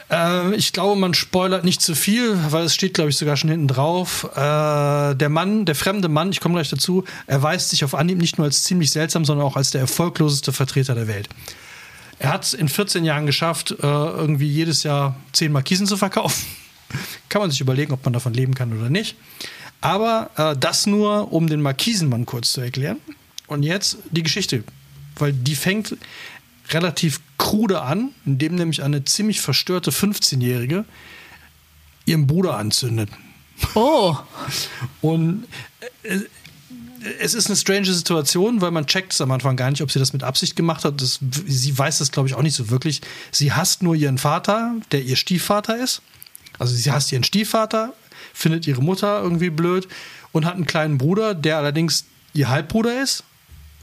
Äh, 0.09 0.55
ich 0.55 0.73
glaube, 0.73 0.99
man 0.99 1.13
spoilert 1.13 1.63
nicht 1.63 1.81
zu 1.81 1.95
viel, 1.95 2.37
weil 2.49 2.65
es 2.65 2.73
steht, 2.73 2.93
glaube 2.93 3.09
ich, 3.09 3.17
sogar 3.17 3.37
schon 3.37 3.49
hinten 3.49 3.67
drauf. 3.67 4.29
Äh, 4.35 5.15
der 5.15 5.29
Mann, 5.29 5.65
der 5.65 5.75
fremde 5.75 6.09
Mann, 6.09 6.31
ich 6.31 6.39
komme 6.39 6.55
gleich 6.55 6.69
dazu, 6.69 7.03
erweist 7.25 7.69
sich 7.69 7.83
auf 7.83 7.95
Anhieb 7.95 8.19
nicht 8.19 8.37
nur 8.37 8.45
als 8.45 8.63
ziemlich 8.63 8.91
seltsam, 8.91 9.25
sondern 9.25 9.45
auch 9.45 9.55
als 9.55 9.71
der 9.71 9.81
erfolgloseste 9.81 10.53
Vertreter 10.53 10.95
der 10.95 11.07
Welt. 11.07 11.29
Er 12.19 12.33
hat 12.33 12.43
es 12.45 12.53
in 12.53 12.67
14 12.67 13.05
Jahren 13.05 13.25
geschafft, 13.25 13.71
äh, 13.71 13.75
irgendwie 13.81 14.47
jedes 14.47 14.83
Jahr 14.83 15.17
10 15.33 15.51
Markisen 15.51 15.85
zu 15.85 15.97
verkaufen. 15.97 16.45
kann 17.29 17.41
man 17.41 17.51
sich 17.51 17.61
überlegen, 17.61 17.93
ob 17.93 18.03
man 18.03 18.13
davon 18.13 18.33
leben 18.33 18.55
kann 18.55 18.77
oder 18.77 18.89
nicht. 18.89 19.15
Aber 19.81 20.31
äh, 20.35 20.55
das 20.57 20.87
nur, 20.87 21.31
um 21.31 21.47
den 21.47 21.61
Markisenmann 21.61 22.25
kurz 22.25 22.53
zu 22.53 22.61
erklären. 22.61 22.97
Und 23.45 23.63
jetzt 23.63 23.99
die 24.09 24.23
Geschichte, 24.23 24.63
weil 25.15 25.31
die 25.31 25.55
fängt 25.55 25.95
relativ 26.71 27.21
krude 27.37 27.81
an, 27.81 28.09
indem 28.25 28.55
nämlich 28.55 28.83
eine 28.83 29.03
ziemlich 29.05 29.41
verstörte 29.41 29.91
15-Jährige 29.91 30.85
ihren 32.05 32.27
Bruder 32.27 32.57
anzündet. 32.57 33.09
Oh. 33.75 34.15
Und 35.01 35.45
äh, 36.03 36.19
es 37.19 37.33
ist 37.33 37.47
eine 37.47 37.55
strange 37.55 37.93
Situation, 37.93 38.61
weil 38.61 38.71
man 38.71 38.87
checkt 38.87 39.13
es 39.13 39.21
am 39.21 39.31
Anfang 39.31 39.55
gar 39.55 39.69
nicht, 39.69 39.81
ob 39.81 39.91
sie 39.91 39.99
das 39.99 40.13
mit 40.13 40.23
Absicht 40.23 40.55
gemacht 40.55 40.83
hat. 40.83 41.01
Das, 41.01 41.19
sie 41.45 41.77
weiß 41.77 41.99
das, 41.99 42.11
glaube 42.11 42.27
ich, 42.27 42.35
auch 42.35 42.41
nicht 42.41 42.55
so 42.55 42.69
wirklich. 42.69 43.01
Sie 43.31 43.53
hasst 43.53 43.83
nur 43.83 43.95
ihren 43.95 44.17
Vater, 44.17 44.75
der 44.91 45.03
ihr 45.03 45.15
Stiefvater 45.15 45.77
ist. 45.77 46.01
Also 46.59 46.73
sie 46.73 46.91
hasst 46.91 47.11
ihren 47.11 47.23
Stiefvater, 47.23 47.93
findet 48.33 48.67
ihre 48.67 48.81
Mutter 48.81 49.21
irgendwie 49.21 49.51
blöd 49.51 49.87
und 50.31 50.45
hat 50.45 50.55
einen 50.55 50.65
kleinen 50.65 50.97
Bruder, 50.97 51.35
der 51.35 51.57
allerdings 51.57 52.05
ihr 52.33 52.49
Halbbruder 52.49 53.01
ist 53.01 53.23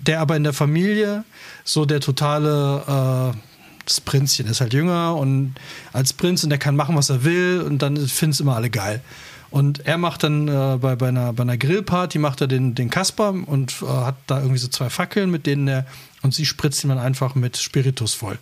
der 0.07 0.21
aber 0.21 0.37
in 0.37 0.45
der 0.45 0.53
Familie 0.53 1.25
so 1.65 1.85
der 1.85 2.01
totale 2.01 3.33
äh, 3.35 3.39
das 3.85 4.01
Prinzchen 4.01 4.47
ist 4.47 4.61
halt 4.61 4.73
jünger 4.73 5.15
und 5.17 5.55
als 5.93 6.13
Prinz 6.13 6.43
und 6.43 6.51
der 6.51 6.59
kann 6.59 6.77
machen, 6.77 6.97
was 6.97 7.11
er 7.11 7.25
will 7.25 7.63
und 7.67 7.83
dann 7.83 7.97
finden 7.97 8.33
es 8.33 8.41
immer 8.41 8.57
alle 8.57 8.71
geil. 8.71 9.03
Und 9.51 9.87
er 9.87 9.99
macht 9.99 10.25
dann 10.25 10.49
äh, 10.49 10.79
bei, 10.81 10.97
bei, 10.97 11.09
einer, 11.09 11.33
bei 11.33 11.43
einer 11.43 11.57
Grillparty, 11.57 12.19
macht 12.19 12.41
er 12.41 12.49
den, 12.49 12.75
den 12.75 12.91
Kasper 12.91 13.29
und 13.29 13.83
äh, 13.83 13.87
hat 13.87 14.17
da 14.27 14.39
irgendwie 14.39 14.59
so 14.59 14.67
zwei 14.69 14.91
Fackeln, 14.91 15.31
mit 15.31 15.47
denen 15.47 15.69
er, 15.69 15.87
und 16.23 16.35
sie 16.35 16.45
spritzt 16.45 16.83
ihn 16.83 16.89
dann 16.89 16.99
einfach 16.99 17.35
mit 17.37 17.57
Spiritus 17.57 18.15
voll. 18.15 18.39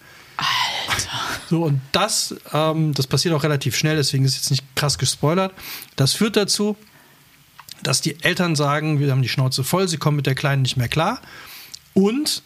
Alter. 0.89 1.11
So, 1.51 1.65
und 1.65 1.83
das, 1.93 2.35
ähm, 2.55 2.95
das 2.95 3.07
passiert 3.07 3.35
auch 3.35 3.43
relativ 3.43 3.77
schnell, 3.77 3.97
deswegen 3.97 4.25
ist 4.25 4.37
jetzt 4.37 4.51
nicht 4.51 4.65
krass 4.75 4.97
gespoilert. 4.97 5.53
Das 5.97 6.15
führt 6.15 6.37
dazu, 6.37 6.77
dass 7.83 8.01
die 8.01 8.23
Eltern 8.23 8.57
sagen, 8.57 8.99
wir 8.99 9.11
haben 9.11 9.21
die 9.23 9.29
Schnauze 9.29 9.65
voll, 9.65 9.89
sie 9.89 9.99
kommen 9.99 10.17
mit 10.17 10.25
der 10.25 10.35
Kleinen 10.35 10.63
nicht 10.63 10.79
mehr 10.79 10.89
klar. 10.89 11.21
Und 11.95 12.43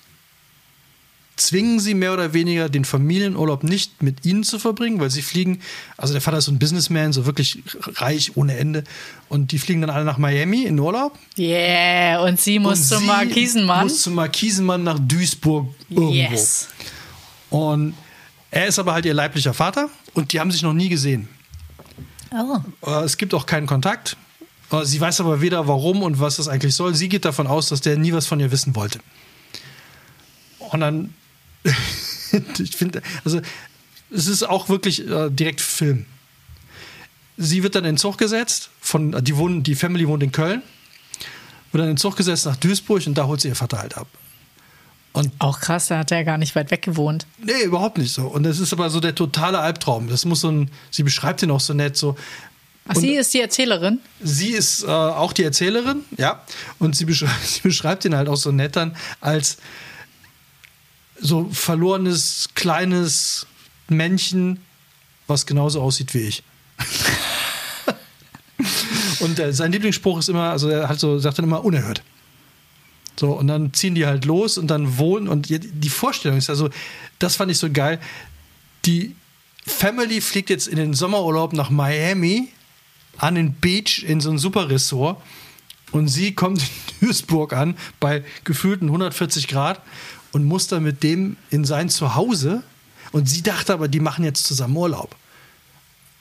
zwingen 1.36 1.80
sie 1.80 1.94
mehr 1.94 2.12
oder 2.14 2.32
weniger 2.32 2.68
den 2.68 2.84
Familienurlaub 2.84 3.62
nicht 3.62 4.02
mit 4.02 4.24
ihnen 4.24 4.42
zu 4.42 4.58
verbringen, 4.58 5.00
weil 5.00 5.10
sie 5.10 5.22
fliegen, 5.22 5.60
also 5.96 6.14
der 6.14 6.22
Vater 6.22 6.38
ist 6.38 6.46
so 6.46 6.52
ein 6.52 6.58
Businessman, 6.58 7.12
so 7.12 7.26
wirklich 7.26 7.62
reich 7.96 8.36
ohne 8.36 8.56
Ende 8.56 8.84
und 9.28 9.52
die 9.52 9.58
fliegen 9.58 9.82
dann 9.82 9.90
alle 9.90 10.04
nach 10.04 10.16
Miami 10.18 10.64
in 10.64 10.78
Urlaub. 10.78 11.18
Yeah, 11.38 12.22
und 12.24 12.40
sie 12.40 12.58
muss 12.58 12.78
und 12.78 12.84
zum 12.86 12.98
sie 13.00 13.06
Markisenmann. 13.06 13.82
Muss 13.84 14.02
zum 14.02 14.14
Markisenmann 14.14 14.82
nach 14.82 14.98
Duisburg 14.98 15.68
irgendwo. 15.90 16.12
Yes. 16.12 16.68
Und 17.50 17.94
er 18.50 18.66
ist 18.66 18.78
aber 18.78 18.94
halt 18.94 19.04
ihr 19.04 19.14
leiblicher 19.14 19.52
Vater 19.52 19.90
und 20.14 20.32
die 20.32 20.40
haben 20.40 20.50
sich 20.50 20.62
noch 20.62 20.72
nie 20.72 20.88
gesehen. 20.88 21.28
Oh. 22.32 22.58
Äh, 22.86 23.04
Es 23.04 23.18
gibt 23.18 23.34
auch 23.34 23.44
keinen 23.44 23.66
Kontakt. 23.66 24.16
Äh, 24.72 24.84
Sie 24.84 25.00
weiß 25.00 25.20
aber 25.20 25.42
weder 25.42 25.68
warum 25.68 26.02
und 26.02 26.18
was 26.18 26.36
das 26.36 26.48
eigentlich 26.48 26.74
soll. 26.74 26.94
Sie 26.94 27.10
geht 27.10 27.26
davon 27.26 27.46
aus, 27.46 27.68
dass 27.68 27.82
der 27.82 27.98
nie 27.98 28.12
was 28.14 28.26
von 28.26 28.40
ihr 28.40 28.50
wissen 28.50 28.74
wollte. 28.74 29.00
Und 30.72 30.80
dann, 30.80 31.14
ich 32.58 32.76
finde, 32.76 33.02
also 33.24 33.40
es 34.10 34.26
ist 34.26 34.42
auch 34.42 34.68
wirklich 34.68 35.08
äh, 35.08 35.30
direkt 35.30 35.60
Film. 35.60 36.06
Sie 37.36 37.62
wird 37.62 37.74
dann 37.74 37.84
in 37.84 37.92
den 37.92 37.98
Zug 37.98 38.18
gesetzt, 38.18 38.70
von, 38.80 39.24
die, 39.24 39.36
wohnen, 39.36 39.62
die 39.62 39.74
Family 39.74 40.08
wohnt 40.08 40.22
in 40.22 40.32
Köln, 40.32 40.62
wird 41.72 41.80
dann 41.82 41.90
in 41.90 41.96
den 41.96 41.98
Zug 41.98 42.16
gesetzt 42.16 42.46
nach 42.46 42.56
Duisburg 42.56 43.06
und 43.06 43.16
da 43.18 43.26
holt 43.26 43.40
sie 43.40 43.48
ihr 43.48 43.56
Vater 43.56 43.78
halt 43.78 43.96
ab. 43.96 44.06
Auch 45.38 45.60
krass, 45.60 45.88
da 45.88 45.98
hat 45.98 46.12
er 46.12 46.24
gar 46.24 46.36
nicht 46.36 46.54
weit 46.56 46.70
weg 46.70 46.82
gewohnt. 46.82 47.26
Nee, 47.42 47.62
überhaupt 47.64 47.96
nicht 47.96 48.12
so. 48.12 48.26
Und 48.26 48.42
das 48.42 48.58
ist 48.58 48.74
aber 48.74 48.90
so 48.90 49.00
der 49.00 49.14
totale 49.14 49.58
Albtraum. 49.60 50.08
Das 50.08 50.26
muss 50.26 50.42
so 50.42 50.50
ein, 50.50 50.70
sie 50.90 51.02
beschreibt 51.04 51.42
ihn 51.42 51.50
auch 51.50 51.60
so 51.60 51.72
nett, 51.72 51.96
so, 51.96 52.16
Ach, 52.88 52.94
Und- 52.94 53.00
sie 53.00 53.14
ist 53.14 53.34
die 53.34 53.40
Erzählerin? 53.40 53.98
Sie 54.20 54.50
ist 54.50 54.84
äh, 54.84 54.86
auch 54.86 55.32
die 55.32 55.42
Erzählerin, 55.42 56.04
ja. 56.16 56.42
Und 56.78 56.96
sie 56.96 57.04
beschreibt, 57.04 57.42
sie 57.44 57.60
beschreibt 57.62 58.04
ihn 58.04 58.14
halt 58.14 58.28
auch 58.28 58.36
so 58.36 58.52
nett 58.52 58.76
dann 58.76 58.96
als 59.20 59.56
so 61.20 61.48
verlorenes, 61.50 62.48
kleines 62.54 63.46
Männchen, 63.88 64.60
was 65.26 65.46
genauso 65.46 65.82
aussieht 65.82 66.14
wie 66.14 66.20
ich. 66.20 66.42
und 69.20 69.38
äh, 69.38 69.52
sein 69.52 69.72
Lieblingsspruch 69.72 70.18
ist 70.18 70.28
immer, 70.28 70.50
also 70.50 70.68
er 70.68 70.88
hat 70.88 71.00
so, 71.00 71.18
sagt 71.18 71.38
dann 71.38 71.44
immer 71.44 71.64
unerhört. 71.64 72.02
So, 73.18 73.32
und 73.32 73.46
dann 73.46 73.72
ziehen 73.72 73.94
die 73.94 74.06
halt 74.06 74.26
los 74.26 74.58
und 74.58 74.66
dann 74.66 74.98
wohnen 74.98 75.28
und 75.28 75.48
die- 75.48 75.88
Vorstellung 75.88 76.36
ist 76.36 76.50
also, 76.50 76.68
das 77.18 77.36
fand 77.36 77.50
ich 77.50 77.58
so 77.58 77.70
geil. 77.70 77.98
Die 78.84 79.14
Family 79.66 80.20
fliegt 80.20 80.50
jetzt 80.50 80.68
in 80.68 80.76
den 80.76 80.92
Sommerurlaub 80.92 81.54
nach 81.54 81.70
Miami 81.70 82.48
an 83.16 83.34
den 83.34 83.54
Beach 83.54 84.04
in 84.06 84.20
so 84.20 84.30
ein 84.30 84.38
super 84.38 84.68
Ressort 84.68 85.20
und 85.92 86.08
sie 86.08 86.34
kommt 86.34 86.60
in 86.60 87.08
Duisburg 87.08 87.54
an 87.54 87.76
bei 87.98 88.22
gefühlten 88.44 88.88
140 88.88 89.48
Grad 89.48 89.80
und 90.32 90.44
muss 90.44 90.66
dann 90.68 90.82
mit 90.82 91.02
dem 91.02 91.36
in 91.50 91.64
sein 91.64 91.88
Zuhause 91.88 92.62
und 93.12 93.28
sie 93.28 93.42
dachte 93.42 93.72
aber, 93.72 93.88
die 93.88 94.00
machen 94.00 94.24
jetzt 94.24 94.44
zusammen 94.44 94.76
Urlaub. 94.76 95.16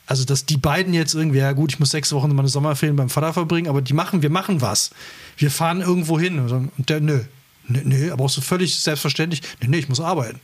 Also, 0.08 0.24
dass 0.24 0.46
die 0.46 0.58
beiden 0.58 0.94
jetzt 0.94 1.16
irgendwie, 1.16 1.40
ja 1.40 1.52
gut, 1.54 1.74
ich 1.74 1.80
muss 1.80 1.90
sechs 1.90 2.12
Wochen 2.12 2.34
meine 2.36 2.48
Sommerferien 2.48 2.96
beim 2.96 3.10
Vater 3.10 3.34
verbringen, 3.34 3.68
aber 3.68 3.82
die 3.82 3.94
machen, 3.94 4.22
wir 4.22 4.30
machen 4.30 4.62
was. 4.62 4.92
Wir 5.38 5.50
fahren 5.50 5.82
irgendwo 5.82 6.20
hin. 6.20 6.40
Und 6.40 6.90
der, 6.90 7.02
nö, 7.02 7.22
nö, 7.68 7.82
nö, 7.84 8.12
aber 8.12 8.26
auch 8.26 8.30
so 8.30 8.42
völlig 8.42 8.80
selbstverständlich, 8.80 9.42
nö, 9.62 9.68
nö, 9.70 9.78
ich 9.78 9.90
muss 9.90 10.00
arbeiten. 10.00 10.40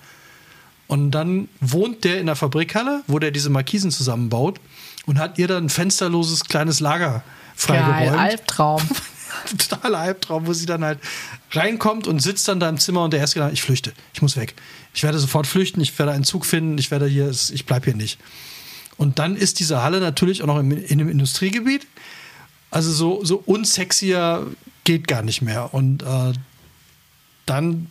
Und 0.87 1.11
dann 1.11 1.47
wohnt 1.61 2.03
der 2.03 2.19
in 2.19 2.25
der 2.25 2.35
Fabrikhalle, 2.35 3.03
wo 3.07 3.19
der 3.19 3.31
diese 3.31 3.49
Markisen 3.49 3.91
zusammenbaut 3.91 4.59
und 5.05 5.19
hat 5.19 5.37
ihr 5.37 5.47
dann 5.47 5.65
ein 5.65 5.69
fensterloses 5.69 6.45
kleines 6.45 6.79
Lager 6.79 7.11
Geil, 7.11 7.23
freigeräumt. 7.55 8.19
Albtraum. 8.19 8.81
Totaler 9.57 9.99
Albtraum, 9.99 10.47
wo 10.47 10.53
sie 10.53 10.65
dann 10.65 10.83
halt 10.83 10.99
reinkommt 11.51 12.07
und 12.07 12.21
sitzt 12.21 12.47
dann 12.47 12.59
da 12.59 12.69
im 12.69 12.77
Zimmer 12.77 13.03
und 13.03 13.11
der 13.11 13.19
erste 13.19 13.35
Gedanke, 13.35 13.53
ich 13.53 13.61
flüchte, 13.61 13.93
ich 14.13 14.21
muss 14.21 14.37
weg. 14.37 14.55
Ich 14.93 15.03
werde 15.03 15.19
sofort 15.19 15.47
flüchten, 15.47 15.81
ich 15.81 15.97
werde 15.97 16.11
einen 16.11 16.23
Zug 16.23 16.45
finden, 16.45 16.77
ich 16.77 16.91
werde 16.91 17.07
hier, 17.07 17.29
ich 17.29 17.65
bleibe 17.65 17.85
hier 17.85 17.95
nicht. 17.95 18.19
Und 18.97 19.19
dann 19.19 19.35
ist 19.35 19.59
diese 19.59 19.81
Halle 19.81 19.99
natürlich 19.99 20.43
auch 20.43 20.47
noch 20.47 20.59
im, 20.59 20.71
in 20.71 20.99
einem 20.99 21.09
Industriegebiet. 21.09 21.87
Also 22.69 22.91
so, 22.91 23.23
so 23.23 23.41
unsexier 23.45 24.47
geht 24.83 25.07
gar 25.07 25.23
nicht 25.23 25.41
mehr. 25.41 25.73
Und 25.73 26.03
äh, 26.03 26.33
dann, 27.45 27.87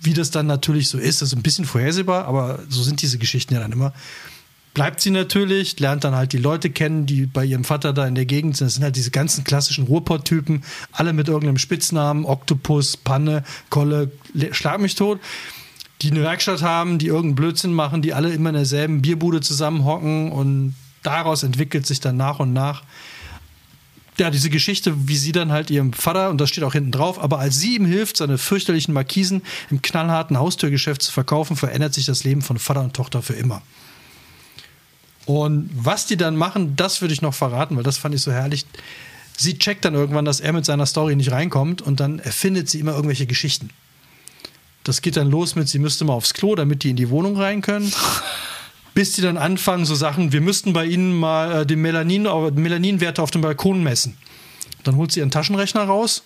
wie 0.00 0.14
das 0.14 0.30
dann 0.30 0.46
natürlich 0.46 0.88
so 0.88 0.98
ist, 0.98 1.22
ist 1.22 1.34
ein 1.34 1.42
bisschen 1.42 1.64
vorhersehbar, 1.64 2.26
aber 2.26 2.60
so 2.68 2.82
sind 2.82 3.02
diese 3.02 3.18
Geschichten 3.18 3.54
ja 3.54 3.60
dann 3.60 3.72
immer. 3.72 3.92
Bleibt 4.72 5.00
sie 5.00 5.10
natürlich, 5.10 5.78
lernt 5.80 6.04
dann 6.04 6.14
halt 6.14 6.32
die 6.32 6.38
Leute 6.38 6.70
kennen, 6.70 7.06
die 7.06 7.26
bei 7.26 7.44
ihrem 7.44 7.64
Vater 7.64 7.92
da 7.92 8.06
in 8.06 8.14
der 8.14 8.26
Gegend 8.26 8.56
sind. 8.56 8.66
Das 8.66 8.74
sind 8.74 8.84
halt 8.84 8.96
diese 8.96 9.10
ganzen 9.10 9.44
klassischen 9.44 9.84
Ruhrpott-Typen, 9.84 10.62
alle 10.92 11.12
mit 11.12 11.28
irgendeinem 11.28 11.58
Spitznamen, 11.58 12.24
Oktopus, 12.24 12.96
Panne, 12.96 13.42
Kolle, 13.68 14.12
Le- 14.32 14.54
Schlag 14.54 14.80
mich 14.80 14.94
tot 14.94 15.20
die 16.02 16.10
eine 16.10 16.22
Werkstatt 16.22 16.62
haben, 16.62 16.98
die 16.98 17.08
irgendeinen 17.08 17.34
Blödsinn 17.34 17.74
machen, 17.74 18.00
die 18.00 18.14
alle 18.14 18.32
immer 18.32 18.48
in 18.48 18.54
derselben 18.54 19.02
Bierbude 19.02 19.40
zusammenhocken 19.40 20.32
und 20.32 20.74
daraus 21.02 21.42
entwickelt 21.42 21.86
sich 21.86 22.00
dann 22.00 22.16
nach 22.16 22.38
und 22.38 22.52
nach 22.52 22.84
ja, 24.18 24.30
diese 24.30 24.50
Geschichte, 24.50 25.08
wie 25.08 25.16
sie 25.16 25.32
dann 25.32 25.50
halt 25.50 25.70
ihrem 25.70 25.92
Vater, 25.92 26.28
und 26.30 26.40
das 26.40 26.50
steht 26.50 26.64
auch 26.64 26.72
hinten 26.74 26.90
drauf, 26.90 27.18
aber 27.22 27.38
als 27.38 27.58
sie 27.58 27.76
ihm 27.76 27.86
hilft, 27.86 28.18
seine 28.18 28.36
fürchterlichen 28.36 28.92
Markisen 28.92 29.42
im 29.70 29.80
knallharten 29.80 30.38
Haustürgeschäft 30.38 31.00
zu 31.00 31.12
verkaufen, 31.12 31.56
verändert 31.56 31.94
sich 31.94 32.04
das 32.04 32.24
Leben 32.24 32.42
von 32.42 32.58
Vater 32.58 32.82
und 32.82 32.94
Tochter 32.94 33.22
für 33.22 33.32
immer. 33.34 33.62
Und 35.30 35.70
was 35.72 36.06
die 36.06 36.16
dann 36.16 36.34
machen, 36.34 36.74
das 36.74 37.02
würde 37.02 37.14
ich 37.14 37.22
noch 37.22 37.34
verraten, 37.34 37.76
weil 37.76 37.84
das 37.84 37.98
fand 37.98 38.16
ich 38.16 38.20
so 38.20 38.32
herrlich. 38.32 38.66
Sie 39.36 39.56
checkt 39.56 39.84
dann 39.84 39.94
irgendwann, 39.94 40.24
dass 40.24 40.40
er 40.40 40.52
mit 40.52 40.64
seiner 40.64 40.86
Story 40.86 41.14
nicht 41.14 41.30
reinkommt 41.30 41.82
und 41.82 42.00
dann 42.00 42.18
erfindet 42.18 42.68
sie 42.68 42.80
immer 42.80 42.94
irgendwelche 42.94 43.26
Geschichten. 43.26 43.70
Das 44.82 45.02
geht 45.02 45.16
dann 45.16 45.30
los 45.30 45.54
mit, 45.54 45.68
sie 45.68 45.78
müsste 45.78 46.04
mal 46.04 46.14
aufs 46.14 46.34
Klo, 46.34 46.56
damit 46.56 46.82
die 46.82 46.90
in 46.90 46.96
die 46.96 47.10
Wohnung 47.10 47.36
rein 47.36 47.62
können. 47.62 47.92
Bis 48.94 49.12
die 49.12 49.22
dann 49.22 49.36
anfangen, 49.36 49.84
so 49.84 49.94
Sachen, 49.94 50.32
wir 50.32 50.40
müssten 50.40 50.72
bei 50.72 50.84
ihnen 50.84 51.16
mal 51.16 51.60
äh, 51.60 51.66
den 51.66 51.80
Melanin, 51.80 52.26
äh, 52.26 52.50
Melaninwerte 52.50 53.22
auf 53.22 53.30
dem 53.30 53.40
Balkon 53.40 53.84
messen. 53.84 54.16
Dann 54.82 54.96
holt 54.96 55.12
sie 55.12 55.20
ihren 55.20 55.30
Taschenrechner 55.30 55.84
raus 55.84 56.24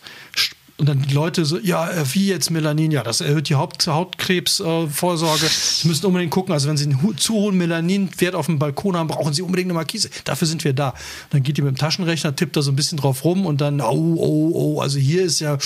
und 0.76 0.88
dann 0.88 1.02
die 1.02 1.14
Leute 1.14 1.44
so, 1.44 1.58
ja, 1.58 1.88
äh, 1.88 2.04
wie 2.14 2.26
jetzt 2.26 2.50
Melanin? 2.50 2.90
Ja, 2.90 3.02
das 3.04 3.20
erhöht 3.20 3.48
die 3.48 3.54
Haupt 3.54 3.86
Hautkrebsvorsorge. 3.86 5.46
Äh. 5.46 5.48
Sie 5.48 5.86
müssen 5.86 6.04
unbedingt 6.06 6.32
gucken, 6.32 6.52
also 6.52 6.68
wenn 6.68 6.76
Sie 6.76 6.84
einen 6.84 7.00
hu- 7.00 7.12
zu 7.12 7.34
hohen 7.34 7.56
Melaninwert 7.56 8.34
auf 8.34 8.46
dem 8.46 8.58
Balkon 8.58 8.96
haben, 8.96 9.06
brauchen 9.06 9.32
Sie 9.32 9.42
unbedingt 9.42 9.66
eine 9.66 9.74
Markise. 9.74 10.10
Dafür 10.24 10.48
sind 10.48 10.64
wir 10.64 10.72
da. 10.72 10.94
Dann 11.30 11.44
geht 11.44 11.56
die 11.58 11.62
mit 11.62 11.76
dem 11.76 11.78
Taschenrechner, 11.78 12.34
tippt 12.34 12.56
da 12.56 12.62
so 12.62 12.72
ein 12.72 12.76
bisschen 12.76 12.98
drauf 12.98 13.24
rum 13.24 13.46
und 13.46 13.60
dann, 13.60 13.80
oh, 13.80 14.16
oh, 14.18 14.50
oh, 14.54 14.80
also 14.80 14.98
hier 14.98 15.22
ist 15.22 15.38
ja 15.40 15.58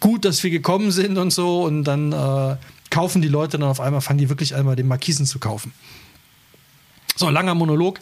gut, 0.00 0.24
dass 0.24 0.42
wir 0.42 0.50
gekommen 0.50 0.90
sind 0.90 1.18
und 1.18 1.30
so. 1.30 1.62
Und 1.64 1.84
dann 1.84 2.12
äh, 2.12 2.56
kaufen 2.88 3.20
die 3.20 3.28
Leute 3.28 3.58
dann 3.58 3.68
auf 3.68 3.80
einmal, 3.80 4.00
fangen 4.00 4.18
die 4.20 4.30
wirklich 4.30 4.54
einmal 4.54 4.74
den 4.74 4.88
Markisen 4.88 5.26
zu 5.26 5.38
kaufen. 5.38 5.72
So, 7.16 7.28
langer 7.28 7.54
Monolog. 7.54 8.00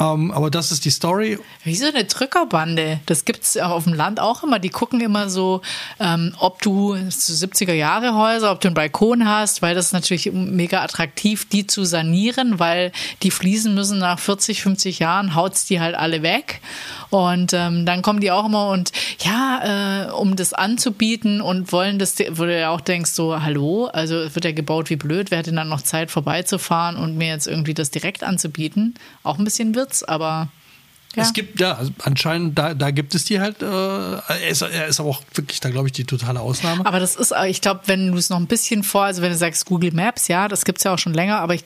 Ähm, 0.00 0.30
aber 0.30 0.50
das 0.50 0.70
ist 0.70 0.84
die 0.84 0.90
Story. 0.90 1.38
Wie 1.64 1.74
so 1.74 1.86
eine 1.86 2.04
Drückerbande. 2.04 3.00
Das 3.06 3.24
gibt 3.24 3.42
es 3.42 3.56
auf 3.56 3.84
dem 3.84 3.94
Land 3.94 4.20
auch 4.20 4.44
immer. 4.44 4.58
Die 4.60 4.68
gucken 4.68 5.00
immer 5.00 5.28
so, 5.28 5.60
ähm, 5.98 6.34
ob 6.38 6.62
du 6.62 6.94
so 7.10 7.32
70er 7.32 7.72
Jahre 7.72 8.14
Häuser, 8.14 8.52
ob 8.52 8.60
du 8.60 8.68
einen 8.68 8.74
Balkon 8.74 9.28
hast, 9.28 9.60
weil 9.60 9.74
das 9.74 9.86
ist 9.86 9.92
natürlich 9.92 10.30
mega 10.32 10.82
attraktiv, 10.82 11.48
die 11.48 11.66
zu 11.66 11.84
sanieren, 11.84 12.60
weil 12.60 12.92
die 13.22 13.32
Fliesen 13.32 13.74
müssen 13.74 13.98
nach 13.98 14.20
40, 14.20 14.62
50 14.62 15.00
Jahren, 15.00 15.34
haut's 15.34 15.66
die 15.66 15.80
halt 15.80 15.96
alle 15.96 16.22
weg. 16.22 16.60
Und 17.10 17.52
ähm, 17.54 17.86
dann 17.86 18.02
kommen 18.02 18.20
die 18.20 18.30
auch 18.30 18.46
immer 18.46 18.68
und 18.68 18.92
ja, 19.20 20.08
äh, 20.08 20.10
um 20.10 20.36
das 20.36 20.52
anzubieten 20.52 21.40
und 21.40 21.72
wollen 21.72 21.98
das, 21.98 22.16
wo 22.32 22.44
du 22.44 22.58
ja 22.58 22.70
auch 22.70 22.82
denkst, 22.82 23.12
so, 23.12 23.42
hallo, 23.42 23.86
also 23.86 24.16
es 24.16 24.34
wird 24.34 24.44
ja 24.44 24.52
gebaut 24.52 24.90
wie 24.90 24.96
blöd, 24.96 25.30
wer 25.30 25.38
hat 25.38 25.46
denn 25.46 25.56
dann 25.56 25.70
noch 25.70 25.80
Zeit 25.80 26.10
vorbeizufahren 26.10 26.96
und 26.96 27.16
mir 27.16 27.28
jetzt 27.28 27.46
irgendwie 27.46 27.74
das 27.74 27.90
direkt 27.90 28.22
anzubieten? 28.22 28.94
Auch 29.22 29.38
ein 29.38 29.44
bisschen 29.44 29.74
Witz, 29.88 30.02
aber 30.02 30.48
ja. 31.16 31.22
Es 31.22 31.32
gibt, 31.32 31.58
ja, 31.58 31.72
also 31.72 31.90
anscheinend, 32.02 32.58
da, 32.58 32.74
da 32.74 32.90
gibt 32.90 33.14
es 33.14 33.24
die 33.24 33.40
halt. 33.40 33.62
Äh, 33.62 33.66
er, 33.66 34.48
ist, 34.48 34.60
er 34.60 34.86
ist 34.86 35.00
aber 35.00 35.08
auch 35.08 35.22
wirklich, 35.34 35.58
da 35.58 35.70
glaube 35.70 35.88
ich, 35.88 35.92
die 35.92 36.04
totale 36.04 36.40
Ausnahme. 36.40 36.84
Aber 36.84 37.00
das 37.00 37.16
ist, 37.16 37.32
ich 37.46 37.62
glaube, 37.62 37.80
wenn 37.86 38.12
du 38.12 38.18
es 38.18 38.28
noch 38.28 38.36
ein 38.36 38.46
bisschen 38.46 38.84
vor, 38.84 39.04
also 39.04 39.22
wenn 39.22 39.30
du 39.30 39.36
sagst 39.36 39.64
Google 39.64 39.92
Maps, 39.92 40.28
ja, 40.28 40.48
das 40.48 40.66
gibt's 40.66 40.84
ja 40.84 40.92
auch 40.92 40.98
schon 40.98 41.14
länger, 41.14 41.38
aber 41.40 41.54
ich, 41.54 41.64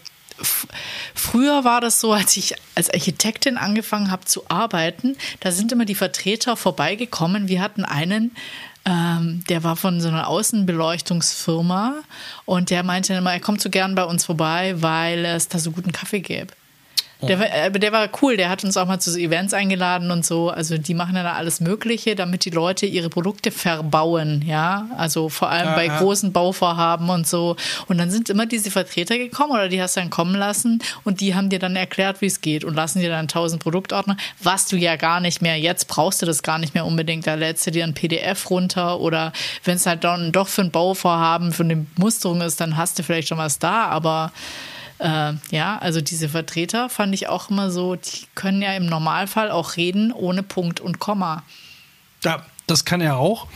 früher 1.14 1.64
war 1.64 1.81
das 1.81 2.01
so, 2.01 2.12
als 2.12 2.37
ich 2.37 2.55
als 2.77 2.89
Architektin 2.89 3.57
angefangen 3.57 4.12
habe 4.12 4.25
zu 4.25 4.49
arbeiten, 4.49 5.16
da 5.41 5.51
sind 5.51 5.73
immer 5.73 5.87
die 5.87 5.97
Vertreter 5.97 6.57
vorbeigekommen. 6.57 7.49
Wir 7.49 7.62
hatten 7.62 7.85
einen, 7.85 8.31
ähm, 8.85 9.43
der 9.49 9.64
war 9.64 9.75
von 9.75 10.01
so 10.01 10.09
einer 10.09 10.29
Außenbeleuchtungsfirma 10.29 11.97
und 12.45 12.70
der 12.70 12.85
meinte 12.85 13.14
immer, 13.14 13.33
er 13.33 13.41
kommt 13.41 13.61
so 13.61 13.70
gern 13.70 13.97
bei 13.97 14.05
uns 14.05 14.25
vorbei, 14.25 14.77
weil 14.81 15.25
es 15.25 15.49
da 15.49 15.59
so 15.59 15.73
guten 15.73 15.93
Kaffee 15.93 16.20
gäbe. 16.20 16.55
Der, 17.29 17.39
war- 17.39 17.47
äh, 17.53 17.70
der 17.70 17.93
war 17.93 18.09
cool, 18.20 18.37
der 18.37 18.49
hat 18.49 18.64
uns 18.64 18.77
auch 18.77 18.87
mal 18.87 18.99
zu 19.01 19.11
so 19.11 19.18
Events 19.18 19.55
eingeladen 19.55 20.11
und 20.11 20.25
so. 20.27 20.51
Also 20.51 20.79
die 20.79 20.95
machen 20.95 21.14
ja 21.16 21.23
da 21.23 21.33
alles 21.35 21.61
Mögliche, 21.61 22.14
damit 22.16 22.45
die 22.45 22.51
Leute 22.51 22.87
ihre 22.87 23.09
Produkte 23.11 23.51
verbauen, 23.51 24.43
ja. 24.47 24.87
Also 24.97 25.29
vor 25.29 25.49
allem 25.51 25.66
Ja, 25.68 25.75
bei 25.75 25.87
ja. 25.87 25.99
großen 25.99 26.33
Bauvorhaben 26.33 27.09
und 27.11 27.27
so. 27.27 27.57
Und 27.89 27.99
dann 27.99 28.11
sind 28.11 28.29
immer 28.31 28.47
diese 28.47 28.70
Vertreter 28.70 29.18
gekommen 29.18 29.53
oder 29.53 29.68
die 29.68 29.81
hast 29.81 29.97
du 29.97 30.01
dann 30.01 30.11
kommen 30.11 30.35
lassen 30.35 30.83
und 31.05 31.20
die 31.20 31.35
haben 31.35 31.49
dir 31.49 31.59
dann 31.59 31.77
erklärt, 31.77 32.20
wie 32.20 32.27
es 32.27 32.41
geht 32.41 32.64
und 32.64 32.75
lassen 32.75 33.01
dir 33.01 33.11
dann 33.11 33.29
tausend 33.29 33.62
Produktordner, 33.62 34.16
was 34.43 34.66
du 34.66 34.77
ja 34.77 34.97
gar 34.97 35.20
nicht 35.20 35.43
mehr, 35.43 35.59
jetzt 35.59 35.89
brauchst 35.89 36.23
du 36.23 36.27
das 36.27 36.43
gar 36.43 36.59
nicht 36.59 36.75
mehr 36.75 36.85
unbedingt. 36.87 37.27
Da 37.27 37.35
lädst 37.35 37.66
du 37.66 37.70
dir 37.70 37.85
ein 37.85 37.95
PDF 37.95 38.51
runter 38.51 39.01
oder 39.01 39.33
wenn 39.64 39.77
es 39.77 39.87
halt 39.87 40.05
dann 40.05 40.33
doch 40.33 40.49
für 40.49 40.62
ein 40.62 40.70
Bauvorhaben, 40.70 41.53
für 41.53 41.62
eine 41.64 41.87
Musterung 41.97 42.41
ist, 42.41 42.61
dann 42.61 42.77
hast 42.77 42.99
du 42.99 43.03
vielleicht 43.03 43.29
schon 43.29 43.39
was 43.39 43.59
da, 43.59 43.87
aber 43.87 44.33
äh, 45.03 45.35
ja, 45.51 45.79
also 45.79 46.01
diese 46.01 46.29
Vertreter 46.29 46.89
fand 46.89 47.13
ich 47.15 47.29
auch 47.29 47.51
immer 47.51 47.71
so, 47.71 47.97
die 47.97 48.27
können 48.35 48.63
ja 48.63 48.73
im 48.75 48.87
Normalfall 48.87 49.51
auch 49.51 49.77
reden 49.77 50.13
ohne 50.13 50.43
Punkt 50.43 50.81
und 50.81 51.01
Komma. 51.01 51.43
Ja, 52.23 52.47
das 52.67 52.85
kann 52.85 53.01
er 53.01 53.17
auch. 53.17 53.49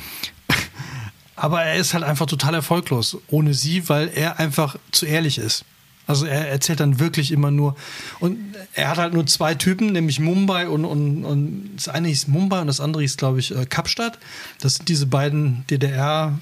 Aber 1.37 1.63
er 1.63 1.77
ist 1.77 1.95
halt 1.95 2.03
einfach 2.03 2.27
total 2.27 2.55
erfolglos 2.55 3.19
ohne 3.29 3.55
sie, 3.55 3.89
weil 3.89 4.11
er 4.15 4.41
einfach 4.41 4.77
zu 4.91 5.07
ehrlich 5.07 5.39
ist. 5.39 5.65
Also 6.09 6.25
er 6.25 6.49
erzählt 6.49 6.81
dann 6.81 6.99
wirklich 6.99 7.31
immer 7.31 7.51
nur. 7.51 7.77
Und 8.21 8.39
er 8.75 8.89
hat 8.89 8.99
halt 8.99 9.13
nur 9.13 9.27
zwei 9.27 9.55
Typen, 9.55 9.93
nämlich 9.93 10.19
Mumbai 10.19 10.69
und, 10.69 10.85
und, 10.85 11.25
und 11.25 11.77
das 11.77 11.89
eine 11.89 12.09
hieß 12.09 12.29
Mumbai 12.29 12.61
und 12.61 12.69
das 12.69 12.81
andere 12.81 13.03
hieß, 13.03 13.17
glaube 13.17 13.41
ich, 13.41 13.55
äh, 13.55 13.67
Kapstadt. 13.67 14.19
Das 14.61 14.77
sind 14.77 14.89
diese 14.89 15.07
beiden 15.07 15.65
DDR. 15.69 16.39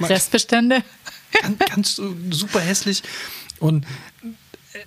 Restbestände? 0.00 0.82
ganz, 1.42 1.58
ganz 1.58 2.00
super 2.30 2.60
hässlich. 2.60 3.02
Und 3.58 3.84
äh, 4.72 4.78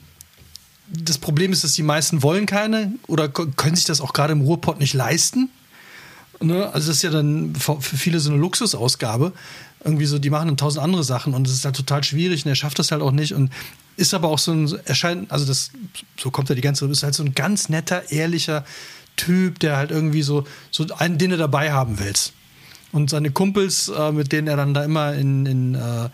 das 0.88 1.18
Problem 1.18 1.52
ist, 1.52 1.64
dass 1.64 1.74
die 1.74 1.84
meisten 1.84 2.24
wollen 2.24 2.46
keine 2.46 2.94
oder 3.08 3.30
können 3.30 3.76
sich 3.76 3.86
das 3.86 4.02
auch 4.02 4.14
gerade 4.14 4.34
im 4.34 4.42
Ruhrpott 4.42 4.80
nicht 4.80 4.94
leisten. 4.94 5.50
Ne? 6.42 6.66
Also 6.74 6.88
das 6.88 6.98
ist 6.98 7.04
ja 7.04 7.10
dann 7.10 7.56
für 7.56 7.98
viele 7.98 8.20
so 8.20 8.32
eine 8.32 8.40
Luxusausgabe. 8.40 9.34
Irgendwie 9.84 10.06
so, 10.06 10.20
die 10.20 10.30
machen 10.30 10.48
dann 10.48 10.58
tausend 10.58 10.84
andere 10.84 11.04
Sachen 11.04 11.34
und 11.34 11.48
es 11.48 11.54
ist 11.54 11.66
halt 11.66 11.76
total 11.76 12.04
schwierig 12.04 12.46
und 12.46 12.50
er 12.50 12.56
schafft 12.56 12.80
das 12.80 12.92
halt 12.92 13.02
auch 13.02 13.12
nicht 13.12 13.34
und 13.34 13.52
ist 13.96 14.14
aber 14.14 14.30
auch 14.30 14.40
so 14.40 14.52
ein, 14.52 14.80
erscheint, 14.86 15.32
also 15.32 15.46
das, 15.46 15.72
so 16.18 16.32
kommt 16.32 16.50
er 16.50 16.56
die 16.56 16.62
ganze, 16.62 16.86
ist 16.88 17.04
halt 17.04 17.14
so 17.14 17.24
ein 17.24 17.34
ganz 17.34 17.70
netter, 17.70 18.12
ehrlicher 18.12 18.66
Typ, 19.16 19.60
der 19.60 19.78
halt 19.78 19.92
irgendwie 19.92 20.22
so, 20.22 20.46
so 20.72 20.86
einen, 20.98 21.18
den 21.18 21.32
du 21.32 21.38
dabei 21.38 21.72
haben 21.72 22.00
willst. 22.00 22.34
Und 22.92 23.10
seine 23.10 23.32
Kumpels, 23.32 23.90
äh, 23.90 24.12
mit 24.12 24.32
denen 24.32 24.48
er 24.48 24.58
dann 24.58 24.74
da 24.74 24.84
immer 24.84 25.14
in, 25.14 25.46
in 25.46 25.76
äh, 25.76 26.10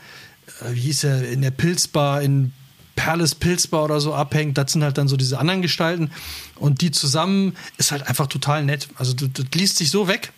wie 0.72 0.80
hieß 0.80 1.04
er, 1.06 1.30
in 1.30 1.41
der 1.41 1.52
Pilzbar, 1.52 2.22
in 2.22 2.54
Perles 2.96 3.36
Pilzbar 3.36 3.84
oder 3.84 4.00
so 4.00 4.14
abhängt, 4.14 4.58
das 4.58 4.72
sind 4.72 4.84
halt 4.84 4.98
dann 4.98 5.08
so 5.08 5.18
diese 5.18 5.38
anderen 5.38 5.62
Gestalten. 5.62 6.12
Und 6.56 6.82
die 6.82 6.91
zusammen 6.91 7.56
ist 7.78 7.91
halt 7.91 8.08
einfach 8.08 8.28
total 8.28 8.64
nett. 8.64 8.88
Also 8.96 9.14
das, 9.14 9.30
das 9.34 9.46
liest 9.54 9.78
sich 9.78 9.91
so 9.91 10.08
weg. 10.08 10.32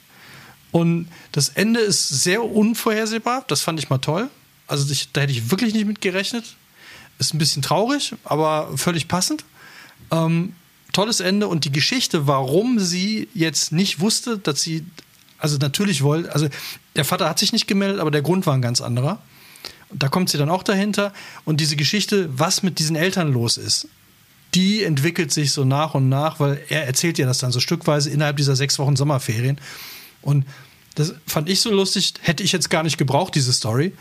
Und 0.72 1.08
das 1.32 1.50
Ende 1.50 1.80
ist 1.80 2.10
sehr 2.10 2.44
unvorhersehbar. 2.44 3.46
Das 3.48 3.62
fand 3.62 3.80
ich 3.80 3.90
mal 3.90 4.00
toll. 4.00 4.30
Also 4.66 4.92
ich, 4.92 5.12
da 5.12 5.22
hätte 5.22 5.32
ich 5.32 5.52
wirklich 5.52 5.74
nicht 5.74 5.86
mit 5.86 6.02
gerechnet. 6.02 6.56
Ist 7.20 7.34
ein 7.34 7.38
bisschen 7.38 7.62
traurig, 7.62 8.16
aber 8.24 8.78
völlig 8.78 9.08
passend. 9.08 9.46
Ähm, 10.12 10.54
tolles 10.94 11.20
Ende 11.20 11.48
und 11.48 11.64
die 11.66 11.72
Geschichte, 11.72 12.28
warum 12.28 12.80
sie 12.80 13.28
jetzt 13.34 13.72
nicht 13.72 14.00
wusste, 14.00 14.38
dass 14.40 14.62
sie, 14.62 14.86
also 15.38 15.58
natürlich 15.58 16.02
wollte, 16.02 16.34
also 16.34 16.48
der 16.96 17.06
Vater 17.06 17.30
hat 17.30 17.40
sich 17.40 17.54
nicht 17.54 17.68
gemeldet, 17.68 18.00
aber 18.00 18.12
der 18.12 18.22
Grund 18.22 18.46
war 18.46 18.54
ein 18.54 18.62
ganz 18.62 18.82
anderer. 18.82 19.22
Da 19.92 20.10
kommt 20.10 20.30
sie 20.30 20.38
dann 20.38 20.50
auch 20.50 20.64
dahinter. 20.64 21.14
Und 21.46 21.62
diese 21.62 21.76
Geschichte, 21.76 22.30
was 22.38 22.64
mit 22.64 22.80
diesen 22.80 22.96
Eltern 22.96 23.32
los 23.32 23.58
ist, 23.58 23.88
die 24.54 24.84
entwickelt 24.84 25.32
sich 25.32 25.52
so 25.52 25.66
nach 25.66 25.94
und 25.94 26.10
nach, 26.10 26.40
weil 26.40 26.62
er 26.70 26.86
erzählt 26.86 27.18
ja 27.18 27.26
das 27.26 27.40
dann 27.40 27.52
so 27.52 27.60
stückweise 27.60 28.10
innerhalb 28.10 28.38
dieser 28.38 28.56
sechs 28.56 28.80
Wochen 28.80 28.96
Sommerferien. 28.96 29.60
Und 30.22 30.46
das 30.96 31.14
fand 31.26 31.50
ich 31.50 31.62
so 31.62 31.72
lustig, 31.72 32.14
hätte 32.22 32.44
ich 32.44 32.52
jetzt 32.52 32.70
gar 32.70 32.84
nicht 32.84 32.98
gebraucht, 32.98 33.36
diese 33.36 33.54
Story. 33.54 33.94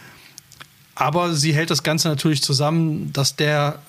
Aber 0.95 1.34
sie 1.34 1.53
hält 1.53 1.70
das 1.70 1.82
Ganze 1.82 2.09
natürlich 2.09 2.43
zusammen, 2.43 3.12
dass 3.12 3.37
der, 3.37 3.82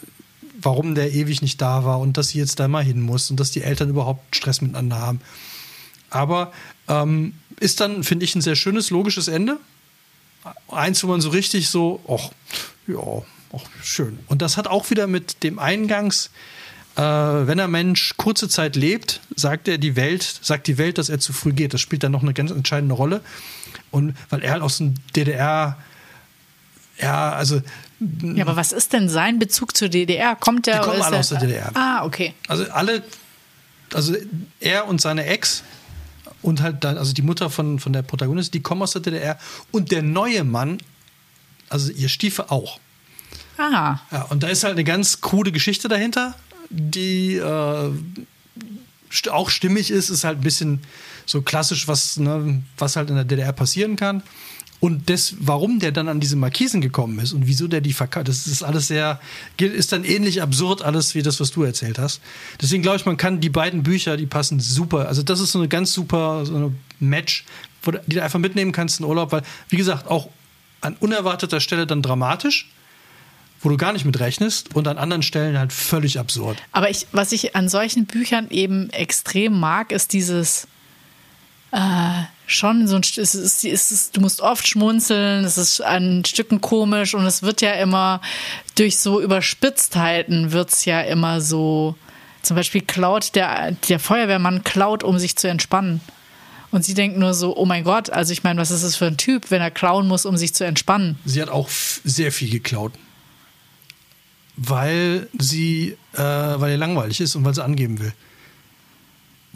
warum 0.60 0.94
der 0.94 1.14
ewig 1.14 1.42
nicht 1.42 1.62
da 1.62 1.86
war 1.86 2.00
und 2.00 2.18
dass 2.18 2.30
sie 2.30 2.40
jetzt 2.40 2.60
da 2.60 2.68
mal 2.68 2.84
hin 2.84 3.00
muss 3.00 3.32
und 3.32 3.40
dass 3.40 3.52
die 3.52 3.62
Eltern 3.62 3.90
überhaupt 3.90 4.36
Stress 4.36 4.62
miteinander 4.62 5.00
haben. 5.00 5.22
Aber 6.10 6.52
ähm, 6.90 7.34
ist 7.60 7.80
dann, 7.80 8.04
finde 8.04 8.26
ich, 8.26 8.36
ein 8.36 8.42
sehr 8.42 8.56
schönes, 8.56 8.90
logisches 8.90 9.28
Ende. 9.30 9.58
Eins, 10.70 11.04
wo 11.04 11.08
man 11.08 11.22
so 11.22 11.30
richtig 11.30 11.70
so, 11.70 12.00
ach, 12.08 12.32
ja, 12.88 13.22
ach, 13.54 13.66
schön. 13.84 14.20
Und 14.28 14.42
das 14.42 14.58
hat 14.58 14.68
auch 14.68 14.90
wieder 14.90 15.08
mit 15.08 15.44
dem 15.44 15.60
Eingangs, 15.60 16.30
äh, 16.96 17.02
wenn 17.02 17.60
ein 17.60 17.72
Mensch 17.72 18.14
kurze 18.18 18.50
Zeit 18.50 18.76
lebt, 18.76 19.22
sagt 19.36 19.68
er 19.68 19.78
die 19.78 19.96
Welt, 19.96 20.40
sagt 20.42 20.68
die 20.68 20.78
Welt, 20.78 20.98
dass 20.98 21.10
er 21.10 21.20
zu 21.20 21.32
früh 21.34 21.54
geht. 21.54 21.74
Das 21.74 21.82
spielt 21.82 22.04
dann 22.04 22.12
noch 22.12 22.24
eine 22.24 22.34
ganz 22.34 22.52
entscheidende 22.52 22.96
Rolle. 22.96 23.22
Und 23.92 24.16
weil 24.30 24.42
er 24.44 24.52
halt 24.54 24.62
aus 24.64 24.78
dem 24.78 24.96
DDR, 25.16 25.78
ja, 27.00 27.32
also 27.34 27.62
Ja, 28.22 28.44
aber 28.44 28.56
was 28.56 28.72
ist 28.72 28.94
denn 28.94 29.10
sein 29.10 29.40
Bezug 29.40 29.76
zur 29.78 29.90
DDR? 29.90 30.36
Kommt 30.36 30.66
der 30.68 30.80
Die 30.80 30.86
kommen 30.88 31.02
alle 31.02 31.12
der- 31.12 31.20
aus 31.20 31.30
der 31.30 31.40
DDR. 31.40 31.72
Ah, 31.76 32.04
okay. 32.06 32.34
Also 32.48 32.66
alle, 32.72 33.04
also 33.94 34.16
er 34.60 34.88
und 34.88 35.00
seine 35.00 35.26
Ex 35.26 35.64
und 36.42 36.62
halt 36.62 36.84
dann, 36.84 36.98
also 36.98 37.14
die 37.14 37.22
Mutter 37.22 37.50
von, 37.50 37.80
von 37.80 37.94
der 37.94 38.02
Protagonistin, 38.02 38.60
die 38.60 38.64
kommen 38.64 38.82
aus 38.82 38.92
der 38.92 39.02
DDR 39.02 39.38
und 39.72 39.92
der 39.92 40.02
neue 40.02 40.44
Mann, 40.44 40.78
also 41.70 41.92
ihr 41.92 42.10
Stiefel 42.10 42.46
auch. 42.50 42.80
Ah, 43.58 44.00
Ja, 44.12 44.22
und 44.24 44.44
da 44.44 44.48
ist 44.48 44.64
halt 44.64 44.74
eine 44.74 44.84
ganz 44.84 45.22
krude 45.22 45.52
Geschichte 45.52 45.88
dahinter, 45.88 46.36
die 46.70 47.36
äh, 47.36 47.92
auch 49.32 49.50
stimmig 49.50 49.90
ist, 49.90 50.10
ist 50.10 50.24
halt 50.24 50.40
ein 50.40 50.44
bisschen 50.44 50.82
so 51.26 51.42
klassisch, 51.42 51.88
was, 51.88 52.18
ne, 52.18 52.64
was 52.78 52.96
halt 52.96 53.10
in 53.10 53.16
der 53.16 53.26
DDR 53.26 53.54
passieren 53.54 53.96
kann. 53.96 54.24
Und 54.80 55.10
das, 55.10 55.36
warum 55.40 55.80
der 55.80 55.92
dann 55.92 56.08
an 56.08 56.20
diese 56.20 56.36
Markisen 56.36 56.82
gekommen 56.82 57.18
ist 57.20 57.34
und 57.34 57.48
wieso 57.48 57.68
der 57.68 57.82
die 57.82 57.94
verkauft, 57.94 58.28
das 58.28 58.46
ist 58.46 58.62
alles 58.62 58.88
sehr, 58.88 59.20
ist 59.58 59.92
dann 59.92 60.04
ähnlich 60.04 60.42
absurd 60.42 60.84
alles 60.84 61.16
wie 61.16 61.24
das, 61.24 61.40
was 61.40 61.52
du 61.52 61.64
erzählt 61.64 61.98
hast. 61.98 62.22
Deswegen 62.62 62.84
glaube 62.84 62.98
ich, 62.98 63.06
man 63.06 63.18
kann 63.18 63.40
die 63.40 63.50
beiden 63.50 63.82
Bücher, 63.82 64.18
die 64.18 64.28
passen 64.28 64.60
super. 64.60 65.08
Also 65.08 65.24
das 65.24 65.40
ist 65.40 65.52
so 65.52 65.60
eine 65.60 65.68
ganz 65.68 65.94
super 65.94 66.46
so 66.46 66.56
eine 66.56 66.76
Match, 67.00 67.44
wo 67.82 67.92
die 67.92 68.16
du 68.16 68.24
einfach 68.24 68.40
mitnehmen 68.40 68.72
kannst 68.72 69.00
in 69.00 69.06
Urlaub, 69.06 69.32
weil, 69.32 69.42
wie 69.70 69.78
gesagt, 69.78 70.08
auch 70.08 70.30
an 70.82 70.96
unerwarteter 71.00 71.60
Stelle 71.60 71.88
dann 71.88 72.04
dramatisch, 72.04 72.70
wo 73.62 73.70
du 73.70 73.78
gar 73.78 73.94
nicht 73.94 74.06
mit 74.06 74.20
rechnest 74.20 74.76
und 74.76 74.88
an 74.88 75.00
anderen 75.00 75.24
Stellen 75.24 75.58
halt 75.58 75.74
völlig 75.74 76.20
absurd. 76.20 76.58
aber 76.72 76.92
ich, 76.92 77.08
was 77.12 77.32
ich 77.32 77.56
an 77.56 77.68
solchen 77.68 78.06
Büchern 78.06 78.48
eben 78.52 78.92
extrem 78.92 79.60
mag, 79.60 79.92
ist 79.92 80.14
dieses 80.14 80.68
äh, 81.72 82.24
schon 82.46 82.88
so 82.88 82.96
ein 82.96 83.02
es 83.02 83.18
ist, 83.18 83.64
es 83.64 83.92
ist, 83.92 84.16
du 84.16 84.22
musst 84.22 84.42
oft 84.42 84.68
schmunzeln, 84.68 85.44
es 85.44 85.58
ist 85.58 85.82
an 85.82 86.24
Stücken 86.26 86.62
komisch 86.62 87.14
und 87.14 87.26
es 87.26 87.44
wird 87.44 87.62
ja 87.62 87.74
immer 87.74 88.22
durch 88.76 88.98
so 88.98 89.22
Überspitztheiten 89.22 90.52
wird's 90.52 90.86
ja 90.86 91.02
immer 91.02 91.42
so 91.42 91.96
zum 92.42 92.56
Beispiel 92.56 92.82
klaut 92.82 93.36
der, 93.36 93.72
der 93.90 94.00
Feuerwehrmann 94.00 94.64
klaut, 94.64 95.04
um 95.04 95.20
sich 95.20 95.36
zu 95.36 95.50
entspannen. 95.50 96.00
Und 96.72 96.86
sie 96.86 96.94
denkt 96.94 97.18
nur 97.18 97.34
so, 97.34 97.56
oh 97.56 97.66
mein 97.66 97.84
Gott, 97.84 98.10
also 98.10 98.34
ich 98.34 98.44
meine, 98.44 98.60
was 98.60 98.72
ist 98.72 98.84
das 98.84 98.96
für 98.96 99.06
ein 99.06 99.18
Typ, 99.18 99.52
wenn 99.52 99.62
er 99.62 99.72
klauen 99.72 100.08
muss, 100.08 100.26
um 100.26 100.38
sich 100.38 100.54
zu 100.54 100.66
entspannen? 100.66 101.18
Sie 101.26 101.42
hat 101.42 101.50
auch 101.50 101.70
sehr 101.70 102.32
viel 102.32 102.50
geklaut. 102.50 102.94
Weil 104.56 105.28
sie, 105.38 105.98
äh, 106.14 106.20
weil 106.20 106.72
ihr 106.72 106.78
langweilig 106.78 107.22
ist 107.22 107.36
und 107.36 107.46
weil 107.46 107.54
sie 107.54 107.64
angeben 107.64 108.00
will. 108.00 108.14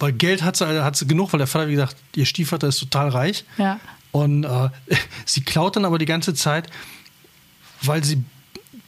Weil 0.02 0.12
Geld 0.14 0.42
hat 0.42 0.58
sie, 0.58 0.84
hat 0.84 0.96
sie 0.98 1.06
genug, 1.08 1.32
weil 1.32 1.38
der 1.38 1.48
Vater, 1.48 1.68
wie 1.68 1.74
gesagt, 1.74 1.96
ihr 2.16 2.26
Stiefvater 2.26 2.68
ist 2.68 2.80
total 2.80 3.10
reich. 3.10 3.46
Ja. 3.58 3.80
Und 4.12 4.44
äh, 4.44 4.70
sie 5.26 5.42
klaut 5.42 5.76
dann 5.78 5.86
aber 5.86 5.98
die 6.00 6.06
ganze 6.06 6.34
Zeit, 6.34 6.68
weil 7.82 8.04
sie 8.04 8.24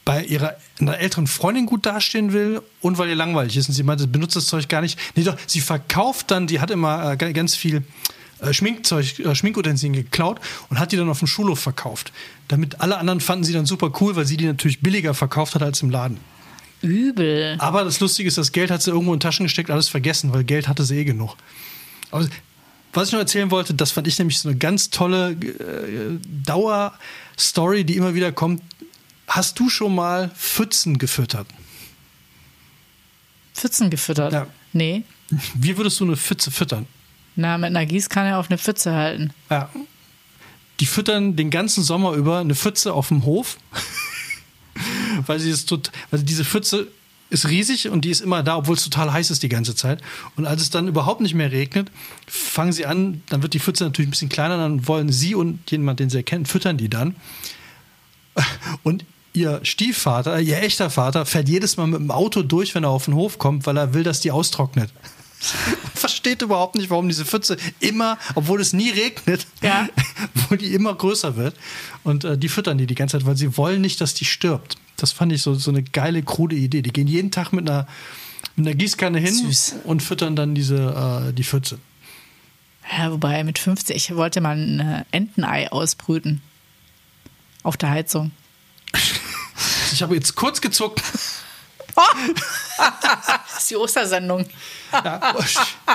bei 0.06 0.24
ihrer 0.26 0.56
einer 0.82 0.98
älteren 0.98 1.28
Freundin 1.28 1.66
gut 1.66 1.86
dastehen 1.86 2.34
will 2.34 2.62
und 2.82 2.98
weil 2.98 3.08
ihr 3.10 3.16
langweilig 3.16 3.56
ist. 3.56 3.70
Und 3.70 3.74
sie 3.76 3.84
meint, 3.84 4.02
sie 4.02 4.08
benutzt 4.08 4.36
das 4.36 4.48
Zeug 4.48 4.68
gar 4.68 4.82
nicht. 4.82 5.00
Nee, 5.16 5.24
doch, 5.24 5.38
sie 5.48 5.62
verkauft 5.62 6.30
dann, 6.32 6.48
die 6.48 6.60
hat 6.60 6.72
immer 6.72 7.12
äh, 7.14 7.16
ga- 7.18 7.32
ganz 7.32 7.56
viel 7.56 7.84
äh, 8.40 8.52
Schminkzeug, 8.52 9.20
äh, 9.20 9.34
Schminkutensilien 9.36 9.94
geklaut 9.94 10.42
und 10.70 10.80
hat 10.80 10.92
die 10.92 10.98
dann 10.98 11.08
auf 11.10 11.20
dem 11.20 11.28
Schulhof 11.28 11.60
verkauft. 11.60 12.12
Damit 12.50 12.82
alle 12.82 12.98
anderen 12.98 13.22
fanden 13.22 13.46
sie 13.46 13.54
dann 13.54 13.66
super 13.66 13.94
cool, 14.02 14.16
weil 14.18 14.26
sie 14.26 14.36
die 14.36 14.46
natürlich 14.46 14.82
billiger 14.82 15.14
verkauft 15.14 15.56
hat 15.56 15.62
als 15.64 15.82
im 15.82 15.90
Laden. 15.90 16.18
Übel. 16.84 17.56
Aber 17.60 17.84
das 17.84 18.00
Lustige 18.00 18.28
ist, 18.28 18.38
das 18.38 18.52
Geld 18.52 18.70
hat 18.70 18.82
sie 18.82 18.92
irgendwo 18.92 19.14
in 19.14 19.20
Taschen 19.20 19.46
gesteckt, 19.46 19.72
alles 19.72 19.90
vergessen, 19.90 20.34
weil 20.34 20.44
Geld 20.44 20.68
hatte 20.68 20.84
sie 20.84 21.00
eh 21.00 21.04
genug. 21.04 21.36
Aber 22.12 22.28
was 22.94 23.08
ich 23.08 23.14
noch 23.14 23.20
erzählen 23.20 23.50
wollte, 23.50 23.74
das 23.74 23.92
fand 23.92 24.08
ich 24.08 24.20
nämlich 24.20 24.40
so 24.40 24.50
eine 24.50 24.58
ganz 24.58 24.90
tolle 24.90 25.32
äh, 25.32 26.20
Dauerstory, 26.46 27.84
die 27.84 27.96
immer 27.96 28.14
wieder 28.14 28.32
kommt. 28.32 28.62
Hast 29.28 29.60
du 29.60 29.70
schon 29.70 29.96
mal 29.96 30.30
Pfützen 30.36 31.00
gefüttert? 31.00 31.48
Pfützen 33.56 33.90
gefüttert? 33.90 34.34
Ja. 34.34 34.48
Nee. 34.74 35.04
Wie 35.56 35.78
würdest 35.78 36.00
du 36.00 36.06
eine 36.06 36.18
Pfütze 36.18 36.52
füttern? 36.52 36.86
Na, 37.36 37.58
mit 37.58 37.68
einer 37.68 37.86
Gießkanne 37.86 38.38
auf 38.38 38.50
eine 38.50 38.58
Pfütze 38.58 38.94
halten. 38.94 39.32
Ja. 39.50 39.70
Die 40.80 40.86
füttern 40.86 41.36
den 41.36 41.50
ganzen 41.50 41.84
Sommer 41.84 42.14
über 42.14 42.40
eine 42.40 42.56
Pfütze 42.56 42.94
auf 42.94 43.08
dem 43.08 43.26
Hof, 43.26 43.58
weil 45.26 45.40
sie 45.40 45.50
es 45.50 45.66
tut, 45.66 45.92
weil 46.12 46.24
diese 46.24 46.46
Pfütze 46.46 46.88
ist 47.30 47.50
riesig 47.50 47.90
und 47.90 48.06
die 48.06 48.12
ist 48.12 48.22
immer 48.22 48.44
da, 48.44 48.58
obwohl 48.58 48.76
es 48.76 48.84
total 48.84 49.12
heiß 49.12 49.32
ist 49.32 49.42
die 49.44 49.50
ganze 49.50 49.76
Zeit. 49.76 50.02
Und 50.36 50.46
als 50.46 50.62
es 50.62 50.70
dann 50.70 50.88
überhaupt 50.88 51.20
nicht 51.22 51.34
mehr 51.34 51.52
regnet, 51.52 51.90
fangen 52.28 52.72
sie 52.72 52.86
an, 52.86 53.24
dann 53.30 53.42
wird 53.42 53.54
die 53.54 53.60
Pfütze 53.60 53.84
natürlich 53.84 54.08
ein 54.08 54.12
bisschen 54.12 54.30
kleiner, 54.30 54.58
dann 54.58 54.88
wollen 54.88 55.12
sie 55.12 55.34
und 55.34 55.72
jemand, 55.72 56.00
den 56.00 56.10
sie 56.10 56.18
erkennen, 56.18 56.46
füttern 56.46 56.78
die 56.78 56.90
dann. 56.90 57.16
Und 58.84 59.06
ihr 59.34 59.60
Stiefvater, 59.64 60.40
ihr 60.40 60.62
echter 60.62 60.90
Vater, 60.90 61.26
fährt 61.26 61.50
jedes 61.50 61.78
Mal 61.78 61.88
mit 61.88 62.00
dem 62.00 62.12
Auto 62.12 62.44
durch, 62.44 62.76
wenn 62.76 62.84
er 62.84 62.92
auf 62.92 63.06
den 63.06 63.16
Hof 63.16 63.40
kommt, 63.40 63.66
weil 63.66 63.78
er 63.78 63.94
will, 63.94 64.04
dass 64.04 64.20
die 64.20 64.32
austrocknet. 64.32 64.92
Versteht 65.96 66.42
überhaupt 66.42 66.76
nicht, 66.76 66.90
warum 66.90 67.08
diese 67.08 67.26
Pfütze 67.26 67.58
immer, 67.80 68.18
obwohl 68.36 68.62
es 68.62 68.74
nie 68.74 68.92
regnet, 68.92 69.48
Ja. 69.62 69.90
wo 70.50 70.56
die 70.56 70.74
immer 70.74 70.94
größer 70.94 71.36
wird. 71.36 71.56
Und 72.04 72.24
äh, 72.24 72.38
die 72.38 72.50
füttern 72.50 72.78
die 72.78 72.88
die 72.88 72.96
ganze 72.96 73.18
Zeit, 73.18 73.26
weil 73.26 73.36
sie 73.38 73.58
wollen 73.58 73.82
nicht, 73.82 74.00
dass 74.02 74.14
die 74.14 74.26
stirbt. 74.26 74.78
Das 75.04 75.12
fand 75.12 75.34
ich 75.34 75.42
so, 75.42 75.54
so 75.54 75.70
eine 75.70 75.84
geile, 75.84 76.24
krude 76.24 76.56
Idee. 76.56 76.82
Die 76.82 76.94
gehen 76.94 77.08
jeden 77.08 77.30
Tag 77.30 77.52
mit 77.52 77.70
einer, 77.70 77.88
mit 78.56 78.66
einer 78.66 78.74
Gießkanne 78.74 79.20
hin 79.20 79.34
Süß. 79.34 79.76
und 79.84 80.02
füttern 80.02 80.38
dann 80.38 80.56
diese, 80.56 81.28
äh, 81.28 81.34
die 81.34 81.44
Pfütze. 81.44 81.78
Ja, 82.90 83.12
wobei 83.12 83.44
mit 83.44 83.60
50, 83.60 83.98
ich 83.98 84.16
wollte 84.16 84.40
mal 84.40 84.56
ein 84.56 84.80
äh, 84.80 85.04
Entenei 85.12 85.70
ausbrüten. 85.70 86.42
Auf 87.64 87.76
der 87.76 87.90
Heizung. 87.90 88.32
Ich 89.92 90.02
habe 90.02 90.16
jetzt 90.16 90.36
kurz 90.36 90.62
gezuckt. 90.62 91.04
Das 91.94 93.58
ist 93.58 93.72
die 93.72 93.76
Ostersendung. 93.76 94.46
Ja, 94.94 95.36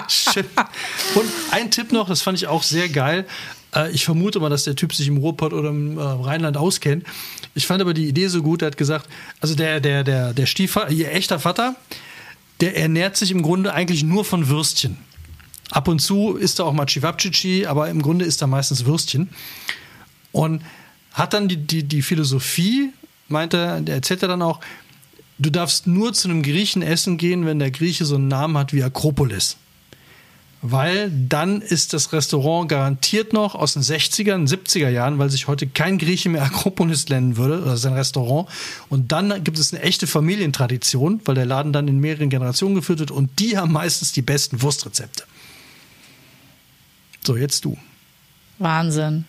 shit. 0.06 0.44
Und 1.14 1.32
ein 1.50 1.70
Tipp 1.70 1.92
noch, 1.92 2.08
das 2.08 2.20
fand 2.20 2.36
ich 2.36 2.46
auch 2.46 2.62
sehr 2.62 2.90
geil. 2.90 3.26
Äh, 3.78 3.90
Ich 3.92 4.04
vermute 4.04 4.40
mal, 4.40 4.50
dass 4.50 4.64
der 4.64 4.76
Typ 4.76 4.94
sich 4.94 5.08
im 5.08 5.18
Ruhrpott 5.18 5.52
oder 5.52 5.70
im 5.70 5.98
äh, 5.98 6.02
Rheinland 6.02 6.56
auskennt. 6.56 7.04
Ich 7.54 7.66
fand 7.66 7.80
aber 7.80 7.94
die 7.94 8.08
Idee 8.08 8.28
so 8.28 8.42
gut, 8.42 8.62
er 8.62 8.66
hat 8.66 8.76
gesagt, 8.76 9.08
also 9.40 9.54
der, 9.54 9.80
der, 9.80 10.04
der, 10.04 10.34
der 10.34 10.46
Stiefvater, 10.46 10.90
ihr 10.90 11.12
echter 11.12 11.38
Vater, 11.38 11.76
der 12.60 12.76
ernährt 12.76 13.16
sich 13.16 13.30
im 13.30 13.42
Grunde 13.42 13.72
eigentlich 13.72 14.02
nur 14.02 14.24
von 14.24 14.48
Würstchen. 14.48 14.98
Ab 15.70 15.86
und 15.86 16.00
zu 16.00 16.36
isst 16.36 16.58
er 16.58 16.64
auch 16.64 16.72
mal 16.72 16.86
Chivapchichi, 16.86 17.66
aber 17.66 17.88
im 17.88 18.02
Grunde 18.02 18.24
isst 18.24 18.40
er 18.40 18.46
meistens 18.48 18.84
Würstchen. 18.86 19.28
Und 20.32 20.62
hat 21.12 21.34
dann 21.34 21.48
die, 21.48 21.56
die, 21.56 21.82
die 21.84 22.02
Philosophie, 22.02 22.90
meint 23.28 23.54
er, 23.54 23.86
erzählt 23.86 24.22
er 24.22 24.28
dann 24.28 24.42
auch, 24.42 24.60
du 25.38 25.50
darfst 25.50 25.86
nur 25.86 26.12
zu 26.14 26.28
einem 26.28 26.42
Griechen 26.42 26.82
essen 26.82 27.16
gehen, 27.16 27.44
wenn 27.44 27.58
der 27.58 27.70
Grieche 27.70 28.04
so 28.04 28.16
einen 28.16 28.28
Namen 28.28 28.56
hat 28.56 28.72
wie 28.72 28.82
Akropolis. 28.82 29.56
Weil 30.60 31.10
dann 31.10 31.60
ist 31.62 31.92
das 31.92 32.12
Restaurant 32.12 32.68
garantiert 32.68 33.32
noch 33.32 33.54
aus 33.54 33.74
den 33.74 33.82
60er, 33.82 34.34
70er 34.48 34.88
Jahren, 34.88 35.18
weil 35.18 35.30
sich 35.30 35.46
heute 35.46 35.68
kein 35.68 35.98
Grieche 35.98 36.28
mehr 36.28 36.42
Akropolis 36.44 37.08
nennen 37.08 37.36
würde, 37.36 37.62
oder 37.62 37.76
sein 37.76 37.92
Restaurant. 37.92 38.48
Und 38.88 39.12
dann 39.12 39.44
gibt 39.44 39.58
es 39.58 39.72
eine 39.72 39.82
echte 39.82 40.06
Familientradition, 40.06 41.20
weil 41.24 41.36
der 41.36 41.46
Laden 41.46 41.72
dann 41.72 41.86
in 41.86 42.00
mehreren 42.00 42.28
Generationen 42.28 42.74
geführt 42.74 42.98
wird 42.98 43.10
und 43.12 43.38
die 43.38 43.56
haben 43.56 43.72
meistens 43.72 44.12
die 44.12 44.22
besten 44.22 44.60
Wurstrezepte. 44.60 45.24
So, 47.24 47.36
jetzt 47.36 47.64
du. 47.64 47.76
Wahnsinn. 48.58 49.26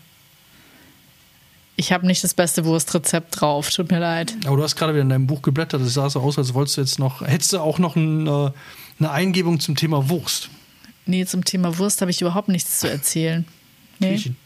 Ich 1.76 1.94
habe 1.94 2.06
nicht 2.08 2.24
das 2.24 2.34
beste 2.34 2.66
Wurstrezept 2.66 3.40
drauf, 3.40 3.70
tut 3.70 3.90
mir 3.90 4.00
leid. 4.00 4.36
Aber 4.46 4.58
du 4.58 4.64
hast 4.64 4.76
gerade 4.76 4.94
wieder 4.94 5.04
in 5.04 5.10
deinem 5.10 5.28
Buch 5.28 5.42
geblättert, 5.42 5.82
es 5.82 5.94
sah 5.94 6.10
so 6.10 6.20
aus, 6.20 6.38
als 6.38 6.54
wolltest 6.54 6.78
du 6.78 6.82
jetzt 6.82 7.00
noch, 7.00 7.22
hättest 7.22 7.54
du 7.54 7.60
auch 7.60 7.80
noch 7.80 7.96
ein, 7.96 8.28
äh, 8.28 8.52
eine 9.00 9.12
Eingebung 9.12 9.60
zum 9.60 9.76
Thema 9.78 10.10
Wurst. 10.10 10.50
Nee, 11.10 11.26
zum 11.26 11.44
Thema 11.44 11.78
Wurst 11.80 12.02
habe 12.02 12.12
ich 12.12 12.22
überhaupt 12.22 12.50
nichts 12.50 12.80
zu 12.80 12.90
erzählen. 12.90 13.46
Nee, 14.00 14.12
Griechen. 14.16 14.38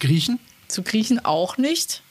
Griechen? 0.00 0.38
zu 0.68 0.82
Griechen 0.82 1.24
auch 1.24 1.56
nicht. 1.58 2.02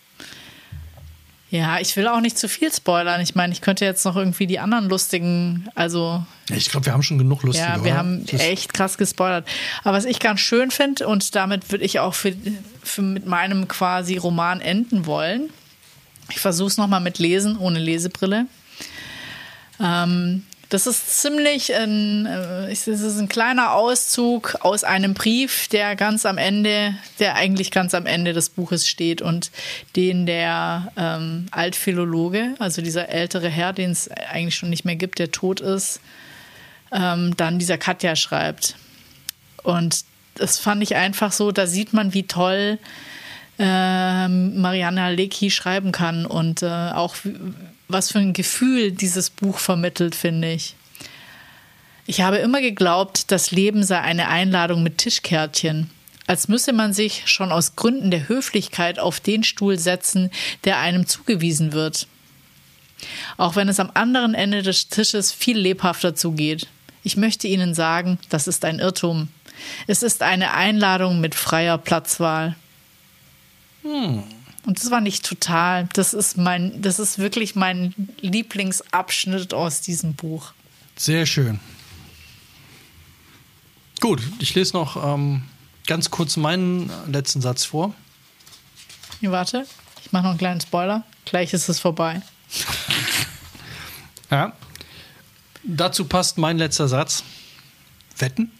Ja, 1.49 1.79
ich 1.79 1.95
will 1.95 2.07
auch 2.07 2.19
nicht 2.19 2.37
zu 2.37 2.49
viel 2.49 2.73
spoilern. 2.73 3.21
Ich 3.21 3.33
meine, 3.33 3.53
ich 3.53 3.61
könnte 3.61 3.85
jetzt 3.85 4.03
noch 4.03 4.17
irgendwie 4.17 4.47
die 4.47 4.59
anderen 4.59 4.89
lustigen, 4.89 5.69
also 5.75 6.25
Ich 6.49 6.69
glaube, 6.69 6.87
wir 6.87 6.93
haben 6.93 7.03
schon 7.03 7.17
genug 7.17 7.43
lustige. 7.43 7.67
Ja, 7.67 7.75
wir 7.83 7.91
oder? 7.91 7.97
haben 7.97 8.25
Das 8.25 8.41
echt 8.41 8.73
krass 8.73 8.97
gespoilert. 8.97 9.47
Aber 9.83 9.95
was 9.95 10.05
ich 10.05 10.19
ganz 10.19 10.41
schön 10.41 10.71
finde, 10.71 11.07
und 11.07 11.35
damit 11.35 11.71
würde 11.71 11.85
ich 11.85 11.99
auch 11.99 12.13
für, 12.13 12.35
für 12.83 13.01
mit 13.01 13.25
meinem 13.25 13.67
quasi 13.67 14.17
Roman 14.17 14.59
enden 14.59 15.05
wollen. 15.05 15.49
Ich 16.29 16.39
versuche 16.39 16.67
es 16.67 16.77
nochmal 16.77 16.99
mit 16.99 17.17
Lesen, 17.17 17.57
ohne 17.57 17.79
Lesebrille. 17.79 18.47
Ähm, 19.79 20.43
das 20.69 20.85
ist 20.85 21.21
ziemlich 21.21 21.73
ein, 21.73 22.25
äh, 22.25 22.71
es 22.71 22.87
ist 22.87 23.19
ein 23.19 23.29
kleiner 23.29 23.73
Auszug 23.73 24.55
aus 24.61 24.83
einem 24.83 25.13
Brief, 25.13 25.67
der 25.69 25.95
ganz 25.95 26.25
am 26.25 26.37
Ende, 26.37 26.93
der 27.19 27.35
eigentlich 27.35 27.71
ganz 27.71 27.93
am 27.93 28.05
Ende 28.05 28.33
des 28.33 28.49
Buches 28.49 28.87
steht 28.87 29.21
und 29.21 29.51
den 29.95 30.25
der 30.25 30.91
ähm, 30.97 31.47
Altphilologe, 31.51 32.55
also 32.59 32.81
dieser 32.81 33.09
ältere 33.09 33.49
Herr, 33.49 33.71
den 33.71 33.91
es 33.91 34.09
eigentlich 34.09 34.55
schon 34.55 34.69
nicht 34.69 34.83
mehr 34.83 34.97
gibt, 34.97 35.19
der 35.19 35.31
tot 35.31 35.61
ist, 35.61 36.01
ähm, 36.91 37.35
dann 37.37 37.59
dieser 37.59 37.77
Katja 37.77 38.15
schreibt. 38.15 38.75
Und 39.63 40.03
das 40.35 40.59
fand 40.59 40.83
ich 40.83 40.95
einfach 40.95 41.31
so, 41.31 41.51
da 41.51 41.65
sieht 41.65 41.93
man, 41.93 42.13
wie 42.13 42.23
toll 42.23 42.77
ähm, 43.57 44.59
Mariana 44.59 45.09
Lecki 45.09 45.49
schreiben 45.49 45.91
kann 45.91 46.25
und 46.25 46.61
äh, 46.61 46.67
auch 46.67 47.15
was 47.87 48.11
für 48.11 48.19
ein 48.19 48.33
Gefühl 48.33 48.91
dieses 48.91 49.29
Buch 49.29 49.59
vermittelt, 49.59 50.15
finde 50.15 50.51
ich. 50.51 50.75
Ich 52.05 52.21
habe 52.21 52.37
immer 52.37 52.61
geglaubt, 52.61 53.31
das 53.31 53.51
Leben 53.51 53.83
sei 53.83 53.99
eine 53.99 54.29
Einladung 54.29 54.81
mit 54.81 54.97
Tischkärtchen. 54.97 55.89
Als 56.25 56.47
müsse 56.47 56.73
man 56.73 56.93
sich 56.93 57.23
schon 57.25 57.51
aus 57.51 57.75
Gründen 57.75 58.11
der 58.11 58.27
Höflichkeit 58.27 58.99
auf 58.99 59.19
den 59.19 59.43
Stuhl 59.43 59.77
setzen, 59.77 60.29
der 60.63 60.79
einem 60.79 61.07
zugewiesen 61.07 61.73
wird. 61.73 62.07
Auch 63.37 63.55
wenn 63.55 63.69
es 63.69 63.79
am 63.79 63.91
anderen 63.93 64.33
Ende 64.33 64.61
des 64.61 64.89
Tisches 64.89 65.31
viel 65.31 65.57
lebhafter 65.57 66.15
zugeht. 66.15 66.67
Ich 67.03 67.15
möchte 67.15 67.47
Ihnen 67.47 67.73
sagen, 67.73 68.19
das 68.29 68.47
ist 68.47 68.65
ein 68.65 68.79
Irrtum. 68.79 69.29
Es 69.85 70.03
ist 70.03 70.21
eine 70.21 70.53
Einladung 70.53 71.21
mit 71.21 71.35
freier 71.35 71.77
Platzwahl. 71.77 72.55
Und 74.67 74.83
das 74.83 74.91
war 74.91 74.99
nicht 74.99 75.25
total. 75.25 75.87
Das 75.93 76.13
ist 76.13 76.37
mein, 76.37 76.81
das 76.81 76.99
ist 76.99 77.19
wirklich 77.19 77.55
mein 77.55 77.95
Lieblingsabschnitt 78.19 79.53
aus 79.53 79.79
diesem 79.79 80.13
Buch. 80.13 80.51
Sehr 80.97 81.25
schön. 81.25 81.61
Gut, 84.01 84.21
ich 84.39 84.53
lese 84.55 84.75
noch 84.75 85.01
ähm, 85.01 85.43
ganz 85.87 86.11
kurz 86.11 86.35
meinen 86.35 86.91
letzten 87.09 87.39
Satz 87.39 87.63
vor. 87.63 87.95
Hier, 89.21 89.31
warte. 89.31 89.65
Ich 90.03 90.11
mache 90.11 90.23
noch 90.23 90.31
einen 90.31 90.37
kleinen 90.37 90.59
Spoiler. 90.59 91.03
Gleich 91.23 91.53
ist 91.53 91.69
es 91.69 91.79
vorbei. 91.79 92.21
Ja. 94.29 94.51
Dazu 95.63 96.03
passt 96.03 96.37
mein 96.37 96.57
letzter 96.57 96.89
Satz. 96.89 97.23
Wetten? 98.17 98.51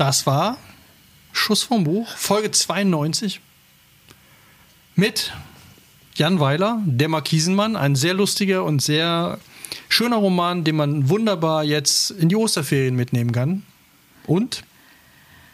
Das 0.00 0.24
war 0.24 0.56
Schuss 1.30 1.62
vom 1.62 1.84
Buch, 1.84 2.08
Folge 2.16 2.50
92 2.50 3.42
mit 4.94 5.34
Jan 6.14 6.40
Weiler, 6.40 6.80
der 6.86 7.10
Markisenmann, 7.10 7.76
ein 7.76 7.94
sehr 7.94 8.14
lustiger 8.14 8.64
und 8.64 8.80
sehr 8.80 9.38
schöner 9.90 10.16
Roman, 10.16 10.64
den 10.64 10.76
man 10.76 11.10
wunderbar 11.10 11.64
jetzt 11.64 12.12
in 12.12 12.30
die 12.30 12.36
Osterferien 12.36 12.96
mitnehmen 12.96 13.32
kann. 13.32 13.62
Und 14.26 14.62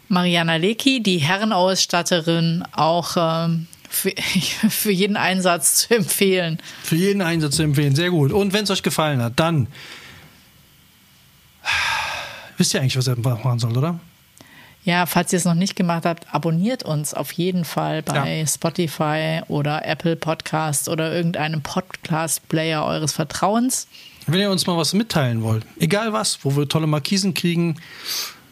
Mariana 0.06 0.54
Lecki, 0.54 1.02
die 1.02 1.18
Herrenausstatterin, 1.18 2.62
auch 2.70 3.16
ähm, 3.16 3.66
für, 3.90 4.12
für 4.70 4.92
jeden 4.92 5.16
Einsatz 5.16 5.88
zu 5.88 5.96
empfehlen. 5.96 6.58
Für 6.84 6.94
jeden 6.94 7.20
Einsatz 7.20 7.56
zu 7.56 7.64
empfehlen. 7.64 7.96
Sehr 7.96 8.10
gut. 8.10 8.30
Und 8.30 8.52
wenn 8.52 8.62
es 8.62 8.70
euch 8.70 8.84
gefallen 8.84 9.20
hat, 9.20 9.40
dann 9.40 9.66
wisst 12.56 12.74
ihr 12.74 12.80
eigentlich, 12.80 12.96
was 12.96 13.08
ihr 13.08 13.16
machen 13.16 13.58
sollt, 13.58 13.76
oder? 13.76 13.98
Ja, 14.86 15.04
falls 15.04 15.32
ihr 15.32 15.38
es 15.38 15.44
noch 15.44 15.54
nicht 15.54 15.74
gemacht 15.74 16.04
habt, 16.06 16.32
abonniert 16.32 16.84
uns 16.84 17.12
auf 17.12 17.32
jeden 17.32 17.64
Fall 17.64 18.02
bei 18.02 18.38
Ja. 18.38 18.46
Spotify 18.46 19.40
oder 19.48 19.84
Apple 19.84 20.14
Podcast 20.14 20.88
oder 20.88 21.12
irgendeinem 21.12 21.60
Podcast-Player 21.60 22.84
eures 22.84 23.12
Vertrauens. 23.12 23.88
Wenn 24.28 24.38
ihr 24.40 24.50
uns 24.50 24.66
mal 24.68 24.76
was 24.76 24.92
mitteilen 24.94 25.42
wollt, 25.42 25.66
egal 25.80 26.12
was, 26.12 26.38
wo 26.44 26.54
wir 26.56 26.68
tolle 26.68 26.86
Markisen 26.86 27.34
kriegen, 27.34 27.76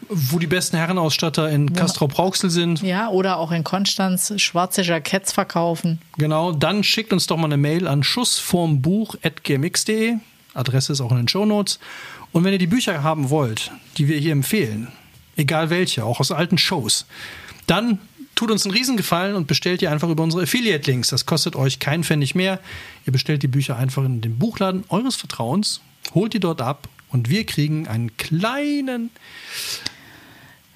wo 0.09 0.37
die 0.37 0.47
besten 0.47 0.75
Herrenausstatter 0.77 1.49
in 1.49 1.71
Castrop-Rauxel 1.73 2.49
sind, 2.49 2.81
Ja, 2.81 3.07
oder 3.09 3.37
auch 3.37 3.51
in 3.53 3.63
Konstanz 3.63 4.33
schwarze 4.41 4.81
Jacketts 4.81 5.31
verkaufen. 5.31 6.01
genau, 6.17 6.51
dann 6.51 6.83
schickt 6.83 7.13
uns 7.13 7.27
doch 7.27 7.37
mal 7.37 7.45
eine 7.45 7.55
Mail 7.57 7.87
an 7.87 8.03
schussvormbuch.gmx.de. 8.03 10.15
Adresse 10.53 10.93
ist 10.93 11.01
auch 11.01 11.11
in 11.11 11.17
den 11.17 11.27
Shownotes. 11.27 11.79
Und 12.33 12.43
wenn 12.43 12.53
ihr 12.53 12.59
die 12.59 12.67
Bücher 12.67 13.03
haben 13.03 13.29
wollt, 13.29 13.71
die 13.97 14.07
wir 14.07 14.17
hier 14.17 14.31
empfehlen, 14.33 14.89
egal 15.35 15.69
welche, 15.69 16.05
auch 16.05 16.19
aus 16.19 16.31
alten 16.31 16.57
Shows, 16.57 17.05
dann 17.67 17.99
tut 18.35 18.51
uns 18.51 18.65
einen 18.65 18.75
Riesengefallen 18.75 19.35
und 19.35 19.47
bestellt 19.47 19.81
ihr 19.81 19.91
einfach 19.91 20.09
über 20.09 20.23
unsere 20.23 20.43
Affiliate-Links. 20.43 21.09
Das 21.09 21.25
kostet 21.25 21.55
euch 21.55 21.79
keinen 21.79 22.03
Pfennig 22.03 22.35
mehr. 22.35 22.59
Ihr 23.05 23.13
bestellt 23.13 23.43
die 23.43 23.47
Bücher 23.47 23.77
einfach 23.77 24.03
in 24.03 24.21
den 24.21 24.37
Buchladen 24.37 24.83
eures 24.89 25.15
Vertrauens, 25.15 25.81
holt 26.13 26.33
die 26.33 26.39
dort 26.39 26.61
ab 26.61 26.87
und 27.11 27.29
wir 27.29 27.45
kriegen 27.45 27.87
einen 27.87 28.15
kleinen 28.17 29.09